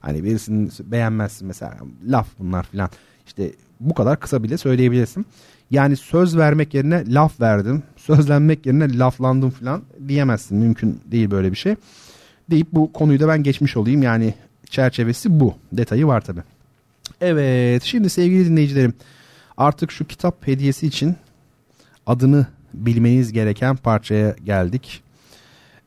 Hani 0.00 0.24
birisini 0.24 0.70
beğenmezsin 0.84 1.48
mesela 1.48 1.76
laf 2.06 2.28
bunlar 2.38 2.62
filan. 2.62 2.90
İşte 3.26 3.52
bu 3.80 3.94
kadar 3.94 4.20
kısa 4.20 4.42
bile 4.42 4.56
söyleyebilirsin. 4.56 5.26
Yani 5.70 5.96
söz 5.96 6.36
vermek 6.36 6.74
yerine 6.74 7.14
laf 7.14 7.40
verdim. 7.40 7.82
Sözlenmek 7.96 8.66
yerine 8.66 8.98
laflandım 8.98 9.50
filan 9.50 9.82
diyemezsin. 10.08 10.58
Mümkün 10.58 11.00
değil 11.06 11.30
böyle 11.30 11.50
bir 11.50 11.56
şey. 11.56 11.74
Deyip 12.50 12.72
bu 12.72 12.92
konuyu 12.92 13.20
da 13.20 13.28
ben 13.28 13.42
geçmiş 13.42 13.76
olayım. 13.76 14.02
Yani 14.02 14.34
çerçevesi 14.70 15.40
bu. 15.40 15.54
Detayı 15.72 16.06
var 16.06 16.20
tabii. 16.20 16.42
Evet 17.20 17.82
şimdi 17.82 18.10
sevgili 18.10 18.46
dinleyicilerim 18.46 18.94
artık 19.56 19.92
şu 19.92 20.04
kitap 20.06 20.46
hediyesi 20.46 20.86
için 20.86 21.16
adını 22.06 22.46
bilmeniz 22.74 23.32
gereken 23.32 23.76
parçaya 23.76 24.36
geldik. 24.44 25.02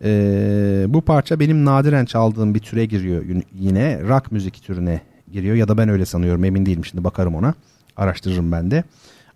Ee, 0.03 0.85
bu 0.87 1.01
parça 1.01 1.39
benim 1.39 1.65
nadiren 1.65 2.05
çaldığım 2.05 2.55
bir 2.55 2.59
türe 2.59 2.85
giriyor 2.85 3.25
yine 3.59 4.01
rock 4.01 4.31
müzik 4.31 4.63
türüne 4.63 5.01
giriyor 5.31 5.55
ya 5.55 5.67
da 5.67 5.77
ben 5.77 5.89
öyle 5.89 6.05
sanıyorum 6.05 6.43
emin 6.43 6.65
değilim 6.65 6.85
şimdi 6.85 7.03
bakarım 7.03 7.35
ona 7.35 7.53
araştırırım 7.97 8.51
ben 8.51 8.71
de. 8.71 8.83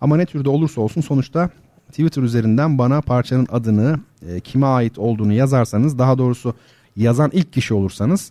Ama 0.00 0.16
ne 0.16 0.26
türde 0.26 0.48
olursa 0.48 0.80
olsun 0.80 1.00
sonuçta 1.00 1.50
Twitter 1.88 2.22
üzerinden 2.22 2.78
bana 2.78 3.00
parçanın 3.00 3.46
adını 3.50 4.00
e, 4.28 4.40
kime 4.40 4.66
ait 4.66 4.98
olduğunu 4.98 5.32
yazarsanız 5.32 5.98
daha 5.98 6.18
doğrusu 6.18 6.54
yazan 6.96 7.30
ilk 7.32 7.52
kişi 7.52 7.74
olursanız 7.74 8.30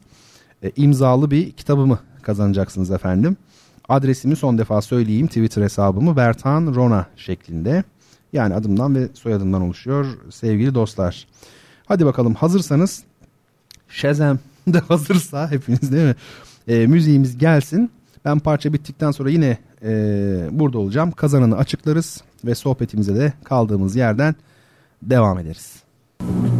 e, 0.64 0.72
imzalı 0.76 1.32
bir 1.32 1.52
kitabımı 1.52 2.00
kazanacaksınız 2.26 2.92
efendim. 2.92 3.38
Adresimi 3.90 4.36
son 4.36 4.58
defa 4.58 4.82
söyleyeyim. 4.82 5.28
Twitter 5.28 5.62
hesabımı 5.62 6.16
Bertan 6.16 6.76
Rona 6.76 7.06
şeklinde. 7.16 7.84
Yani 8.34 8.54
adımdan 8.54 8.96
ve 8.96 9.08
soyadımdan 9.14 9.62
oluşuyor 9.62 10.06
sevgili 10.30 10.76
dostlar. 10.76 11.28
Hadi 11.86 12.06
bakalım 12.06 12.34
hazırsanız 12.34 13.04
Shazam 13.88 14.40
de 14.68 14.80
hazırsa 14.80 15.52
hepiniz 15.52 15.92
değil 15.92 16.08
mi? 16.08 16.16
E, 16.68 16.88
müziğimiz 16.88 17.38
gelsin. 17.38 17.92
Ben 18.26 18.40
parça 18.40 18.74
bittikten 18.74 19.12
sonra 19.12 19.30
yine 19.30 19.58
e, 19.84 19.90
burada 20.52 20.78
olacağım. 20.78 21.12
Kazananı 21.12 21.58
açıklarız 21.58 22.24
ve 22.46 22.56
sohbetimize 22.56 23.16
de 23.16 23.34
kaldığımız 23.44 23.96
yerden 23.96 24.36
devam 25.02 25.40
ederiz. 25.40 25.76
Müzik 26.22 26.55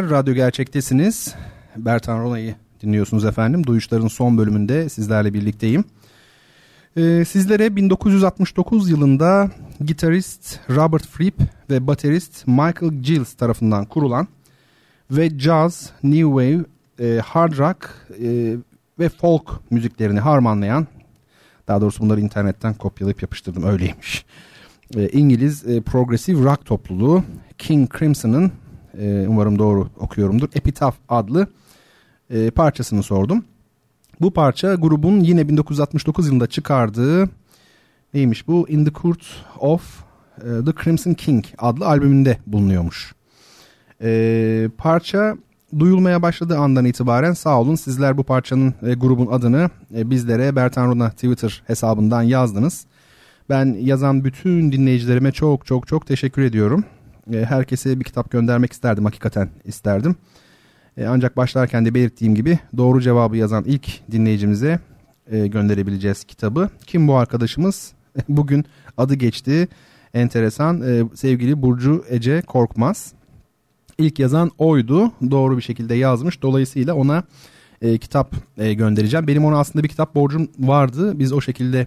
Dinleyiciler, 0.00 0.18
Radyo 0.18 0.34
Gerçek'tesiniz. 0.34 1.34
Bertan 1.76 2.20
Rona'yı 2.20 2.54
dinliyorsunuz 2.82 3.24
efendim. 3.24 3.66
Duyuşların 3.66 4.08
son 4.08 4.38
bölümünde 4.38 4.88
sizlerle 4.88 5.34
birlikteyim. 5.34 5.84
Ee, 6.96 7.24
sizlere 7.28 7.76
1969 7.76 8.90
yılında 8.90 9.50
gitarist 9.84 10.60
Robert 10.70 11.06
Fripp 11.06 11.42
ve 11.70 11.86
baterist 11.86 12.46
Michael 12.46 12.92
Giles 13.02 13.34
tarafından 13.34 13.84
kurulan 13.84 14.28
ve 15.10 15.38
jazz, 15.38 15.90
new 16.02 16.28
wave, 16.28 16.64
e, 17.08 17.20
hard 17.20 17.58
rock 17.58 18.08
e, 18.22 18.56
ve 18.98 19.08
folk 19.08 19.60
müziklerini 19.70 20.20
harmanlayan 20.20 20.86
daha 21.68 21.80
doğrusu 21.80 22.02
bunları 22.02 22.20
internetten 22.20 22.74
kopyalayıp 22.74 23.22
yapıştırdım 23.22 23.64
öyleymiş. 23.64 24.24
E, 24.96 25.08
İngiliz 25.08 25.66
e, 25.66 25.80
progresif 25.80 26.38
rock 26.38 26.66
topluluğu 26.66 27.24
King 27.58 27.98
Crimson'ın 27.98 28.52
e, 28.98 29.26
umarım 29.28 29.58
doğru 29.58 29.88
okuyorumdur 29.98 30.48
Epitaph 30.54 30.96
adlı 31.08 31.46
e, 32.30 32.50
parçasını 32.50 33.02
sordum. 33.02 33.44
Bu 34.20 34.32
parça 34.32 34.74
grubun 34.74 35.20
yine 35.20 35.48
1969 35.48 36.26
yılında 36.26 36.46
çıkardığı 36.46 37.28
neymiş 38.14 38.48
bu 38.48 38.68
In 38.68 38.84
the 38.84 38.92
Court 38.92 39.22
of 39.58 40.04
e, 40.38 40.64
the 40.64 40.84
Crimson 40.84 41.14
King 41.14 41.44
adlı 41.58 41.86
albümünde 41.86 42.38
bulunuyormuş. 42.46 43.14
E, 44.02 44.68
parça 44.78 45.36
duyulmaya 45.78 46.22
başladığı 46.22 46.58
andan 46.58 46.84
itibaren 46.84 47.32
sağ 47.32 47.60
olun 47.60 47.74
sizler 47.74 48.18
bu 48.18 48.24
parçanın 48.24 48.74
e, 48.82 48.94
grubun 48.94 49.26
adını 49.26 49.70
e, 49.96 50.10
bizlere 50.10 50.56
Bertan 50.56 50.86
Rona 50.86 51.10
Twitter 51.10 51.62
hesabından 51.66 52.22
yazdınız. 52.22 52.86
Ben 53.48 53.76
yazan 53.80 54.24
bütün 54.24 54.72
dinleyicilerime 54.72 55.32
çok 55.32 55.66
çok 55.66 55.88
çok 55.88 56.06
teşekkür 56.06 56.42
ediyorum. 56.42 56.84
E, 57.32 57.44
herkese 57.44 58.00
bir 58.00 58.04
kitap 58.04 58.30
göndermek 58.30 58.72
isterdim 58.72 59.04
hakikaten 59.04 59.50
isterdim. 59.64 60.16
E, 60.96 61.06
ancak 61.06 61.36
başlarken 61.36 61.86
de 61.86 61.94
belirttiğim 61.94 62.34
gibi 62.34 62.58
doğru 62.76 63.00
cevabı 63.00 63.36
yazan 63.36 63.64
ilk 63.64 64.10
dinleyicimize 64.10 64.80
e, 65.30 65.46
gönderebileceğiz 65.46 66.24
kitabı. 66.24 66.68
Kim 66.86 67.08
bu 67.08 67.16
arkadaşımız? 67.16 67.92
Bugün 68.28 68.64
adı 68.96 69.14
geçti. 69.14 69.68
Enteresan 70.14 71.08
sevgili 71.14 71.62
Burcu 71.62 72.04
Ece 72.08 72.42
Korkmaz. 72.42 73.12
İlk 73.98 74.18
yazan 74.18 74.50
oydu. 74.58 75.12
Doğru 75.30 75.56
bir 75.56 75.62
şekilde 75.62 75.94
yazmış. 75.94 76.42
Dolayısıyla 76.42 76.94
ona 76.94 77.22
kitap 78.00 78.34
göndereceğim. 78.56 79.26
Benim 79.26 79.44
ona 79.44 79.58
aslında 79.58 79.82
bir 79.82 79.88
kitap 79.88 80.14
borcum 80.14 80.48
vardı. 80.58 81.18
Biz 81.18 81.32
o 81.32 81.40
şekilde 81.40 81.86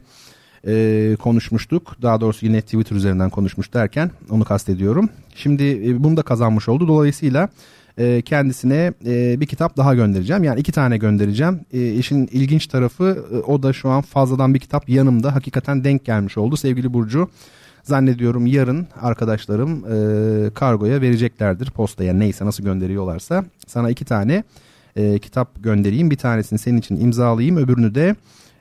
e, 0.68 1.16
konuşmuştuk. 1.20 1.96
Daha 2.02 2.22
doğrusu 2.22 2.46
yine 2.46 2.62
Twitter 2.62 2.96
üzerinden 2.96 3.30
konuşmuş 3.30 3.74
derken 3.74 4.12
onu 4.30 4.44
kastediyorum. 4.44 5.10
Şimdi 5.36 5.90
e, 5.90 6.04
bunu 6.04 6.18
da 6.18 6.22
kazanmış 6.22 6.70
oldu. 6.70 6.88
Dolayısıyla 6.88 7.50
e, 7.98 8.22
kendisine 8.22 8.94
e, 9.06 9.40
bir 9.42 9.46
kitap 9.46 9.78
daha 9.78 9.96
göndereceğim. 9.96 10.44
Yani 10.44 10.60
iki 10.60 10.72
tane 10.72 10.98
göndereceğim. 10.98 11.60
E, 11.74 11.94
işin 11.94 12.30
ilginç 12.32 12.68
tarafı 12.68 13.26
e, 13.34 13.38
o 13.38 13.64
da 13.64 13.74
şu 13.74 13.90
an 13.90 14.02
fazladan 14.02 14.54
bir 14.54 14.60
kitap 14.60 14.90
yanımda. 14.90 15.36
Hakikaten 15.36 15.84
denk 15.84 16.06
gelmiş 16.06 16.38
oldu 16.38 16.58
sevgili 16.58 16.94
Burcu. 16.94 17.30
Zannediyorum 17.84 18.46
yarın 18.46 18.88
arkadaşlarım 19.02 19.86
e, 19.86 20.50
kargoya 20.54 21.02
vereceklerdir 21.02 21.72
postaya 21.72 22.14
neyse 22.14 22.46
nasıl 22.46 22.64
gönderiyorlarsa. 22.64 23.46
Sana 23.68 23.90
iki 23.90 24.06
tane 24.06 24.44
e, 24.96 25.20
kitap 25.20 25.64
göndereyim. 25.64 26.12
Bir 26.12 26.18
tanesini 26.18 26.60
senin 26.60 26.78
için 26.78 27.00
imzalayayım 27.00 27.58
öbürünü 27.58 27.96
de 27.96 28.16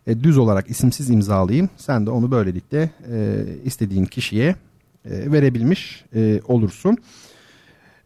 e, 0.06 0.24
düz 0.24 0.38
olarak 0.38 0.70
isimsiz 0.70 1.10
imzalayayım. 1.10 1.68
Sen 1.76 2.06
de 2.06 2.10
onu 2.10 2.30
böylelikle 2.30 2.90
e, 3.12 3.44
istediğin 3.64 4.04
kişiye 4.04 4.56
e, 5.04 5.32
verebilmiş 5.32 6.04
e, 6.14 6.40
olursun. 6.48 6.96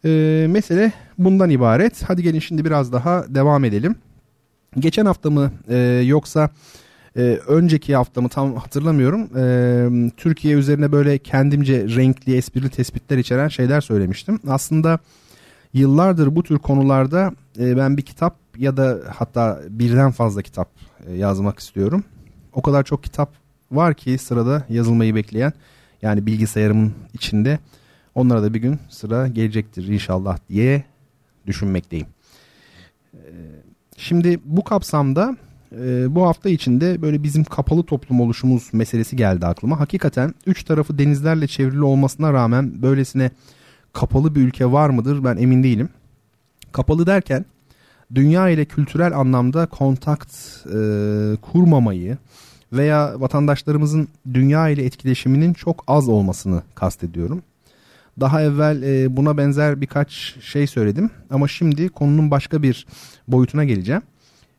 E, 0.05 0.45
mesele 0.49 0.91
bundan 1.17 1.49
ibaret. 1.49 2.03
Hadi 2.07 2.23
gelin 2.23 2.39
şimdi 2.39 2.65
biraz 2.65 2.93
daha 2.93 3.25
devam 3.35 3.65
edelim. 3.65 3.95
Geçen 4.79 5.05
hafta 5.05 5.29
mı 5.29 5.51
e, 5.69 5.77
yoksa 6.05 6.49
e, 7.17 7.21
önceki 7.47 7.95
hafta 7.95 8.21
mı 8.21 8.29
tam 8.29 8.55
hatırlamıyorum. 8.55 9.29
E, 9.37 10.11
Türkiye 10.17 10.55
üzerine 10.55 10.91
böyle 10.91 11.17
kendimce 11.17 11.83
renkli, 11.83 12.35
esprili 12.35 12.69
tespitler 12.69 13.17
içeren 13.17 13.47
şeyler 13.47 13.81
söylemiştim. 13.81 14.39
Aslında 14.47 14.99
yıllardır 15.73 16.35
bu 16.35 16.43
tür 16.43 16.57
konularda 16.57 17.31
e, 17.59 17.77
ben 17.77 17.97
bir 17.97 18.01
kitap 18.01 18.35
ya 18.57 18.77
da 18.77 18.97
hatta 19.15 19.61
birden 19.69 20.11
fazla 20.11 20.41
kitap 20.41 20.69
yazmak 21.15 21.59
istiyorum. 21.59 22.03
O 22.53 22.61
kadar 22.61 22.83
çok 22.83 23.03
kitap 23.03 23.33
var 23.71 23.93
ki 23.93 24.17
sırada 24.17 24.65
yazılmayı 24.69 25.15
bekleyen 25.15 25.53
yani 26.01 26.25
bilgisayarımın 26.25 26.93
içinde 27.13 27.59
onlara 28.15 28.43
da 28.43 28.53
bir 28.53 28.59
gün 28.59 28.79
sıra 28.89 29.27
gelecektir 29.27 29.87
inşallah 29.87 30.37
diye 30.49 30.83
düşünmekteyim. 31.47 32.07
E, 33.13 33.19
şimdi 33.97 34.39
bu 34.45 34.63
kapsamda 34.63 35.37
e, 35.71 36.15
bu 36.15 36.27
hafta 36.27 36.49
içinde 36.49 37.01
böyle 37.01 37.23
bizim 37.23 37.43
kapalı 37.43 37.83
toplum 37.83 38.21
oluşumuz 38.21 38.69
meselesi 38.73 39.15
geldi 39.15 39.45
aklıma. 39.45 39.79
Hakikaten 39.79 40.33
üç 40.45 40.63
tarafı 40.63 40.97
denizlerle 40.97 41.47
çevrili 41.47 41.83
olmasına 41.83 42.33
rağmen 42.33 42.81
böylesine 42.81 43.31
kapalı 43.93 44.35
bir 44.35 44.41
ülke 44.41 44.71
var 44.71 44.89
mıdır 44.89 45.23
ben 45.23 45.37
emin 45.37 45.63
değilim. 45.63 45.89
Kapalı 46.71 47.07
derken 47.07 47.45
dünya 48.15 48.49
ile 48.49 48.65
kültürel 48.65 49.17
anlamda 49.17 49.65
kontakt 49.65 50.31
e, 50.65 50.79
kurmamayı 51.41 52.17
veya 52.73 53.21
vatandaşlarımızın 53.21 54.07
dünya 54.33 54.69
ile 54.69 54.85
etkileşiminin 54.85 55.53
çok 55.53 55.83
az 55.87 56.09
olmasını 56.09 56.61
kastediyorum. 56.75 57.41
Daha 58.19 58.41
evvel 58.41 58.81
e, 58.81 59.17
buna 59.17 59.37
benzer 59.37 59.81
birkaç 59.81 60.35
şey 60.41 60.67
söyledim 60.67 61.09
ama 61.29 61.47
şimdi 61.47 61.89
konunun 61.89 62.31
başka 62.31 62.63
bir 62.63 62.87
boyutuna 63.27 63.63
geleceğim. 63.63 64.01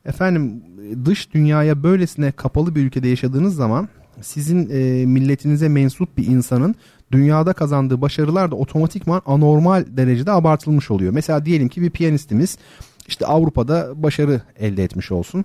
Efendim 0.05 0.63
dış 1.05 1.35
dünyaya 1.35 1.83
böylesine 1.83 2.33
kapalı 2.33 2.75
bir 2.75 2.81
ülkede 2.81 3.09
yaşadığınız 3.09 3.55
zaman 3.55 3.89
sizin 4.21 4.71
e, 4.71 5.07
milletinize 5.07 5.69
mensup 5.69 6.17
bir 6.17 6.27
insanın 6.27 6.75
dünyada 7.13 7.53
kazandığı 7.53 8.01
başarılar 8.01 8.51
da 8.51 8.57
otomatikman 8.57 9.23
anormal 9.27 9.85
derecede 9.89 10.33
abartılmış 10.33 10.91
oluyor. 10.91 11.13
Mesela 11.13 11.45
diyelim 11.45 11.69
ki 11.69 11.83
bir 11.83 11.91
piyanistimiz 11.91 12.59
işte 13.09 13.27
Avrupa'da 13.27 14.03
başarı 14.03 14.41
elde 14.59 14.85
etmiş 14.85 15.13
olsun. 15.13 15.45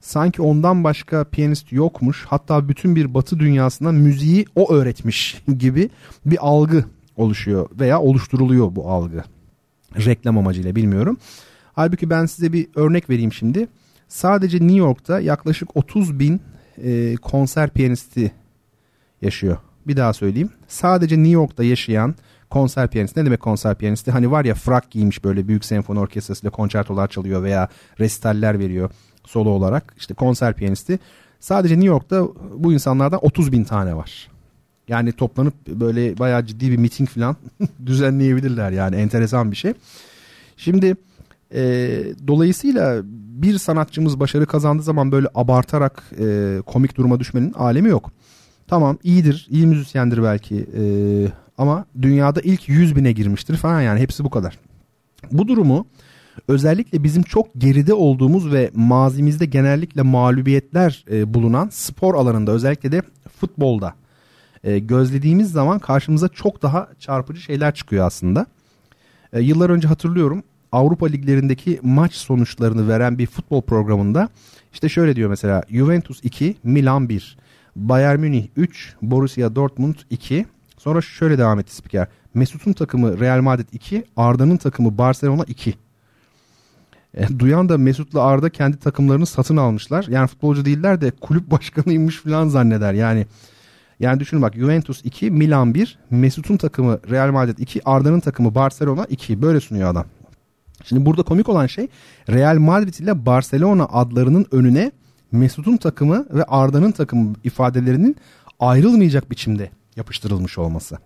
Sanki 0.00 0.42
ondan 0.42 0.84
başka 0.84 1.24
piyanist 1.24 1.72
yokmuş 1.72 2.24
hatta 2.28 2.68
bütün 2.68 2.96
bir 2.96 3.14
batı 3.14 3.38
dünyasına 3.38 3.92
müziği 3.92 4.44
o 4.54 4.72
öğretmiş 4.72 5.42
gibi 5.58 5.90
bir 6.26 6.38
algı 6.40 6.84
oluşuyor 7.16 7.68
veya 7.80 8.00
oluşturuluyor 8.00 8.76
bu 8.76 8.90
algı. 8.90 9.24
Reklam 9.96 10.38
amacıyla 10.38 10.76
bilmiyorum. 10.76 11.18
Halbuki 11.72 12.10
ben 12.10 12.26
size 12.26 12.52
bir 12.52 12.68
örnek 12.74 13.10
vereyim 13.10 13.32
şimdi. 13.32 13.68
Sadece 14.08 14.58
New 14.58 14.76
York'ta 14.76 15.20
yaklaşık 15.20 15.76
30 15.76 16.18
bin 16.18 16.40
e, 16.84 17.14
konser 17.16 17.70
piyanisti 17.70 18.32
yaşıyor. 19.22 19.56
Bir 19.86 19.96
daha 19.96 20.12
söyleyeyim. 20.12 20.50
Sadece 20.68 21.16
New 21.16 21.32
York'ta 21.32 21.64
yaşayan 21.64 22.14
konser 22.50 22.88
piyanisti. 22.88 23.20
Ne 23.20 23.24
demek 23.24 23.40
konser 23.40 23.74
piyanisti? 23.74 24.10
Hani 24.10 24.30
var 24.30 24.44
ya 24.44 24.54
frak 24.54 24.90
giymiş 24.90 25.24
böyle 25.24 25.48
büyük 25.48 25.64
senfoni 25.64 26.00
orkestrasıyla 26.00 26.50
konçertolar 26.50 27.08
çalıyor 27.08 27.42
veya 27.42 27.68
resitaller 28.00 28.58
veriyor 28.58 28.90
solo 29.26 29.50
olarak. 29.50 29.94
İşte 29.98 30.14
konser 30.14 30.54
piyanisti. 30.54 30.98
Sadece 31.40 31.74
New 31.74 31.88
York'ta 31.88 32.24
bu 32.56 32.72
insanlardan 32.72 33.24
30 33.24 33.52
bin 33.52 33.64
tane 33.64 33.96
var. 33.96 34.28
Yani 34.88 35.12
toplanıp 35.12 35.66
böyle 35.66 36.18
bayağı 36.18 36.46
ciddi 36.46 36.70
bir 36.70 36.76
miting 36.76 37.08
falan 37.08 37.36
düzenleyebilirler 37.86 38.70
yani 38.70 38.96
enteresan 38.96 39.50
bir 39.50 39.56
şey. 39.56 39.72
Şimdi 40.56 40.96
e, 41.54 41.60
dolayısıyla 42.26 43.00
bir 43.42 43.58
sanatçımız 43.58 44.20
başarı 44.20 44.46
kazandığı 44.46 44.82
zaman 44.82 45.12
böyle 45.12 45.28
abartarak 45.34 46.02
e, 46.18 46.58
komik 46.66 46.96
duruma 46.96 47.20
düşmenin 47.20 47.52
alemi 47.52 47.88
yok. 47.88 48.12
Tamam 48.68 48.98
iyidir, 49.04 49.46
iyi 49.50 49.66
müzisyendir 49.66 50.22
belki 50.22 50.66
e, 50.76 50.82
ama 51.60 51.84
dünyada 52.02 52.40
ilk 52.40 52.68
100 52.68 52.96
bine 52.96 53.12
girmiştir 53.12 53.56
falan 53.56 53.80
yani 53.80 54.00
hepsi 54.00 54.24
bu 54.24 54.30
kadar. 54.30 54.58
Bu 55.32 55.48
durumu 55.48 55.86
özellikle 56.48 57.04
bizim 57.04 57.22
çok 57.22 57.46
geride 57.58 57.94
olduğumuz 57.94 58.52
ve 58.52 58.70
mazimizde 58.74 59.46
genellikle 59.46 60.02
mağlubiyetler 60.02 61.04
e, 61.10 61.34
bulunan 61.34 61.68
spor 61.68 62.14
alanında 62.14 62.52
özellikle 62.52 62.92
de 62.92 63.02
futbolda 63.40 63.94
e, 64.64 64.78
gözlediğimiz 64.78 65.52
zaman 65.52 65.78
karşımıza 65.78 66.28
çok 66.28 66.62
daha 66.62 66.88
çarpıcı 66.98 67.40
şeyler 67.40 67.74
çıkıyor 67.74 68.06
aslında. 68.06 68.46
E, 69.32 69.40
yıllar 69.40 69.70
önce 69.70 69.88
hatırlıyorum 69.88 70.42
Avrupa 70.72 71.06
liglerindeki 71.06 71.80
maç 71.82 72.14
sonuçlarını 72.14 72.88
veren 72.88 73.18
bir 73.18 73.26
futbol 73.26 73.62
programında 73.62 74.28
işte 74.72 74.88
şöyle 74.88 75.16
diyor 75.16 75.30
mesela 75.30 75.62
Juventus 75.70 76.20
2, 76.22 76.56
Milan 76.62 77.08
1, 77.08 77.36
Bayern 77.76 78.20
Münih 78.20 78.48
3, 78.56 78.94
Borussia 79.02 79.54
Dortmund 79.54 79.94
2. 80.10 80.46
Sonra 80.80 81.00
şöyle 81.00 81.38
devam 81.38 81.58
etti 81.58 81.74
spiker. 81.74 82.06
Mesut'un 82.34 82.72
takımı 82.72 83.20
Real 83.20 83.40
Madrid 83.40 83.68
2, 83.72 84.04
Arda'nın 84.16 84.56
takımı 84.56 84.98
Barcelona 84.98 85.44
2. 85.44 85.74
E, 87.14 87.38
duyan 87.38 87.68
da 87.68 87.78
Mesut'la 87.78 88.22
Arda 88.22 88.50
kendi 88.50 88.76
takımlarını 88.76 89.26
satın 89.26 89.56
almışlar. 89.56 90.06
Yani 90.08 90.26
futbolcu 90.26 90.64
değiller 90.64 91.00
de 91.00 91.10
kulüp 91.10 91.50
başkanıymış 91.50 92.16
falan 92.16 92.48
zanneder. 92.48 92.92
Yani 92.92 93.26
Yani 94.00 94.20
düşünün 94.20 94.42
bak 94.42 94.54
Juventus 94.54 95.00
2, 95.04 95.30
Milan 95.30 95.74
1, 95.74 95.98
Mesut'un 96.10 96.56
takımı 96.56 97.00
Real 97.10 97.30
Madrid 97.30 97.58
2, 97.58 97.80
Arda'nın 97.84 98.20
takımı 98.20 98.54
Barcelona 98.54 99.04
2. 99.04 99.42
Böyle 99.42 99.60
sunuyor 99.60 99.90
adam. 99.90 100.04
Şimdi 100.84 101.06
burada 101.06 101.22
komik 101.22 101.48
olan 101.48 101.66
şey 101.66 101.88
Real 102.28 102.58
Madrid 102.58 102.94
ile 102.94 103.26
Barcelona 103.26 103.84
adlarının 103.84 104.46
önüne 104.52 104.92
Mesut'un 105.32 105.76
takımı 105.76 106.26
ve 106.30 106.44
Arda'nın 106.44 106.92
takımı 106.92 107.34
ifadelerinin 107.44 108.16
ayrılmayacak 108.60 109.30
biçimde 109.30 109.70
yapıştırılmış 109.96 110.58
olması. 110.58 110.98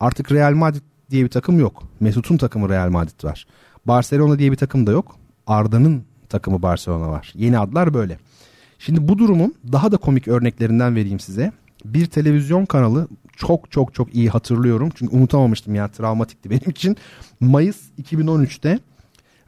Artık 0.00 0.32
Real 0.32 0.52
Madrid 0.52 0.82
diye 1.10 1.24
bir 1.24 1.30
takım 1.30 1.60
yok. 1.60 1.82
Mesut'un 2.00 2.36
takımı 2.36 2.68
Real 2.68 2.90
Madrid 2.90 3.24
var. 3.24 3.46
Barcelona 3.86 4.38
diye 4.38 4.52
bir 4.52 4.56
takım 4.56 4.86
da 4.86 4.92
yok. 4.92 5.16
Arda'nın 5.46 6.04
takımı 6.28 6.62
Barcelona 6.62 7.08
var. 7.08 7.32
Yeni 7.36 7.58
adlar 7.58 7.94
böyle. 7.94 8.18
Şimdi 8.78 9.08
bu 9.08 9.18
durumun 9.18 9.54
daha 9.72 9.92
da 9.92 9.96
komik 9.96 10.28
örneklerinden 10.28 10.96
vereyim 10.96 11.20
size. 11.20 11.52
Bir 11.84 12.06
televizyon 12.06 12.66
kanalı 12.66 13.08
çok 13.36 13.70
çok 13.70 13.94
çok 13.94 14.14
iyi 14.14 14.28
hatırlıyorum. 14.28 14.90
Çünkü 14.94 15.16
unutamamıştım 15.16 15.74
yani 15.74 15.92
travmatikti 15.92 16.50
benim 16.50 16.70
için. 16.70 16.96
Mayıs 17.40 17.76
2013'te 18.02 18.78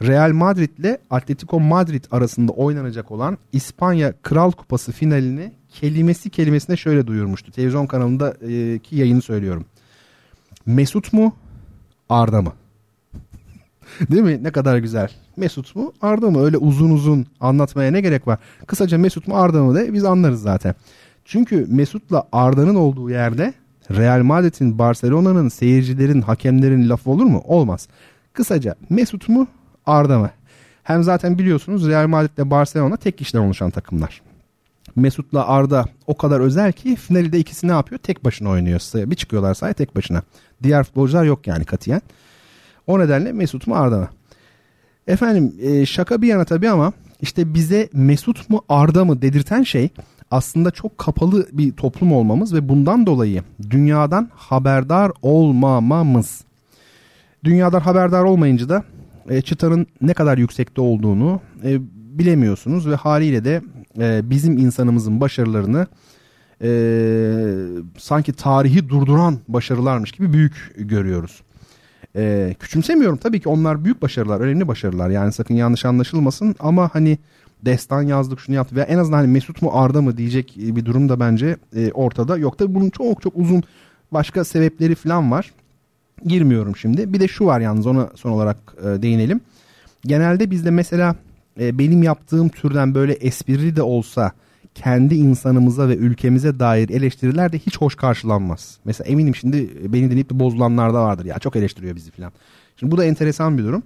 Real 0.02 0.32
Madrid 0.32 0.78
ile 0.78 0.98
Atletico 1.10 1.60
Madrid 1.60 2.04
arasında 2.10 2.52
oynanacak 2.52 3.10
olan 3.10 3.38
İspanya 3.52 4.14
Kral 4.22 4.50
Kupası 4.50 4.92
finalini 4.92 5.52
kelimesi 5.80 6.30
kelimesine 6.30 6.76
şöyle 6.76 7.06
duyurmuştu. 7.06 7.52
Televizyon 7.52 7.86
kanalındaki 7.86 8.96
yayını 8.96 9.22
söylüyorum. 9.22 9.64
Mesut 10.66 11.12
mu 11.12 11.36
Arda 12.08 12.42
mı? 12.42 12.52
Değil 14.10 14.22
mi? 14.22 14.42
Ne 14.42 14.50
kadar 14.50 14.78
güzel. 14.78 15.10
Mesut 15.36 15.76
mu 15.76 15.92
Arda 16.02 16.30
mı? 16.30 16.44
Öyle 16.44 16.56
uzun 16.56 16.90
uzun 16.90 17.26
anlatmaya 17.40 17.90
ne 17.90 18.00
gerek 18.00 18.26
var? 18.26 18.38
Kısaca 18.66 18.98
Mesut 18.98 19.28
mu 19.28 19.36
Arda 19.36 19.62
mı 19.62 19.74
de 19.74 19.92
biz 19.92 20.04
anlarız 20.04 20.42
zaten. 20.42 20.74
Çünkü 21.24 21.66
Mesut'la 21.68 22.28
Arda'nın 22.32 22.74
olduğu 22.74 23.10
yerde 23.10 23.54
Real 23.90 24.22
Madrid'in, 24.22 24.78
Barcelona'nın, 24.78 25.48
seyircilerin, 25.48 26.22
hakemlerin 26.22 26.88
lafı 26.88 27.10
olur 27.10 27.24
mu? 27.24 27.42
Olmaz. 27.44 27.88
Kısaca 28.32 28.74
Mesut 28.90 29.28
mu 29.28 29.46
Arda 29.86 30.18
mı? 30.18 30.30
Hem 30.82 31.02
zaten 31.02 31.38
biliyorsunuz 31.38 31.88
Real 31.88 32.06
Madrid 32.06 32.38
ile 32.38 32.50
Barcelona 32.50 32.96
tek 32.96 33.18
kişiden 33.18 33.40
oluşan 33.40 33.70
takımlar. 33.70 34.22
Mesut'la 34.96 35.48
Arda 35.48 35.84
o 36.06 36.16
kadar 36.16 36.40
özel 36.40 36.72
ki 36.72 36.96
finalde 36.96 37.38
ikisi 37.38 37.68
ne 37.68 37.72
yapıyor? 37.72 37.98
Tek 37.98 38.24
başına 38.24 38.48
oynuyor. 38.48 38.80
Bir 38.94 39.16
çıkıyorlar 39.16 39.54
sahaya 39.54 39.74
tek 39.74 39.96
başına. 39.96 40.22
Diğer 40.62 40.84
futbolcular 40.84 41.24
yok 41.24 41.46
yani 41.46 41.64
katiyen. 41.64 42.00
O 42.86 42.98
nedenle 42.98 43.32
Mesut 43.32 43.66
mu 43.66 43.74
Arda 43.74 43.98
mı? 43.98 44.08
Efendim 45.06 45.54
e, 45.62 45.86
şaka 45.86 46.22
bir 46.22 46.28
yana 46.28 46.44
tabii 46.44 46.68
ama 46.68 46.92
işte 47.20 47.54
bize 47.54 47.88
Mesut 47.92 48.50
mu 48.50 48.62
Arda 48.68 49.04
mı 49.04 49.22
dedirten 49.22 49.62
şey 49.62 49.88
aslında 50.30 50.70
çok 50.70 50.98
kapalı 50.98 51.46
bir 51.52 51.72
toplum 51.72 52.12
olmamız 52.12 52.54
ve 52.54 52.68
bundan 52.68 53.06
dolayı 53.06 53.42
dünyadan 53.70 54.30
haberdar 54.34 55.12
olmamamız. 55.22 56.44
Dünyadan 57.44 57.80
haberdar 57.80 58.22
olmayınca 58.22 58.68
da 58.68 58.84
e, 59.28 59.42
çıtanın 59.42 59.86
ne 60.00 60.14
kadar 60.14 60.38
yüksekte 60.38 60.80
olduğunu 60.80 61.40
e, 61.64 61.78
bilemiyorsunuz 62.18 62.88
ve 62.88 62.94
haliyle 62.94 63.44
de 63.44 63.62
e, 63.98 64.30
bizim 64.30 64.58
insanımızın 64.58 65.20
başarılarını 65.20 65.86
e, 66.62 66.68
sanki 67.98 68.32
tarihi 68.32 68.88
durduran 68.88 69.38
başarılarmış 69.48 70.12
gibi 70.12 70.32
büyük 70.32 70.72
görüyoruz. 70.76 71.42
E, 72.16 72.54
küçümsemiyorum 72.60 73.18
tabii 73.18 73.40
ki 73.40 73.48
onlar 73.48 73.84
büyük 73.84 74.02
başarılar, 74.02 74.40
önemli 74.40 74.68
başarılar 74.68 75.10
yani 75.10 75.32
sakın 75.32 75.54
yanlış 75.54 75.84
anlaşılmasın 75.84 76.54
ama 76.58 76.90
hani 76.92 77.18
destan 77.64 78.02
yazdık 78.02 78.40
şunu 78.40 78.56
yaptı 78.56 78.76
ve 78.76 78.80
en 78.80 78.98
azından 78.98 79.18
hani 79.18 79.28
Mesut 79.28 79.62
mu 79.62 79.70
Arda 79.72 80.02
mı 80.02 80.16
diyecek 80.16 80.54
bir 80.56 80.84
durum 80.84 81.08
da 81.08 81.20
bence 81.20 81.56
e, 81.76 81.92
ortada 81.92 82.36
yok. 82.36 82.58
Tabii 82.58 82.74
bunun 82.74 82.90
çok 82.90 83.22
çok 83.22 83.36
uzun 83.36 83.62
başka 84.12 84.44
sebepleri 84.44 84.94
falan 84.94 85.30
var. 85.30 85.52
Girmiyorum 86.24 86.76
şimdi. 86.76 87.12
Bir 87.12 87.20
de 87.20 87.28
şu 87.28 87.46
var 87.46 87.60
yalnız 87.60 87.86
ona 87.86 88.10
son 88.14 88.30
olarak 88.30 88.56
e, 88.80 89.02
değinelim. 89.02 89.40
Genelde 90.04 90.50
bizde 90.50 90.70
mesela 90.70 91.16
e, 91.60 91.78
benim 91.78 92.02
yaptığım 92.02 92.48
türden 92.48 92.94
böyle 92.94 93.12
esprili 93.12 93.76
de 93.76 93.82
olsa 93.82 94.32
kendi 94.74 95.14
insanımıza 95.14 95.88
ve 95.88 95.96
ülkemize 95.96 96.58
dair 96.58 96.88
eleştiriler 96.88 97.52
de 97.52 97.58
hiç 97.58 97.78
hoş 97.78 97.94
karşılanmaz. 97.94 98.78
Mesela 98.84 99.08
eminim 99.08 99.34
şimdi 99.34 99.70
beni 99.92 100.10
dinleyip 100.10 100.30
de 100.30 100.38
bozulanlar 100.38 100.94
da 100.94 101.02
vardır 101.02 101.24
ya 101.24 101.38
çok 101.38 101.56
eleştiriyor 101.56 101.96
bizi 101.96 102.10
falan. 102.10 102.32
Şimdi 102.76 102.92
bu 102.92 102.98
da 102.98 103.04
enteresan 103.04 103.58
bir 103.58 103.64
durum. 103.64 103.82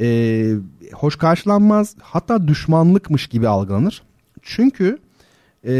Ee, 0.00 0.54
hoş 0.92 1.16
karşılanmaz 1.16 1.96
hatta 2.02 2.48
düşmanlıkmış 2.48 3.26
gibi 3.26 3.48
algılanır. 3.48 4.02
Çünkü 4.42 4.98
e, 5.64 5.72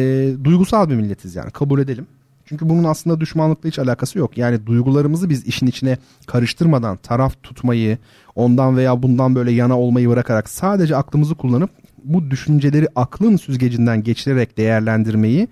duygusal 0.45 0.91
bir 0.91 0.95
milletiz 0.95 1.35
yani 1.35 1.51
kabul 1.51 1.81
edelim. 1.81 2.07
Çünkü 2.45 2.69
bunun 2.69 2.85
aslında 2.85 3.21
düşmanlıkla 3.21 3.69
hiç 3.69 3.79
alakası 3.79 4.19
yok. 4.19 4.39
Yani 4.39 4.67
duygularımızı 4.67 5.31
biz 5.31 5.47
işin 5.47 5.67
içine 5.67 5.99
karıştırmadan 6.27 6.97
taraf 6.97 7.43
tutmayı, 7.43 7.99
ondan 8.35 8.77
veya 8.77 9.03
bundan 9.03 9.35
böyle 9.35 9.53
yana 9.53 9.79
olmayı 9.79 10.09
bırakarak 10.09 10.49
sadece 10.49 10.97
aklımızı 10.97 11.35
kullanıp 11.35 11.71
bu 12.05 12.31
düşünceleri 12.31 12.87
aklın 12.97 13.37
süzgecinden 13.37 14.03
geçirerek 14.03 14.59
değerlendirmeyi 14.59 15.49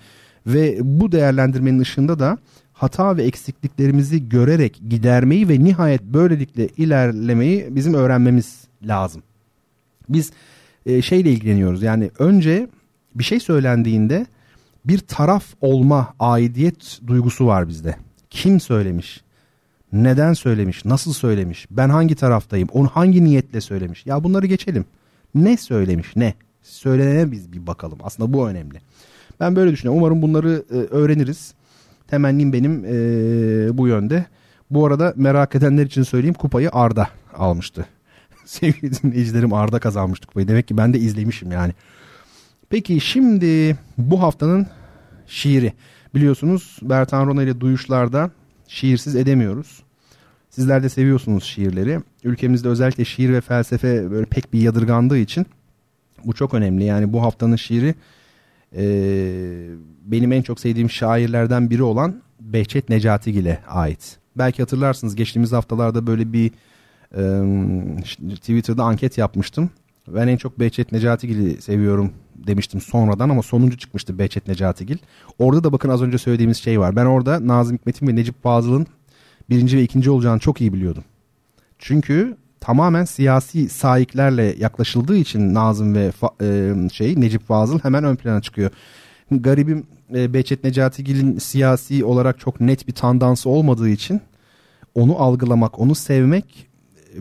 ve 0.47 0.79
bu 0.83 1.13
değerlendirmenin 1.13 1.81
ışığında 1.81 2.19
da 2.19 2.39
hata 2.73 3.17
ve 3.17 3.23
eksikliklerimizi 3.25 4.29
görerek 4.29 4.81
gidermeyi 4.89 5.49
ve 5.49 5.65
nihayet 5.65 6.03
böylelikle 6.03 6.69
ilerlemeyi 6.69 7.67
bizim 7.71 7.95
öğrenmemiz 7.95 8.65
lazım. 8.83 9.23
Biz 10.09 10.33
e, 10.87 11.03
şeyle 11.03 11.31
ilgileniyoruz 11.31 11.83
yani 11.83 12.11
önce 12.19 12.69
bir 13.15 13.25
şey 13.25 13.41
söylendiğinde 13.41 14.27
bir 14.85 14.99
taraf 14.99 15.45
olma 15.61 16.15
aidiyet 16.21 17.01
duygusu 17.07 17.47
var 17.47 17.69
bizde. 17.69 17.97
Kim 18.31 18.61
söylemiş? 18.61 19.23
Neden 19.93 20.33
söylemiş? 20.33 20.85
Nasıl 20.85 21.13
söylemiş? 21.13 21.67
Ben 21.71 21.89
hangi 21.89 22.15
taraftayım? 22.15 22.69
Onu 22.73 22.89
hangi 22.89 23.25
niyetle 23.25 23.61
söylemiş? 23.61 24.07
Ya 24.07 24.25
bunları 24.25 24.47
geçelim. 24.47 24.85
Ne 25.35 25.57
söylemiş? 25.57 26.17
Ne? 26.17 26.35
Söylenene 26.63 27.33
biz 27.33 27.53
bir 27.53 27.67
bakalım. 27.67 27.99
Aslında 28.03 28.33
bu 28.33 28.49
önemli. 28.49 28.81
Ben 29.41 29.57
böyle 29.57 29.73
düşünüyorum. 29.73 30.03
Umarım 30.03 30.23
bunları 30.23 30.65
e, 30.71 30.75
öğreniriz. 30.75 31.55
Temennim 32.07 32.53
benim 32.53 32.85
e, 32.85 33.79
bu 33.79 33.89
yönde. 33.89 34.27
Bu 34.71 34.87
arada 34.87 35.13
merak 35.17 35.55
edenler 35.55 35.87
için 35.87 36.03
söyleyeyim 36.03 36.35
kupayı 36.35 36.71
Arda 36.73 37.09
almıştı. 37.37 37.87
Sevgili 38.45 39.03
dinleyicilerim 39.03 39.53
Arda 39.53 39.79
kazanmıştı 39.79 40.27
kupayı. 40.27 40.49
Demek 40.49 40.69
ki 40.69 40.77
ben 40.77 40.95
de 40.95 40.99
izlemişim 40.99 41.53
yani. 41.53 41.73
Peki 42.71 43.01
şimdi 43.01 43.77
bu 43.99 44.23
haftanın 44.23 44.67
şiiri. 45.27 45.73
Biliyorsunuz 46.15 46.79
Bertan 46.83 47.27
Rona 47.27 47.43
ile 47.43 47.61
duyuşlarda 47.61 48.31
şiirsiz 48.69 49.17
edemiyoruz. 49.17 49.83
Sizler 50.51 50.83
de 50.83 50.89
seviyorsunuz 50.89 51.45
şiirleri. 51.45 52.01
Ülkemizde 52.25 52.69
özellikle 52.69 53.05
şiir 53.05 53.33
ve 53.33 53.41
felsefe 53.41 54.11
böyle 54.11 54.27
pek 54.27 54.53
bir 54.53 54.61
yadırgandığı 54.61 55.19
için 55.19 55.47
bu 56.25 56.33
çok 56.33 56.55
önemli. 56.55 56.85
Yani 56.85 57.13
bu 57.13 57.23
haftanın 57.23 57.57
şiiri 57.57 57.95
e, 58.77 58.85
benim 60.05 60.33
en 60.33 60.43
çok 60.43 60.61
sevdiğim 60.61 60.91
şairlerden 60.91 61.71
biri 61.71 61.83
olan 61.83 62.23
Behçet 62.41 62.89
Necatigil'e 62.89 63.59
ait. 63.69 64.17
Belki 64.37 64.63
hatırlarsınız 64.63 65.17
geçtiğimiz 65.17 65.53
haftalarda 65.53 66.07
böyle 66.07 66.33
bir 66.33 66.51
e, 67.17 68.35
Twitter'da 68.35 68.85
anket 68.85 69.19
yapmıştım. 69.19 69.71
Ben 70.15 70.29
en 70.29 70.37
çok 70.37 70.61
Behçet 70.61 70.93
Necatigil'i 70.93 71.63
seviyorum 71.63 72.13
demiştim 72.47 72.81
sonradan 72.81 73.29
ama 73.29 73.43
sonuncu 73.43 73.79
çıkmıştı 73.79 74.19
Behçet 74.19 74.49
Necatigil. 74.49 74.99
Orada 75.39 75.65
da 75.65 75.73
bakın 75.73 75.89
az 75.89 76.03
önce 76.03 76.19
söylediğimiz 76.19 76.57
şey 76.57 76.81
var. 76.81 76.97
Ben 76.97 77.05
orada 77.05 77.47
Nazım 77.47 77.77
Hikmet'in 77.77 78.07
ve 78.07 78.17
Necip 78.17 78.43
Fazıl'ın 78.43 78.87
birinci 79.51 79.77
ve 79.77 79.83
ikinci 79.83 80.11
olacağını 80.11 80.39
çok 80.41 80.61
iyi 80.61 80.73
biliyordum. 80.73 81.05
Çünkü 81.79 82.37
tamamen 82.61 83.05
siyasi 83.05 83.69
sahiplerle 83.69 84.55
yaklaşıldığı 84.59 85.17
için 85.17 85.55
Nazım 85.55 85.95
ve 85.95 86.13
e, 86.43 86.75
şey 86.93 87.21
Necip 87.21 87.47
Fazıl 87.47 87.79
hemen 87.79 88.05
ön 88.05 88.17
plana 88.17 88.41
çıkıyor. 88.41 88.71
Garibim 89.31 89.87
e, 90.15 90.35
Behçet 90.35 90.65
Necatigil'in 90.65 91.39
siyasi 91.39 92.05
olarak 92.05 92.41
çok 92.41 92.61
net 92.61 92.89
bir 92.89 92.95
tandansı 92.95 93.49
olmadığı 93.49 93.89
için 93.89 94.21
onu 94.95 95.19
algılamak, 95.19 95.79
onu 95.79 95.95
sevmek 95.95 96.68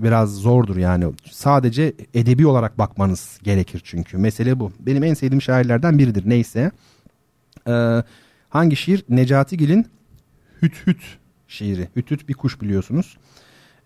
biraz 0.03 0.35
zordur 0.35 0.77
yani. 0.77 1.05
Sadece 1.31 1.93
edebi 2.13 2.47
olarak 2.47 2.77
bakmanız 2.77 3.39
gerekir 3.43 3.81
çünkü. 3.83 4.17
Mesele 4.17 4.59
bu. 4.59 4.71
Benim 4.79 5.03
en 5.03 5.13
sevdiğim 5.13 5.41
şairlerden 5.41 5.97
biridir 5.97 6.29
neyse. 6.29 6.71
Ee, 7.67 8.03
hangi 8.49 8.75
şiir? 8.75 9.03
Necati 9.09 9.57
Gil'in 9.57 9.87
Hüt 10.61 10.87
Hüt 10.87 11.01
şiiri. 11.47 11.87
Hüt 11.95 12.11
Hüt 12.11 12.29
bir 12.29 12.33
kuş 12.33 12.61
biliyorsunuz. 12.61 13.17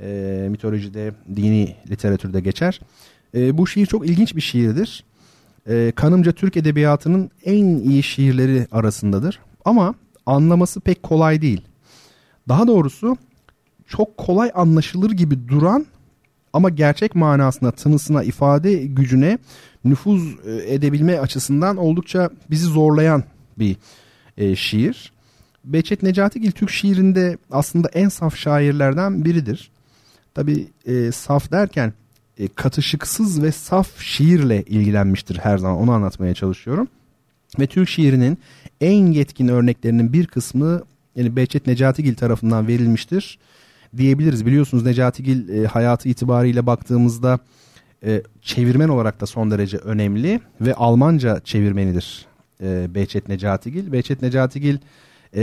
Ee, 0.01 0.47
mitolojide, 0.51 1.11
dini 1.35 1.75
literatürde 1.89 2.39
geçer. 2.39 2.79
Ee, 3.35 3.57
bu 3.57 3.67
şiir 3.67 3.85
çok 3.85 4.05
ilginç 4.09 4.35
bir 4.35 4.41
şiirdir. 4.41 5.03
Ee, 5.67 5.91
kanımca 5.95 6.31
Türk 6.31 6.57
Edebiyatı'nın 6.57 7.31
en 7.45 7.65
iyi 7.65 8.03
şiirleri 8.03 8.67
arasındadır. 8.71 9.39
Ama 9.65 9.95
anlaması 10.25 10.79
pek 10.81 11.03
kolay 11.03 11.41
değil. 11.41 11.61
Daha 12.49 12.67
doğrusu 12.67 13.17
çok 13.87 14.17
kolay 14.17 14.51
anlaşılır 14.55 15.11
gibi 15.11 15.47
duran 15.47 15.85
ama 16.53 16.69
gerçek 16.69 17.15
manasına, 17.15 17.71
tınısına, 17.71 18.23
ifade 18.23 18.73
gücüne 18.73 19.37
nüfuz 19.85 20.35
e, 20.45 20.73
edebilme 20.73 21.19
açısından 21.19 21.77
oldukça 21.77 22.29
bizi 22.49 22.65
zorlayan 22.65 23.23
bir 23.59 23.75
e, 24.37 24.55
şiir. 24.55 25.11
Behçet 25.65 26.03
Necatigil 26.03 26.51
Türk 26.51 26.69
şiirinde 26.69 27.37
aslında 27.51 27.89
en 27.93 28.09
saf 28.09 28.35
şairlerden 28.35 29.25
biridir. 29.25 29.71
Tabi 30.33 30.67
e, 30.85 31.11
saf 31.11 31.51
derken 31.51 31.93
e, 32.37 32.47
katışıksız 32.47 33.43
ve 33.43 33.51
saf 33.51 34.01
şiirle 34.01 34.63
ilgilenmiştir 34.63 35.37
her 35.37 35.57
zaman 35.57 35.77
onu 35.77 35.91
anlatmaya 35.91 36.33
çalışıyorum. 36.33 36.87
Ve 37.59 37.67
Türk 37.67 37.89
şiirinin 37.89 38.37
en 38.81 39.11
yetkin 39.11 39.47
örneklerinin 39.47 40.13
bir 40.13 40.27
kısmı 40.27 40.81
yani 41.15 41.35
Behçet 41.35 41.67
Necatigil 41.67 42.15
tarafından 42.15 42.67
verilmiştir 42.67 43.39
diyebiliriz. 43.97 44.45
Biliyorsunuz 44.45 44.85
Necatigil 44.85 45.49
e, 45.49 45.67
hayatı 45.67 46.09
itibariyle 46.09 46.65
baktığımızda 46.65 47.39
e, 48.05 48.21
çevirmen 48.41 48.89
olarak 48.89 49.21
da 49.21 49.25
son 49.25 49.51
derece 49.51 49.77
önemli 49.77 50.39
ve 50.61 50.73
Almanca 50.73 51.39
çevirmenidir 51.43 52.25
e, 52.63 52.95
Behçet 52.95 53.29
Necatigil. 53.29 53.91
Behçet 53.91 54.21
Necatigil 54.21 54.77
e, 55.35 55.41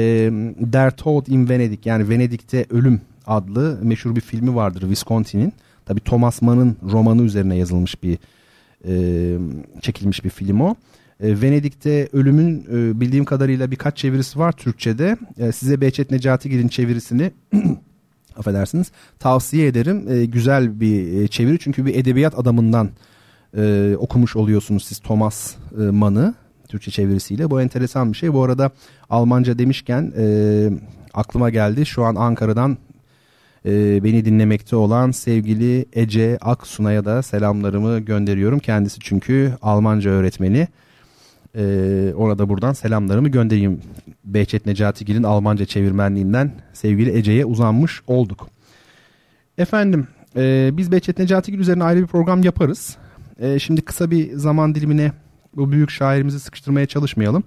Der 0.58 0.96
Tod 0.96 1.26
in 1.26 1.48
Venedik 1.48 1.86
yani 1.86 2.08
Venedik'te 2.08 2.66
Ölüm 2.70 3.00
adlı 3.26 3.78
meşhur 3.82 4.16
bir 4.16 4.20
filmi 4.20 4.54
vardır 4.54 4.90
Visconti'nin. 4.90 5.52
Tabi 5.86 6.00
Thomas 6.00 6.42
Mann'ın 6.42 6.76
romanı 6.82 7.22
üzerine 7.22 7.56
yazılmış 7.56 8.02
bir 8.02 8.18
e, 8.88 8.92
çekilmiş 9.80 10.24
bir 10.24 10.30
film 10.30 10.60
o. 10.60 10.74
E, 11.20 11.40
Venedik'te 11.42 12.08
Ölüm'ün 12.12 12.66
e, 12.72 13.00
bildiğim 13.00 13.24
kadarıyla 13.24 13.70
birkaç 13.70 13.96
çevirisi 13.96 14.38
var 14.38 14.52
Türkçe'de. 14.52 15.16
E, 15.38 15.52
size 15.52 15.80
Behçet 15.80 16.10
Necatigil'in 16.10 16.68
çevirisini 16.68 17.30
affedersiniz 18.38 18.92
tavsiye 19.18 19.66
ederim. 19.66 20.04
E, 20.08 20.24
güzel 20.24 20.80
bir 20.80 21.22
e, 21.22 21.28
çeviri 21.28 21.58
çünkü 21.58 21.86
bir 21.86 21.94
edebiyat 21.94 22.38
adamından 22.38 22.90
e, 23.56 23.94
okumuş 23.98 24.36
oluyorsunuz 24.36 24.84
siz 24.84 24.98
Thomas 24.98 25.54
e, 25.80 25.82
Mann'ı 25.82 26.34
Türkçe 26.68 26.90
çevirisiyle. 26.90 27.50
Bu 27.50 27.60
enteresan 27.60 28.12
bir 28.12 28.16
şey. 28.16 28.32
Bu 28.32 28.42
arada 28.42 28.70
Almanca 29.10 29.58
demişken 29.58 30.12
e, 30.18 30.70
aklıma 31.14 31.50
geldi. 31.50 31.86
Şu 31.86 32.04
an 32.04 32.14
Ankara'dan 32.14 32.78
e, 33.66 34.04
beni 34.04 34.24
dinlemekte 34.24 34.76
olan 34.76 35.10
sevgili 35.10 35.86
Ece 35.92 36.38
Aksuna'ya 36.40 37.04
da 37.04 37.22
selamlarımı 37.22 37.98
gönderiyorum. 37.98 38.58
Kendisi 38.58 39.00
çünkü 39.00 39.52
Almanca 39.62 40.10
öğretmeni. 40.10 40.68
E, 41.56 42.12
ona 42.16 42.38
da 42.38 42.48
buradan 42.48 42.72
selamlarımı 42.72 43.28
göndereyim. 43.28 43.80
Behçet 44.24 44.66
Necatigil'in 44.66 45.22
Almanca 45.22 45.64
çevirmenliğinden 45.64 46.52
sevgili 46.72 47.18
Ece'ye 47.18 47.44
uzanmış 47.44 48.02
olduk. 48.06 48.48
Efendim 49.58 50.08
e, 50.36 50.70
biz 50.72 50.92
Behçet 50.92 51.18
Necatigil 51.18 51.58
üzerine 51.58 51.84
ayrı 51.84 52.02
bir 52.02 52.06
program 52.06 52.42
yaparız. 52.42 52.96
E, 53.38 53.58
şimdi 53.58 53.82
kısa 53.82 54.10
bir 54.10 54.32
zaman 54.32 54.74
dilimine 54.74 55.12
bu 55.56 55.72
büyük 55.72 55.90
şairimizi 55.90 56.40
sıkıştırmaya 56.40 56.86
çalışmayalım. 56.86 57.42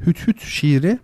Hüt 0.00 0.26
Hüt 0.26 0.42
şiiri 0.42 0.98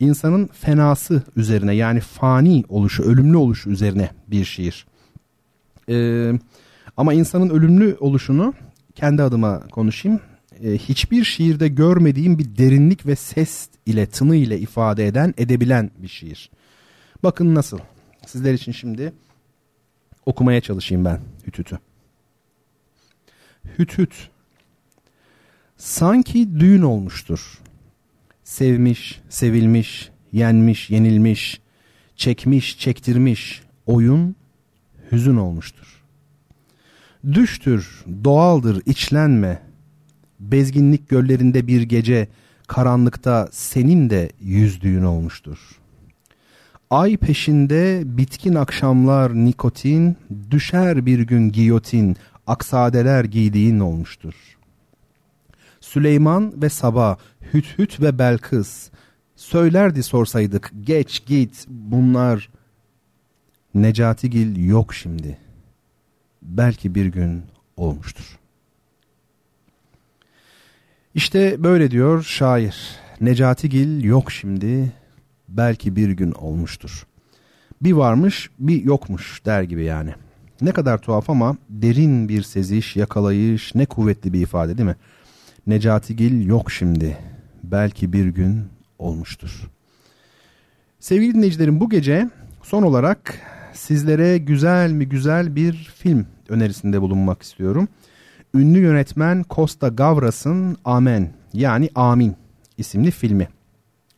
insanın 0.00 0.46
fenası 0.46 1.22
üzerine 1.36 1.74
yani 1.74 2.00
fani 2.00 2.64
oluşu, 2.68 3.02
ölümlü 3.02 3.36
oluşu 3.36 3.70
üzerine 3.70 4.10
bir 4.28 4.44
şiir. 4.44 4.86
Ee, 5.88 6.32
ama 6.96 7.12
insanın 7.12 7.50
ölümlü 7.50 7.96
oluşunu 8.00 8.54
kendi 8.94 9.22
adıma 9.22 9.60
konuşayım. 9.68 10.20
Ee, 10.64 10.78
hiçbir 10.78 11.24
şiirde 11.24 11.68
görmediğim 11.68 12.38
bir 12.38 12.56
derinlik 12.56 13.06
ve 13.06 13.16
ses 13.16 13.68
ile, 13.86 14.06
tını 14.06 14.36
ile 14.36 14.58
ifade 14.58 15.06
eden, 15.06 15.34
edebilen 15.38 15.90
bir 15.98 16.08
şiir. 16.08 16.50
Bakın 17.22 17.54
nasıl. 17.54 17.78
Sizler 18.26 18.54
için 18.54 18.72
şimdi 18.72 19.12
okumaya 20.26 20.60
çalışayım 20.60 21.04
ben 21.04 21.20
Hütüt'ü. 21.46 21.78
Hüt 23.78 23.98
hüt. 23.98 24.30
Sanki 25.76 26.60
düğün 26.60 26.82
olmuştur. 26.82 27.58
Sevmiş, 28.44 29.20
sevilmiş, 29.28 30.10
yenmiş, 30.32 30.90
yenilmiş, 30.90 31.60
çekmiş, 32.16 32.78
çektirmiş, 32.78 33.62
oyun, 33.86 34.36
hüzün 35.12 35.36
olmuştur. 35.36 36.04
Düştür, 37.32 38.04
doğaldır, 38.24 38.82
içlenme. 38.86 39.69
Bezginlik 40.40 41.08
göllerinde 41.08 41.66
bir 41.66 41.82
gece, 41.82 42.28
karanlıkta 42.66 43.48
senin 43.52 44.10
de 44.10 44.30
yüzdüğün 44.40 45.02
olmuştur. 45.02 45.58
Ay 46.90 47.16
peşinde 47.16 48.02
bitkin 48.04 48.54
akşamlar 48.54 49.34
nikotin, 49.34 50.16
düşer 50.50 51.06
bir 51.06 51.20
gün 51.20 51.52
giyotin, 51.52 52.16
aksadeler 52.46 53.24
giydiğin 53.24 53.80
olmuştur. 53.80 54.34
Süleyman 55.80 56.62
ve 56.62 56.68
Sabah, 56.68 57.16
Hüt 57.54 57.78
Hüt 57.78 58.00
ve 58.00 58.18
Belkıs, 58.18 58.90
söylerdi 59.36 60.02
sorsaydık 60.02 60.72
geç 60.84 61.26
git 61.26 61.66
bunlar. 61.68 62.50
Necatigil 63.74 64.68
yok 64.68 64.94
şimdi. 64.94 65.38
Belki 66.42 66.94
bir 66.94 67.06
gün 67.06 67.42
olmuştur. 67.76 68.39
İşte 71.14 71.62
böyle 71.62 71.90
diyor 71.90 72.22
şair. 72.22 72.76
Necatigil 73.20 74.04
yok 74.04 74.32
şimdi. 74.32 74.92
Belki 75.48 75.96
bir 75.96 76.10
gün 76.10 76.32
olmuştur. 76.32 77.06
Bir 77.82 77.92
varmış 77.92 78.50
bir 78.58 78.84
yokmuş 78.84 79.44
der 79.44 79.62
gibi 79.62 79.84
yani. 79.84 80.14
Ne 80.60 80.72
kadar 80.72 80.98
tuhaf 80.98 81.30
ama 81.30 81.56
derin 81.68 82.28
bir 82.28 82.42
seziş, 82.42 82.96
yakalayış, 82.96 83.74
ne 83.74 83.86
kuvvetli 83.86 84.32
bir 84.32 84.40
ifade 84.40 84.78
değil 84.78 84.88
mi? 84.88 84.96
Necatigil 85.66 86.46
yok 86.46 86.70
şimdi. 86.72 87.18
Belki 87.62 88.12
bir 88.12 88.26
gün 88.26 88.64
olmuştur. 88.98 89.70
Sevgili 91.00 91.34
dinleyicilerim 91.34 91.80
bu 91.80 91.90
gece 91.90 92.30
son 92.62 92.82
olarak 92.82 93.38
sizlere 93.72 94.38
güzel 94.38 94.92
mi 94.92 95.08
güzel 95.08 95.56
bir 95.56 95.72
film 95.72 96.26
önerisinde 96.48 97.00
bulunmak 97.00 97.42
istiyorum. 97.42 97.88
Ünlü 98.54 98.78
yönetmen 98.78 99.44
Costa 99.50 99.88
Gavras'ın 99.88 100.76
Amen 100.84 101.30
yani 101.52 101.88
Amin 101.94 102.36
isimli 102.78 103.10
filmi. 103.10 103.48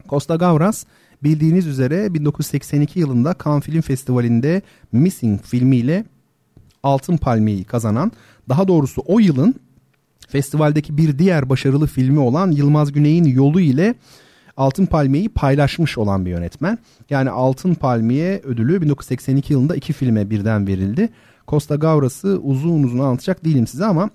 Costa 0.09 0.37
Gavras 0.37 0.85
bildiğiniz 1.23 1.67
üzere 1.67 2.15
1982 2.15 3.01
yılında 3.01 3.35
Cannes 3.45 3.65
Film 3.65 3.81
Festivali'nde 3.81 4.63
Missing 4.93 5.43
filmiyle 5.43 6.05
Altın 6.83 7.17
Palmiye'yi 7.17 7.65
kazanan 7.65 8.13
daha 8.49 8.69
doğrusu 8.69 9.03
o 9.07 9.19
yılın 9.19 9.55
festivaldeki 10.29 10.97
bir 10.97 11.19
diğer 11.19 11.49
başarılı 11.49 11.87
filmi 11.87 12.19
olan 12.19 12.51
Yılmaz 12.51 12.93
Güney'in 12.93 13.25
Yolu 13.25 13.61
ile 13.61 13.95
Altın 14.57 14.87
Palmiye'yi 14.87 15.29
paylaşmış 15.29 15.99
olan 15.99 16.27
bir 16.27 16.31
yönetmen. 16.31 16.79
Yani 17.11 17.31
Altın 17.31 17.75
Palmiye 17.75 18.41
ödülü 18.45 18.83
1982 18.83 19.53
yılında 19.53 19.77
iki 19.77 19.93
filme 19.93 20.31
birden 20.31 20.67
verildi. 20.67 21.09
Costa 21.49 21.77
Gavras'ı 21.77 22.39
uzun 22.43 22.83
uzun 22.83 22.99
anlatacak 22.99 23.45
değilim 23.45 23.67
size 23.67 23.85
ama 23.85 24.11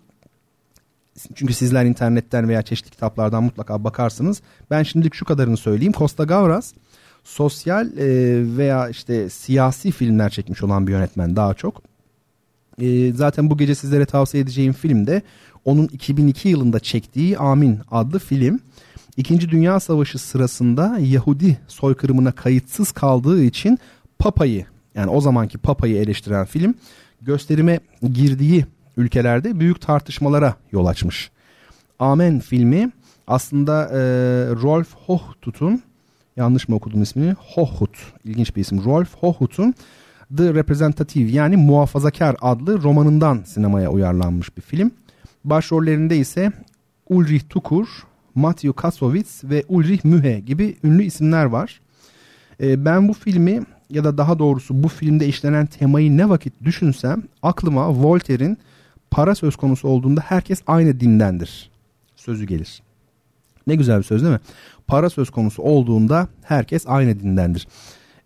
çünkü 1.35 1.53
sizler 1.53 1.85
internetten 1.85 2.48
veya 2.49 2.61
çeşitli 2.61 2.91
kitaplardan 2.91 3.44
mutlaka 3.44 3.84
bakarsınız. 3.84 4.41
Ben 4.72 4.84
şimdilik 4.84 5.15
şu 5.15 5.26
kadarını 5.26 5.57
söyleyeyim. 5.57 5.94
Costa 5.98 6.23
Gavras 6.23 6.73
sosyal 7.23 7.98
e, 7.98 8.07
veya 8.57 8.89
işte 8.89 9.30
siyasi 9.30 9.91
filmler 9.91 10.30
çekmiş 10.30 10.64
olan 10.64 10.88
bir 10.88 10.91
yönetmen 10.91 11.35
daha 11.35 11.53
çok. 11.53 11.81
E, 12.81 13.14
zaten 13.14 13.49
bu 13.49 13.57
gece 13.57 13.76
sizlere 13.76 14.06
tavsiye 14.06 14.44
edeceğim 14.44 14.73
film 14.73 15.07
de 15.07 15.22
onun 15.65 15.88
2002 15.88 16.49
yılında 16.49 16.80
çektiği 16.80 17.38
Amin 17.38 17.80
adlı 17.91 18.19
film. 18.19 18.60
İkinci 19.18 19.49
Dünya 19.49 19.80
Savaşı 19.80 20.19
sırasında 20.19 20.98
Yahudi 20.99 21.57
soykırımına 21.68 22.31
kayıtsız 22.31 22.91
kaldığı 22.91 23.44
için 23.44 23.80
Papa'yı 24.19 24.65
yani 24.95 25.10
o 25.10 25.22
zamanki 25.22 25.57
Papa'yı 25.57 25.98
eleştiren 25.98 26.45
film 26.45 26.73
gösterime 27.22 27.80
girdiği 28.14 28.65
ülkelerde 28.98 29.60
büyük 29.60 29.82
tartışmalara 29.82 30.56
yol 30.72 30.86
açmış. 30.86 31.32
Amen 31.99 32.40
filmi 32.40 32.91
aslında 33.28 33.84
e, 33.84 33.98
Rolf 34.61 34.95
Hochtut'un 34.95 35.82
yanlış 36.38 36.68
mı 36.68 36.76
okudum 36.76 37.02
ismini? 37.02 37.36
Hochut 37.40 37.98
ilginç 38.24 38.56
bir 38.56 38.61
isim. 38.61 38.86
Rolf 38.86 39.15
Hochut'un 39.15 39.74
The 40.38 40.53
Representative 40.53 41.32
yani 41.32 41.57
Muhafazakar 41.57 42.36
adlı 42.41 42.84
romanından 42.84 43.44
sinemaya 43.45 43.91
uyarlanmış 43.91 44.57
bir 44.57 44.61
film. 44.61 44.91
Başrollerinde 45.44 46.18
ise 46.18 46.52
Ulrich 47.10 47.49
Tukur, 47.49 47.88
Matthew 48.36 48.74
Kassovitz 48.74 49.44
ve 49.44 49.64
Ulrich 49.68 50.06
Mühe 50.06 50.40
gibi 50.40 50.78
ünlü 50.84 51.03
isimler 51.03 51.45
var. 51.45 51.82
E, 52.61 52.86
ben 52.86 53.07
bu 53.07 53.14
filmi 53.14 53.61
ya 53.90 54.03
da 54.03 54.18
daha 54.18 54.40
doğrusu 54.40 54.84
bu 54.84 54.88
filmde 54.88 55.28
işlenen 55.28 55.65
temayı 55.65 56.18
ne 56.18 56.30
vakit 56.30 56.53
düşünsem 56.64 57.24
aklıma 57.41 57.90
Voltaire'in 57.90 58.57
para 59.11 59.35
söz 59.35 59.55
konusu 59.55 59.88
olduğunda 59.88 60.21
herkes 60.21 60.61
aynı 60.67 60.99
dindendir 60.99 61.71
sözü 62.15 62.45
gelir. 62.45 62.81
Ne 63.67 63.75
güzel 63.75 63.97
bir 63.97 64.03
söz 64.03 64.21
değil 64.21 64.34
mi? 64.34 64.39
Para 64.88 65.09
söz 65.09 65.29
konusu 65.29 65.61
olduğunda 65.61 66.27
herkes 66.43 66.84
aynı 66.88 67.19
dindendir. 67.19 67.67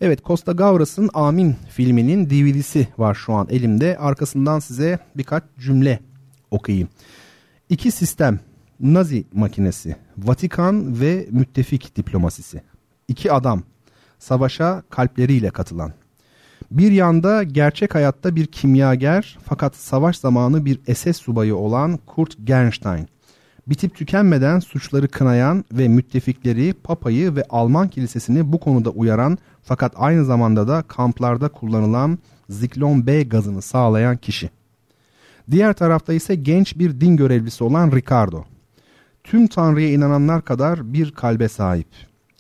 Evet 0.01 0.25
Costa 0.25 0.51
Gavras'ın 0.51 1.09
Amin 1.13 1.55
filminin 1.69 2.29
DVD'si 2.29 2.87
var 2.97 3.15
şu 3.15 3.33
an 3.33 3.47
elimde. 3.49 3.97
Arkasından 3.97 4.59
size 4.59 4.99
birkaç 5.17 5.43
cümle 5.59 5.99
okuyayım. 6.51 6.89
İki 7.69 7.91
sistem 7.91 8.39
Nazi 8.79 9.25
makinesi, 9.33 9.95
Vatikan 10.17 11.01
ve 11.01 11.27
müttefik 11.31 11.95
diplomasisi. 11.95 12.61
İki 13.07 13.31
adam 13.31 13.63
savaşa 14.19 14.83
kalpleriyle 14.89 15.49
katılan. 15.49 15.93
Bir 16.72 16.91
yanda 16.91 17.43
gerçek 17.43 17.95
hayatta 17.95 18.35
bir 18.35 18.45
kimyager 18.45 19.38
fakat 19.43 19.76
savaş 19.76 20.18
zamanı 20.18 20.65
bir 20.65 20.95
SS 20.95 21.18
subayı 21.18 21.56
olan 21.56 21.99
Kurt 22.06 22.35
Gernstein. 22.43 23.07
Bitip 23.68 23.95
tükenmeden 23.95 24.60
suçları 24.60 25.07
kınayan 25.07 25.65
ve 25.72 25.88
müttefikleri, 25.88 26.73
papayı 26.73 27.35
ve 27.35 27.43
Alman 27.49 27.88
kilisesini 27.88 28.52
bu 28.52 28.60
konuda 28.60 28.89
uyaran 28.89 29.38
fakat 29.64 29.93
aynı 29.95 30.26
zamanda 30.26 30.68
da 30.68 30.81
kamplarda 30.81 31.49
kullanılan 31.49 32.19
Ziklon 32.49 33.07
B 33.07 33.23
gazını 33.23 33.61
sağlayan 33.61 34.18
kişi. 34.18 34.49
Diğer 35.52 35.73
tarafta 35.73 36.14
ise 36.14 36.35
genç 36.35 36.77
bir 36.77 37.02
din 37.02 37.18
görevlisi 37.18 37.64
olan 37.64 37.91
Ricardo. 37.91 38.43
Tüm 39.23 39.48
Tanrı'ya 39.48 39.91
inananlar 39.91 40.45
kadar 40.45 40.93
bir 40.93 41.11
kalbe 41.11 41.49
sahip. 41.49 41.88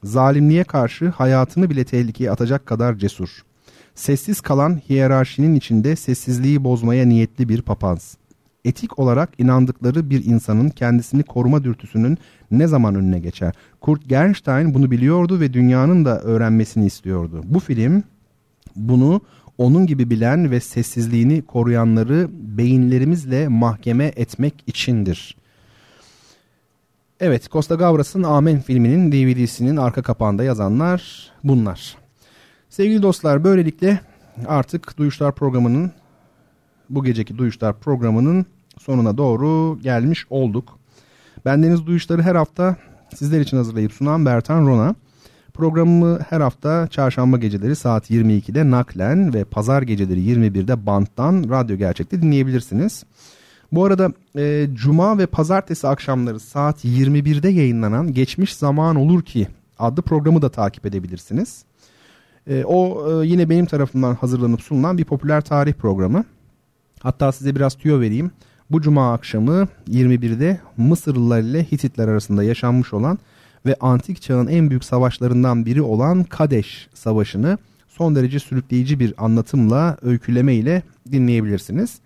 Zalimliğe 0.03 0.63
karşı 0.63 1.09
hayatını 1.09 1.69
bile 1.69 1.83
tehlikeye 1.83 2.31
atacak 2.31 2.65
kadar 2.65 2.95
cesur. 2.95 3.43
Sessiz 3.95 4.41
kalan 4.41 4.81
hiyerarşinin 4.89 5.55
içinde 5.55 5.95
sessizliği 5.95 6.63
bozmaya 6.63 7.05
niyetli 7.05 7.49
bir 7.49 7.61
papaz. 7.61 8.17
Etik 8.65 8.99
olarak 8.99 9.29
inandıkları 9.37 10.09
bir 10.09 10.25
insanın 10.25 10.69
kendisini 10.69 11.23
koruma 11.23 11.63
dürtüsünün 11.63 12.17
ne 12.51 12.67
zaman 12.67 12.95
önüne 12.95 13.19
geçer? 13.19 13.53
Kurt 13.81 14.09
Gernstein 14.09 14.73
bunu 14.73 14.91
biliyordu 14.91 15.39
ve 15.39 15.53
dünyanın 15.53 16.05
da 16.05 16.21
öğrenmesini 16.21 16.85
istiyordu. 16.85 17.41
Bu 17.45 17.59
film 17.59 18.03
bunu 18.75 19.21
onun 19.57 19.87
gibi 19.87 20.09
bilen 20.09 20.51
ve 20.51 20.59
sessizliğini 20.59 21.41
koruyanları 21.41 22.27
beyinlerimizle 22.31 23.47
mahkeme 23.47 24.05
etmek 24.15 24.63
içindir. 24.67 25.37
Evet, 27.19 27.51
Costa 27.51 27.75
Gavras'ın 27.75 28.23
Amen 28.23 28.61
filminin 28.61 29.11
DVD'sinin 29.11 29.77
arka 29.77 30.01
kapağında 30.01 30.43
yazanlar 30.43 31.31
bunlar. 31.43 32.00
Sevgili 32.71 33.01
dostlar, 33.01 33.43
böylelikle 33.43 33.99
artık 34.47 34.97
Duyuşlar 34.97 35.35
programının 35.35 35.91
bu 36.89 37.03
geceki 37.03 37.37
Duyuşlar 37.37 37.79
programının 37.79 38.45
sonuna 38.79 39.17
doğru 39.17 39.79
gelmiş 39.81 40.25
olduk. 40.29 40.79
Bendeniz 41.45 41.85
Duyuşları 41.85 42.21
her 42.21 42.35
hafta 42.35 42.75
sizler 43.15 43.41
için 43.41 43.57
hazırlayıp 43.57 43.93
sunan 43.93 44.25
Bertan 44.25 44.67
Rona. 44.67 44.95
Programımı 45.53 46.19
her 46.29 46.41
hafta 46.41 46.87
çarşamba 46.87 47.37
geceleri 47.37 47.75
saat 47.75 48.11
22'de 48.11 48.71
naklen 48.71 49.33
ve 49.33 49.43
pazar 49.43 49.81
geceleri 49.81 50.19
21'de 50.19 50.85
banttan 50.85 51.45
radyo 51.49 51.77
gerçekte 51.77 52.21
dinleyebilirsiniz. 52.21 53.03
Bu 53.71 53.85
arada 53.85 54.11
e, 54.37 54.67
cuma 54.73 55.17
ve 55.17 55.25
pazartesi 55.25 55.87
akşamları 55.87 56.39
saat 56.39 56.85
21'de 56.85 57.49
yayınlanan 57.49 58.13
Geçmiş 58.13 58.55
Zaman 58.55 58.95
Olur 58.95 59.21
Ki 59.21 59.47
adlı 59.79 60.01
programı 60.01 60.41
da 60.41 60.49
takip 60.49 60.85
edebilirsiniz. 60.85 61.65
E, 62.47 62.63
o 62.63 63.07
e, 63.23 63.27
yine 63.27 63.49
benim 63.49 63.65
tarafımdan 63.65 64.15
hazırlanıp 64.15 64.61
sunulan 64.61 64.97
bir 64.97 65.05
popüler 65.05 65.41
tarih 65.41 65.73
programı. 65.73 66.25
Hatta 66.99 67.31
size 67.31 67.55
biraz 67.55 67.75
tüyo 67.75 67.99
vereyim. 67.99 68.31
Bu 68.71 68.81
cuma 68.81 69.13
akşamı 69.13 69.67
21'de 69.89 70.59
Mısırlılar 70.77 71.41
ile 71.41 71.63
Hititler 71.63 72.07
arasında 72.07 72.43
yaşanmış 72.43 72.93
olan 72.93 73.19
ve 73.65 73.75
antik 73.79 74.21
çağın 74.21 74.47
en 74.47 74.69
büyük 74.69 74.83
savaşlarından 74.83 75.65
biri 75.65 75.81
olan 75.81 76.23
Kadeş 76.23 76.89
Savaşı'nı 76.93 77.57
son 77.87 78.15
derece 78.15 78.39
sürükleyici 78.39 78.99
bir 78.99 79.13
anlatımla, 79.17 79.97
öyküleme 80.01 80.55
ile 80.55 80.83
dinleyebilirsiniz. 81.11 81.99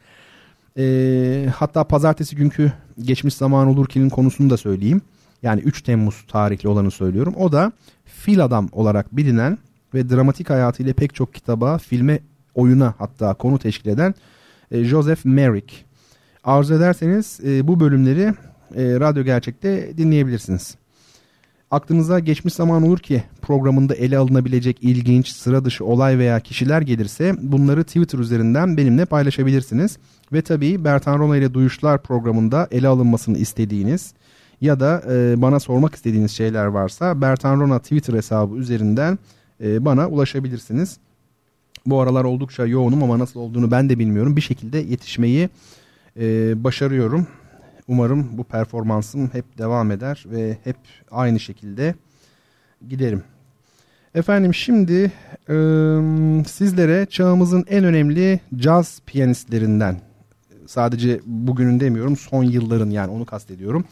E, 0.77 1.47
hatta 1.55 1.83
pazartesi 1.83 2.35
günkü 2.35 2.71
geçmiş 3.01 3.33
zaman 3.33 3.67
olur 3.67 3.87
ki'nin 3.87 4.09
konusunu 4.09 4.49
da 4.49 4.57
söyleyeyim. 4.57 5.01
Yani 5.43 5.61
3 5.61 5.81
Temmuz 5.81 6.25
tarihli 6.27 6.69
olanı 6.69 6.91
söylüyorum. 6.91 7.33
O 7.37 7.51
da 7.51 7.71
Fil 8.05 8.45
Adam 8.45 8.69
olarak 8.71 9.17
bilinen 9.17 9.57
ve 9.95 10.09
dramatik 10.09 10.49
hayatıyla 10.49 10.93
pek 10.93 11.15
çok 11.15 11.33
kitaba, 11.33 11.77
filme, 11.77 12.19
oyuna 12.55 12.93
hatta 12.97 13.33
konu 13.33 13.59
teşkil 13.59 13.89
eden 13.89 14.15
e, 14.71 14.83
Joseph 14.83 15.25
Merrick. 15.25 15.75
Arzu 16.43 16.73
ederseniz 16.73 17.39
e, 17.45 17.67
bu 17.67 17.79
bölümleri 17.79 18.33
e, 18.75 18.99
Radyo 18.99 19.23
Gerçek'te 19.23 19.97
dinleyebilirsiniz. 19.97 20.75
Aklınıza 21.71 22.19
geçmiş 22.19 22.53
zaman 22.53 22.83
olur 22.83 22.99
ki 22.99 23.23
programında 23.41 23.95
ele 23.95 24.17
alınabilecek 24.17 24.77
ilginç, 24.81 25.27
sıra 25.27 25.65
dışı 25.65 25.85
olay 25.85 26.17
veya 26.17 26.39
kişiler 26.39 26.81
gelirse 26.81 27.35
bunları 27.41 27.83
Twitter 27.83 28.19
üzerinden 28.19 28.77
benimle 28.77 29.05
paylaşabilirsiniz. 29.05 29.97
Ve 30.33 30.41
tabii 30.41 30.83
Bertan 30.83 31.19
Rona 31.19 31.37
ile 31.37 31.53
Duyuşlar 31.53 32.03
programında 32.03 32.67
ele 32.71 32.87
alınmasını 32.87 33.37
istediğiniz 33.37 34.13
ya 34.61 34.79
da 34.79 35.03
bana 35.41 35.59
sormak 35.59 35.95
istediğiniz 35.95 36.31
şeyler 36.31 36.65
varsa 36.65 37.21
Bertan 37.21 37.59
Rona 37.59 37.79
Twitter 37.79 38.13
hesabı 38.13 38.55
üzerinden 38.55 39.19
e, 39.63 39.85
bana 39.85 40.07
ulaşabilirsiniz. 40.07 40.97
Bu 41.85 42.01
aralar 42.01 42.23
oldukça 42.23 42.65
yoğunum 42.65 43.03
ama 43.03 43.19
nasıl 43.19 43.39
olduğunu 43.39 43.71
ben 43.71 43.89
de 43.89 43.99
bilmiyorum. 43.99 44.35
Bir 44.35 44.41
şekilde 44.41 44.77
yetişmeyi 44.77 45.49
e, 46.19 46.53
başarıyorum. 46.63 47.27
Umarım 47.87 48.37
bu 48.37 48.43
performansım 48.43 49.29
hep 49.33 49.57
devam 49.57 49.91
eder 49.91 50.23
ve 50.27 50.57
hep 50.63 50.77
aynı 51.11 51.39
şekilde 51.39 51.95
giderim. 52.89 53.23
Efendim 54.15 54.53
şimdi 54.53 55.11
e, 55.49 55.55
sizlere 56.47 57.05
çağımızın 57.05 57.65
en 57.69 57.83
önemli 57.83 58.39
caz 58.55 59.01
piyanistlerinden 59.05 60.01
sadece 60.67 61.19
bugünün 61.25 61.79
demiyorum 61.79 62.17
son 62.17 62.43
yılların 62.43 62.89
yani 62.89 63.11
onu 63.11 63.25
kastediyorum. 63.25 63.85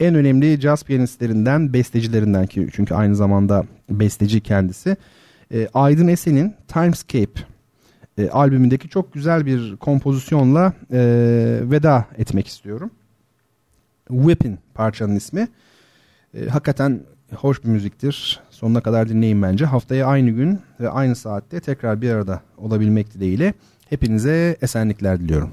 En 0.00 0.14
önemli 0.14 0.60
caz 0.60 0.84
piyanistlerinden 0.84 1.72
bestecilerinden 1.72 2.46
ki 2.46 2.68
çünkü 2.72 2.94
aynı 2.94 3.16
zamanda 3.16 3.64
besteci 3.90 4.40
kendisi. 4.40 4.96
E, 5.54 5.68
Aydın 5.74 6.08
Esen'in 6.08 6.54
Timescape 6.68 7.40
e, 8.18 8.30
albümündeki 8.30 8.88
çok 8.88 9.12
güzel 9.12 9.46
bir 9.46 9.76
kompozisyonla 9.76 10.72
e, 10.92 11.00
veda 11.62 12.06
etmek 12.18 12.46
istiyorum. 12.46 12.90
Whippin 14.08 14.58
parçanın 14.74 15.16
ismi. 15.16 15.48
E, 16.34 16.46
hakikaten 16.46 17.00
hoş 17.34 17.64
bir 17.64 17.68
müziktir. 17.68 18.40
Sonuna 18.50 18.80
kadar 18.80 19.08
dinleyin 19.08 19.42
bence. 19.42 19.64
Haftaya 19.64 20.06
aynı 20.06 20.30
gün 20.30 20.60
ve 20.80 20.90
aynı 20.90 21.16
saatte 21.16 21.60
tekrar 21.60 22.02
bir 22.02 22.10
arada 22.10 22.42
olabilmek 22.56 23.14
dileğiyle 23.14 23.54
hepinize 23.90 24.56
esenlikler 24.62 25.20
diliyorum. 25.20 25.50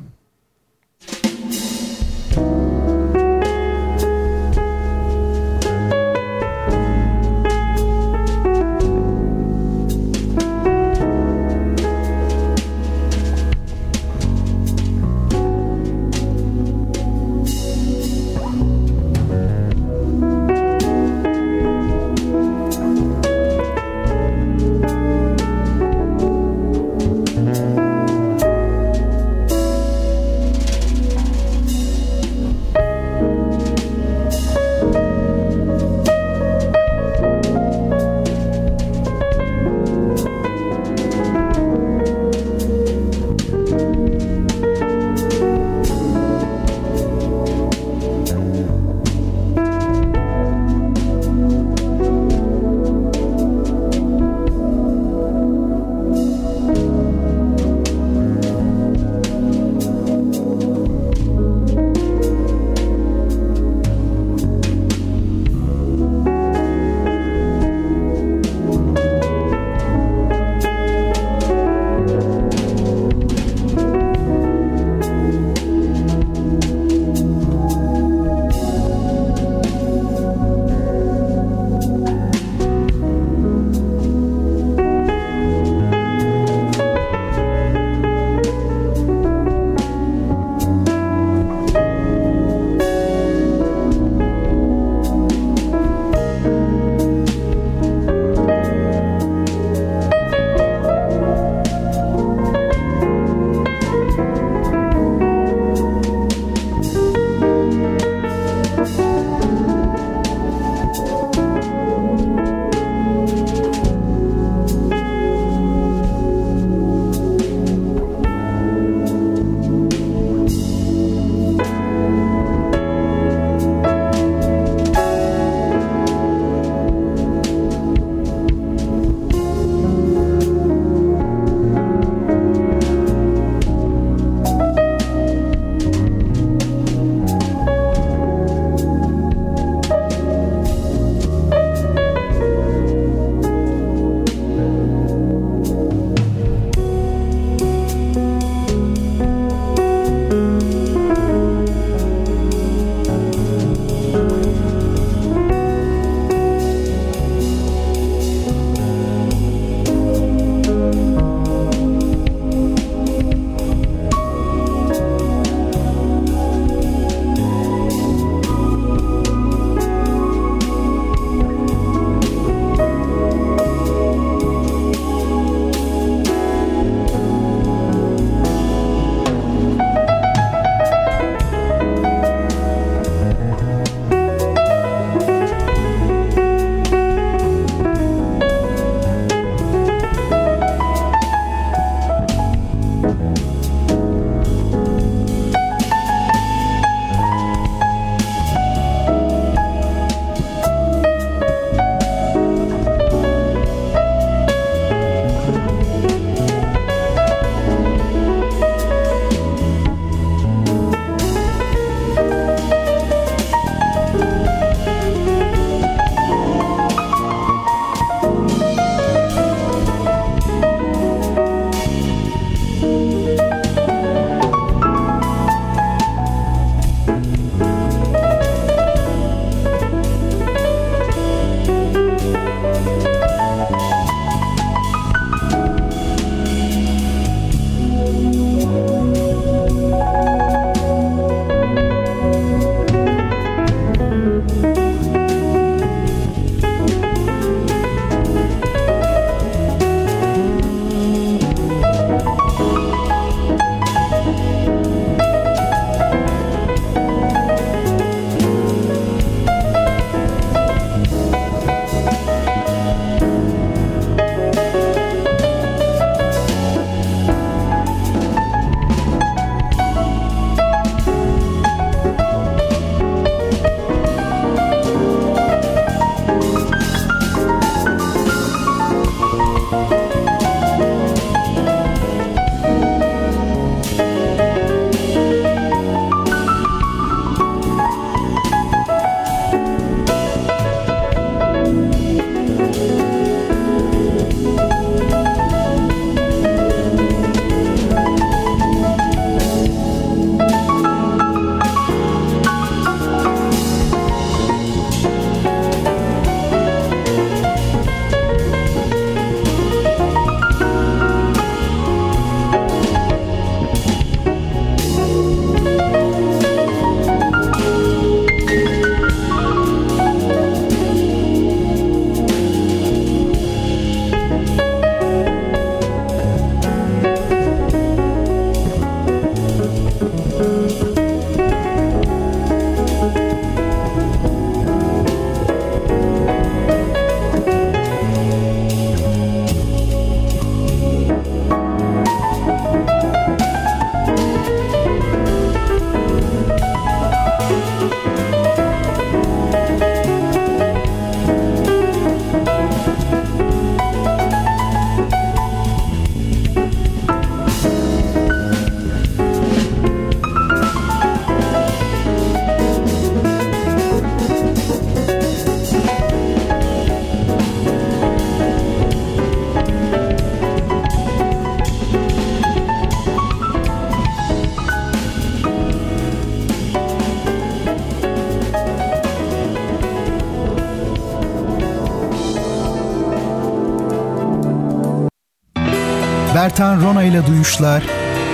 Bertan 386.46 386.82
Rona 386.82 387.04
ile 387.04 387.28
Duyuşlar 387.28 387.84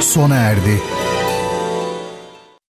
sona 0.01 0.35
erdi. 0.35 0.81